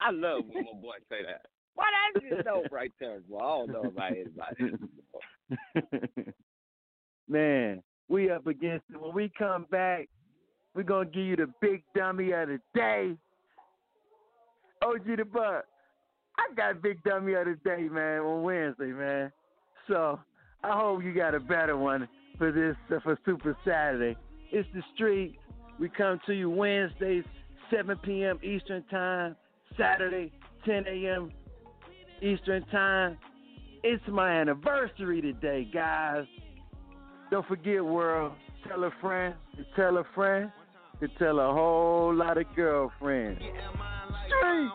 [0.00, 1.46] I love when my boy say that.
[1.74, 3.38] Why that's just dope right there, boy.
[3.38, 4.76] I don't know about anybody.
[7.28, 9.00] Man, we up against it.
[9.00, 10.08] When we come back,
[10.76, 13.16] we're gonna give you the big dummy of the day.
[14.84, 15.64] OG the Buck.
[16.38, 19.32] I got big dummy of the day, man, on Wednesday, man.
[19.88, 20.20] So
[20.62, 24.18] I hope you got a better one for this uh, for Super Saturday.
[24.52, 25.38] It's the street.
[25.80, 27.24] We come to you Wednesdays,
[27.70, 28.38] 7 p.m.
[28.42, 29.34] Eastern Time.
[29.78, 30.30] Saturday,
[30.66, 31.32] 10 a.m.
[32.20, 33.16] Eastern Time.
[33.82, 36.26] It's my anniversary today, guys.
[37.30, 38.32] Don't forget, world.
[38.68, 39.34] Tell a friend
[39.74, 40.50] tell a friend
[41.00, 43.38] to tell a whole lot of girlfriends.
[43.38, 44.70] Street.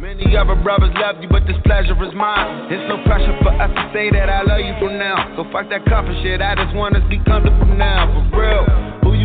[0.00, 2.72] Many other brothers love you, but this pleasure is mine.
[2.72, 5.36] It's no pressure for us to say that I love you from now.
[5.36, 8.65] So fuck that comfort shit, I just want us to be comfortable now, for real.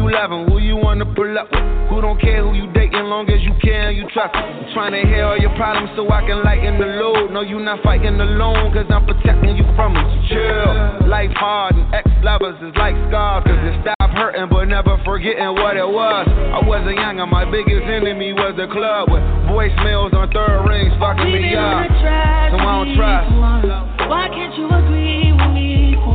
[0.01, 1.61] Who you loving, who you wanna pull up with?
[1.93, 4.41] Who don't care who you dating, long as you care and you trust me.
[4.41, 7.29] I'm trying to hear all your problems so I can lighten the load.
[7.29, 10.07] No, you not fighting alone, cause I'm protecting you from it.
[10.25, 11.05] Chill.
[11.05, 15.53] Life hard and ex lovers is like scars, cause it stop hurting, but never forgetting
[15.53, 16.25] what it was.
[16.25, 19.21] I wasn't young, and my biggest enemy was the club with
[19.53, 21.85] voicemails on third rings fucking me up.
[22.49, 23.29] So I don't trust.
[24.09, 25.30] Why can't you agree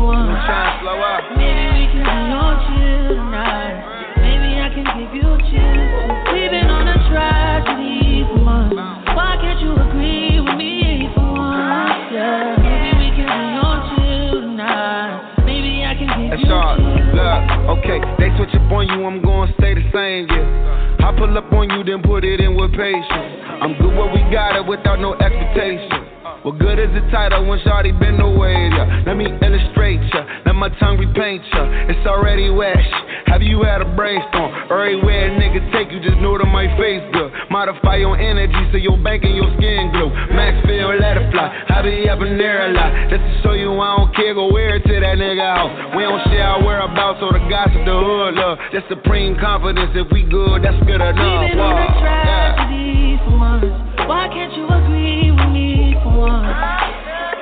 [0.07, 0.31] with me for once?
[0.31, 1.23] I'm trying to slow up.
[1.35, 3.77] Maybe we can be on chill tonight.
[4.23, 6.31] Maybe I can give you a chance.
[6.33, 8.75] We've been on a tragedy for once.
[9.17, 12.15] Why can't you agree with me for once?
[12.15, 12.55] Yeah.
[12.63, 15.43] Maybe we can be on chill tonight.
[15.45, 16.79] Maybe I can give you a all.
[17.17, 17.43] Look,
[17.81, 21.07] okay, they switch up on you, I'm gonna stay the same, yeah.
[21.07, 23.43] I pull up on you, then put it in with patience.
[23.63, 26.06] I'm good where we got it without no expectation.
[26.47, 28.55] What good is the title when Shawty been away?
[28.71, 29.03] Yeah.
[29.03, 31.91] Let me illustrate ya, let my tongue repaint ya.
[31.91, 32.79] It's already wet.
[33.27, 34.55] Have you had a brainstorm?
[34.71, 37.35] Everywhere a nigga take you, just know that my face good.
[37.51, 40.07] Modify your energy so your bank and your skin glow.
[40.39, 41.51] Max feel, let it fly.
[41.51, 42.95] I be up in there a lot.
[43.11, 45.99] Just to show you I don't care, go wear it to that nigga house.
[45.99, 48.63] We don't share our whereabouts, so the gossip, the hood love.
[48.71, 49.91] That's supreme confidence.
[49.99, 51.43] If we good, that's good enough.
[51.43, 51.91] We've been on a.
[52.07, 53.27] Yeah.
[53.27, 53.86] for once.
[54.05, 56.47] Why can't you agree with me for once?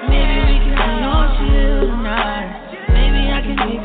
[0.08, 2.88] Maybe we can on chill tonight.
[2.88, 3.83] Maybe I can give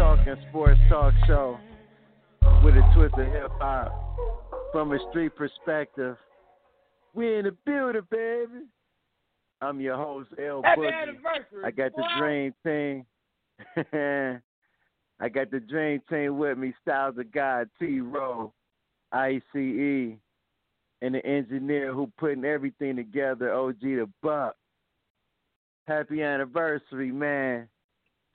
[0.00, 1.58] Talking Sports Talk Show
[2.64, 3.92] with a twist of hip hop
[4.72, 6.16] from a street perspective.
[7.12, 8.64] We in the building, baby.
[9.60, 11.02] I'm your host, L Happy Boogie.
[11.02, 13.04] anniversary, I got the dream team.
[15.20, 18.54] I got the dream team with me, Styles of God, T Row,
[19.12, 20.18] ICE, and
[21.14, 24.56] the engineer who putting everything together, OG the Buck.
[25.86, 27.68] Happy anniversary, man,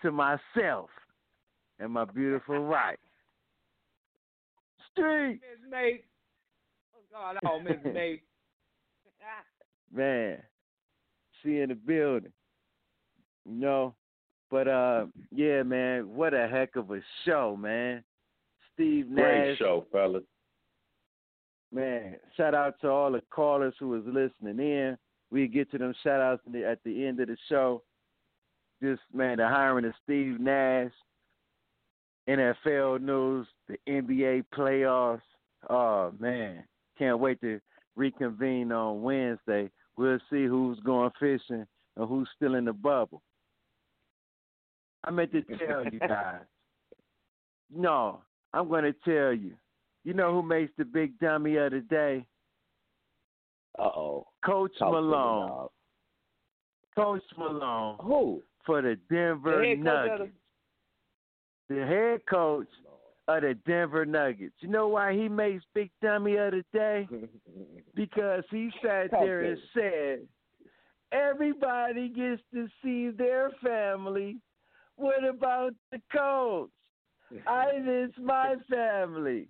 [0.03, 0.91] to myself
[1.80, 2.97] and my beautiful wife.
[4.91, 5.39] Street.
[5.41, 6.02] Miss May.
[6.93, 8.22] What's going on, Miss May?
[9.93, 10.38] man,
[11.41, 12.31] she in the building.
[13.45, 13.95] You know,
[14.52, 18.03] but uh, yeah, man, what a heck of a show, man.
[18.73, 20.23] Steve Nash, Great show, fellas.
[21.72, 22.15] man.
[22.35, 24.97] Shout out to all the callers who was listening in.
[25.31, 27.84] We get to them shout outs at the end of the show.
[28.84, 30.91] Just man, the hiring of Steve Nash,
[32.27, 35.22] NFL news, the NBA playoffs.
[35.69, 36.64] Oh man,
[36.97, 37.60] can't wait to
[37.95, 39.69] reconvene on Wednesday.
[39.97, 41.65] We'll see who's going fishing
[41.95, 43.22] and who's still in the bubble.
[45.03, 46.41] I meant to tell you guys.
[47.73, 48.22] No,
[48.53, 49.53] I'm going to tell you.
[50.03, 52.26] You know who makes the big dummy of the day?
[53.77, 54.27] Uh oh.
[54.45, 55.68] Coach Talk Malone.
[56.95, 57.97] Coach Malone.
[58.02, 58.43] Who?
[58.65, 60.34] For the Denver The head coach of Nuggets.
[61.69, 62.67] The head coach
[63.27, 64.53] of the Denver Nuggets.
[64.59, 67.07] You know why he makes big dummy of the day?
[67.95, 70.19] because he sat Talk there and said,
[71.11, 74.37] everybody gets to see their family.
[74.97, 76.69] What about the coach?
[77.47, 79.47] I miss my family.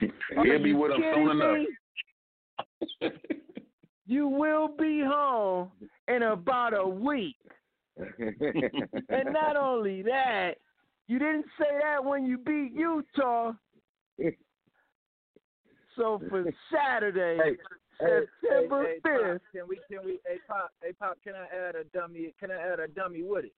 [0.00, 3.12] He'll be with them soon enough.
[4.06, 5.70] You will be home
[6.08, 7.36] in about a week.
[7.96, 10.54] And not only that,
[11.06, 13.52] you didn't say that when you beat Utah.
[15.96, 17.38] So for Saturday,
[18.00, 21.76] September hey, hey, fifth, can we can we hey pop hey pop can I add
[21.76, 23.52] a dummy can I add a dummy with it?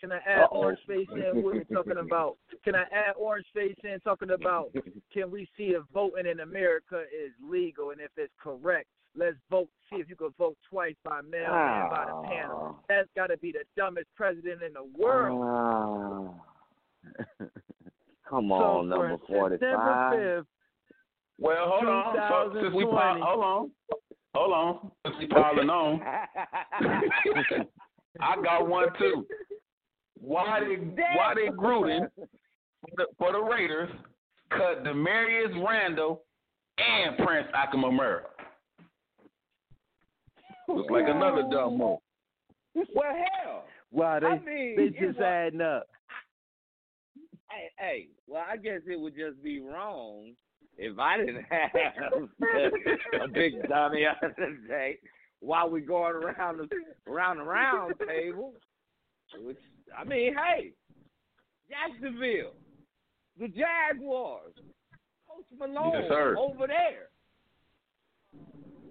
[0.00, 0.58] Can I add Uh-oh.
[0.58, 4.72] orange face in with it talking about can I add orange face in talking about
[5.12, 8.88] can we see if voting in America is legal and if it's correct?
[9.16, 12.78] Let's vote see if you can vote twice by mail and by the panel.
[12.88, 15.42] That's gotta be the dumbest president in the world.
[15.44, 16.30] Ah.
[18.28, 20.12] Come So on, for number September forty-five.
[20.18, 20.46] fifth,
[21.38, 22.52] Well, hold on.
[22.54, 23.70] So, since we pile, hold on,
[24.34, 24.90] hold on.
[25.04, 26.00] Since we piling on,
[28.20, 29.26] I got one too.
[30.18, 33.90] Why did why did Gruden for the, for the Raiders
[34.50, 36.22] cut Damarious Randall
[36.78, 38.20] and Prince Amukamara?
[40.68, 41.98] Looks like another dumb move.
[42.74, 43.14] Well,
[43.44, 43.64] hell.
[43.90, 45.86] wow, they I mean, they just was- adding up.
[47.50, 50.32] Hey, hey, well, I guess it would just be wrong
[50.78, 51.70] if I didn't have
[53.22, 54.98] a big dummy on the day
[55.40, 56.68] while we going around the
[57.10, 58.54] around the round table.
[59.38, 59.58] Which
[59.98, 60.72] I mean, hey,
[61.68, 62.54] Jacksonville,
[63.38, 64.54] the Jaguars,
[65.28, 67.08] Coach Marrone Yes, over there.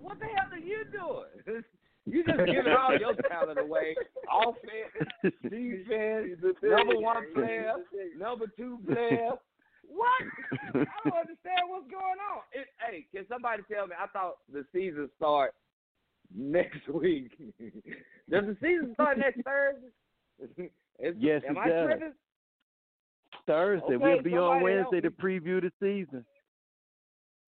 [0.01, 1.63] What the hell are you doing?
[2.07, 3.95] You just giving all your talent away.
[4.27, 7.75] Offense, defense, number one player,
[8.17, 9.29] number two player.
[9.87, 10.21] What?
[10.73, 12.41] I don't understand what's going on.
[12.53, 13.93] It, hey, can somebody tell me?
[14.01, 15.53] I thought the season start
[16.35, 17.33] next week.
[18.31, 20.71] Does the season start next Thursday?
[20.97, 21.85] Is- Yes, it I does.
[21.85, 22.13] tripping?
[23.45, 26.25] Thursday, Okay, we'll be on Wednesday to preview the season.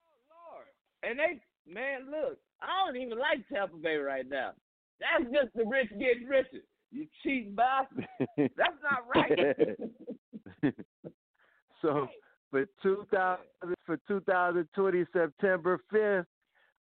[0.06, 0.68] Oh Lord!
[1.02, 4.52] And they, man, look, I don't even like Tampa Bay right now.
[5.00, 6.64] That's just the rich getting richer.
[6.92, 8.08] You cheating bastard.
[8.38, 9.78] That's not right.
[11.82, 12.08] so
[12.52, 13.46] for two thousand
[13.86, 16.28] for two thousand twenty September fifth,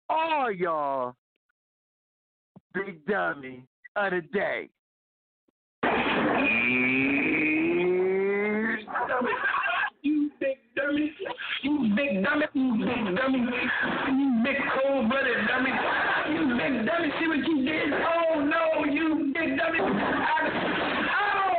[0.09, 1.15] all y'all
[2.73, 4.69] big dummy of the day.
[10.01, 11.13] you big dummy.
[11.63, 15.71] You big dummy, you big dummy, you big cold blooded dummy.
[16.29, 17.09] You big dummy.
[17.19, 17.93] See what you did?
[17.93, 19.79] Oh no, you big dummy.
[19.79, 20.49] I,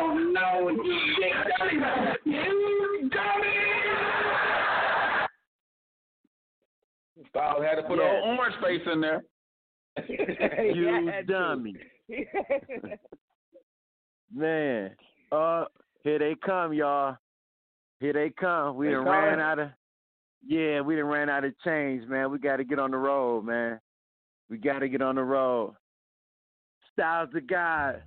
[0.01, 1.77] oh no, you big dummy.
[2.27, 3.55] You dummy.
[7.31, 8.11] Styles had to put Yeah.
[8.15, 9.25] an orange face in there.
[10.75, 11.75] you dummy.
[14.35, 14.91] Man,
[15.33, 15.65] uh,
[16.03, 17.17] here they come, y'all.
[18.01, 18.77] Here they come.
[18.77, 19.21] We They done coming?
[19.21, 19.69] ran out of,
[20.47, 22.31] yeah, we done ran out of change, man.
[22.31, 23.81] We got to get on the road, man.
[24.51, 25.75] We got to get on the road.
[26.93, 28.03] Styles of God,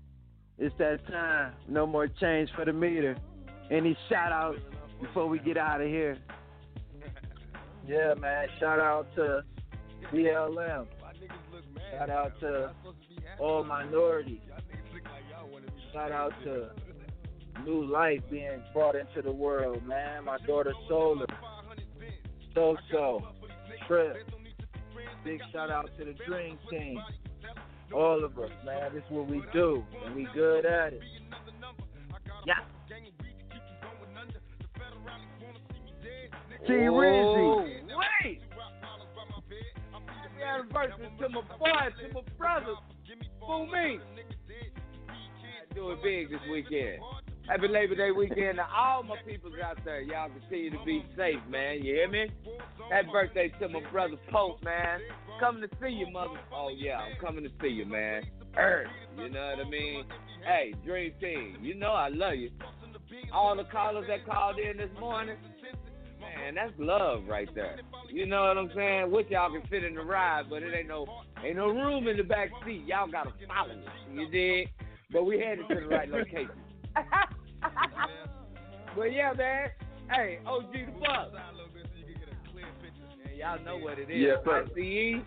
[0.58, 1.54] it's that time.
[1.68, 3.18] No more change for the meter.
[3.70, 4.60] Any shout outs
[5.02, 6.18] before we get out of here?
[7.88, 8.48] Yeah, man.
[8.60, 9.44] Shout out to
[10.12, 10.88] BLM.
[11.92, 12.74] Shout out to
[13.40, 14.42] all minorities.
[15.94, 16.72] Shout out to
[17.66, 20.26] new life being brought into the world, man.
[20.26, 21.26] My daughter Solar,
[22.58, 23.22] So So,
[23.88, 24.28] Trip.
[25.24, 27.00] Big shout out to the Dream Team.
[27.94, 28.96] All of us, man.
[28.96, 31.02] This is what we do, and we good at it.
[32.48, 32.56] Yeah.
[36.66, 36.74] T.
[36.74, 37.82] Rizzy.
[38.26, 38.42] Wait.
[40.08, 42.78] Happy anniversary to my boys, to my brothers.
[43.40, 44.00] Fool me.
[45.76, 47.04] Do it big this weekend.
[47.48, 50.02] Happy Labor Day weekend to all my peoples out there.
[50.02, 51.76] Y'all continue to be safe, man.
[51.82, 52.28] You hear me?
[52.92, 55.00] Happy birthday to my brother Pope, man.
[55.40, 56.38] Coming to see you, mother.
[56.54, 58.24] Oh, yeah, I'm coming to see you, man.
[58.58, 60.04] Earth, you know what I mean?
[60.46, 62.52] Hey, Dream Team, you know I love you.
[63.34, 65.38] All the callers that called in this morning,
[66.20, 67.80] man, that's love right there.
[68.12, 69.10] You know what I'm saying?
[69.10, 71.06] Wish y'all can fit in the ride, but it ain't no
[71.46, 72.84] ain't no room in the back seat.
[72.86, 73.92] Y'all gotta follow us.
[74.12, 74.70] You dig?
[75.14, 76.50] But we headed to the right location.
[78.96, 79.70] but yeah, man.
[80.10, 81.34] Hey, OG the fuck.
[82.54, 84.38] Man, y'all know what it is.
[84.46, 85.22] ICE.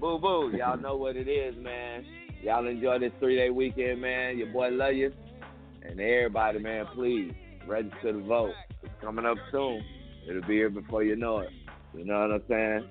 [0.00, 0.52] Boo boo.
[0.56, 2.04] Y'all know what it is, man.
[2.42, 4.38] Y'all enjoy this three day weekend, man.
[4.38, 5.12] Your boy love you.
[5.82, 7.32] And everybody, man, please
[7.66, 8.52] register to vote.
[8.82, 9.82] It's coming up soon.
[10.28, 11.50] It'll be here before you know it.
[11.94, 12.88] You know what I'm saying?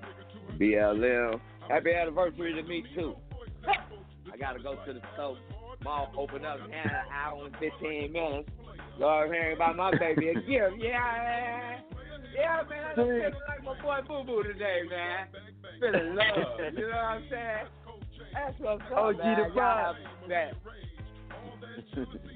[0.58, 1.40] BLM.
[1.68, 3.14] Happy anniversary to me too.
[4.32, 5.36] I gotta go to the store.
[5.82, 8.50] Mall open up in an hour and fifteen minutes.
[8.98, 10.48] Lord hearing about my baby a gift.
[10.78, 11.78] Yeah.
[12.34, 15.26] Yeah, man, I just feeling like my boy Boo Boo today, man.
[15.80, 16.74] Feeling love.
[16.76, 17.66] You know what I'm saying?
[18.32, 19.36] That's what's up, OG man.
[19.36, 19.96] the Y'all Bob.
[19.96, 20.52] have that.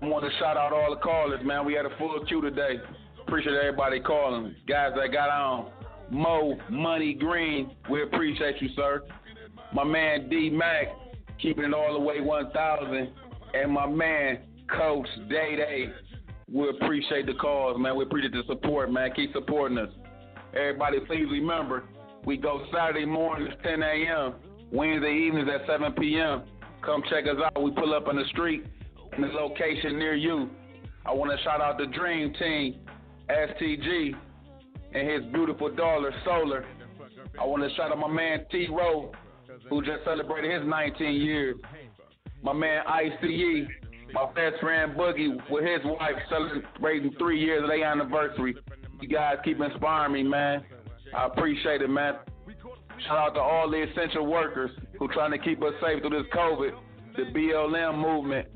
[0.00, 1.64] I want to shout out all the callers, man.
[1.66, 2.76] We had a full queue today.
[3.20, 4.54] Appreciate everybody calling.
[4.68, 5.72] Guys that got on.
[6.10, 9.02] Mo Money Green, we appreciate you, sir.
[9.74, 10.86] My man D Mac,
[11.42, 13.10] keeping it all the way 1,000.
[13.54, 14.38] And my man
[14.76, 15.92] Coach Day Day,
[16.52, 17.96] we appreciate the calls, man.
[17.96, 19.10] We appreciate the support, man.
[19.14, 19.90] Keep supporting us.
[20.54, 21.84] Everybody, please remember,
[22.24, 24.34] we go Saturday mornings 10 a.m.,
[24.72, 26.42] Wednesday evenings at 7 p.m.
[26.84, 27.62] Come check us out.
[27.62, 28.64] We pull up on the street
[29.16, 30.50] in the location near you.
[31.06, 32.80] I want to shout out the Dream Team,
[33.30, 34.14] STG,
[34.94, 36.64] and his beautiful daughter, Solar.
[37.40, 38.68] I want to shout out my man T.
[38.70, 39.12] Rowe,
[39.68, 41.56] who just celebrated his 19 years.
[42.42, 43.66] My man ICE,
[44.12, 48.56] my best friend Boogie, with his wife celebrating three years of their anniversary.
[49.00, 50.64] You guys keep inspiring me, man.
[51.16, 52.14] I appreciate it, man.
[53.06, 56.26] Shout out to all the essential workers who trying to keep us safe through this
[56.34, 56.70] COVID,
[57.16, 58.48] the BLM movement.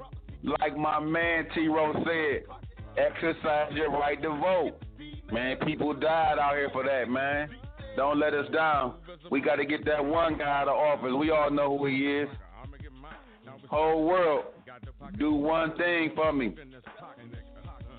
[0.42, 1.68] Like my man T.
[1.68, 2.42] Rowe said,
[2.96, 4.82] exercise your right to vote.
[5.30, 7.48] Man, people died out here for that, man.
[7.96, 8.94] Don't let us down.
[9.30, 11.12] We got to get that one guy out of office.
[11.16, 12.28] We all know who he is.
[13.72, 14.44] Whole world,
[15.18, 16.54] do one thing for me.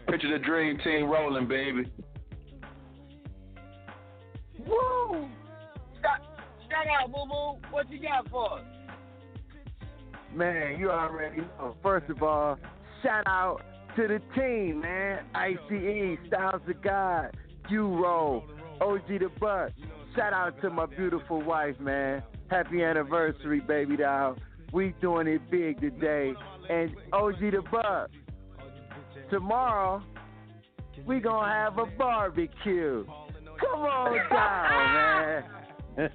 [0.07, 1.91] Picture the dream team rolling, baby.
[4.67, 5.27] Woo!
[5.99, 6.19] Shout,
[6.69, 7.67] shout out, Boo Boo.
[7.71, 8.65] What you got for us?
[10.31, 11.75] Man, you already know.
[11.81, 12.59] First of all,
[13.01, 13.63] shout out
[13.95, 15.25] to the team, man.
[15.33, 17.35] ICE, Styles of God,
[17.71, 18.43] U Roll,
[18.79, 19.71] OG the Buck.
[20.15, 22.21] Shout out to my beautiful wife, man.
[22.51, 24.37] Happy anniversary, baby doll.
[24.73, 26.33] We doing it big today.
[26.69, 28.09] And OG the Buck.
[29.29, 30.03] Tomorrow,
[31.05, 33.05] we gonna have a barbecue.
[33.59, 35.43] Come on down, man.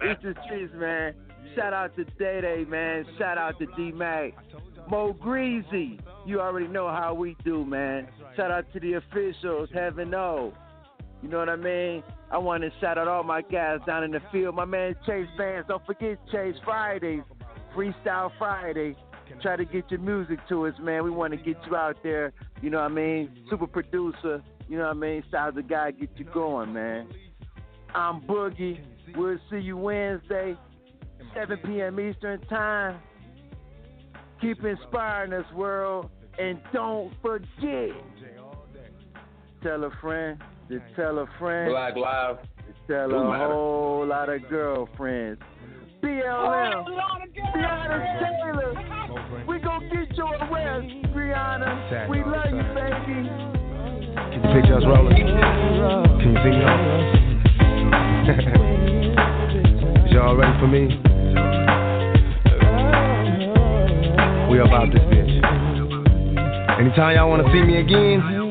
[0.00, 1.14] it's the streets, man.
[1.56, 3.04] Shout out to Day Day, man.
[3.18, 4.32] Shout out to D Mac.
[4.88, 5.98] Mo Greasy.
[6.24, 8.08] You already know how we do, man.
[8.36, 10.52] Shout out to the officials, Heaven know.
[11.22, 12.02] You know what I mean?
[12.30, 14.56] I want to shout out all my guys down in the field.
[14.56, 15.68] My man Chase Bands.
[15.68, 17.22] Don't forget Chase Fridays.
[17.76, 18.96] Freestyle Friday.
[19.40, 21.04] Try to get your music to us, man.
[21.04, 22.32] We want to get you out there.
[22.60, 23.30] You know what I mean?
[23.48, 25.24] Super producer, You know what I mean?
[25.28, 27.08] Styles the guy get you going, man.
[27.94, 28.80] I'm Boogie.
[29.16, 30.56] We'll see you Wednesday,
[31.34, 31.98] 7 p.m.
[31.98, 33.00] Eastern Time.
[34.40, 36.10] Keep inspiring this world.
[36.38, 37.90] And don't forget,
[39.62, 40.40] tell a friend
[40.72, 41.70] to tell a friend.
[41.70, 42.38] Black Live.
[42.40, 43.52] to tell a matter.
[43.52, 45.38] whole lot of girlfriends.
[46.02, 46.86] BLM.
[47.54, 48.00] Breonna
[48.40, 48.72] Taylor.
[49.46, 52.08] We gonna get your arrest, Breonna.
[52.08, 53.28] We love you, baby.
[54.16, 55.14] Can you picture us rolling?
[55.14, 56.72] Can you see me on?
[60.06, 60.88] Is y'all ready for me?
[64.50, 65.32] We about this bitch.
[66.80, 68.41] Anytime y'all wanna see me again,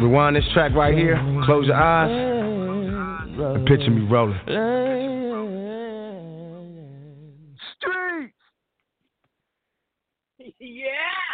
[0.00, 4.38] rewind this track right here, close your eyes, and picture me rolling.
[7.76, 8.32] Street.
[10.58, 11.33] yeah.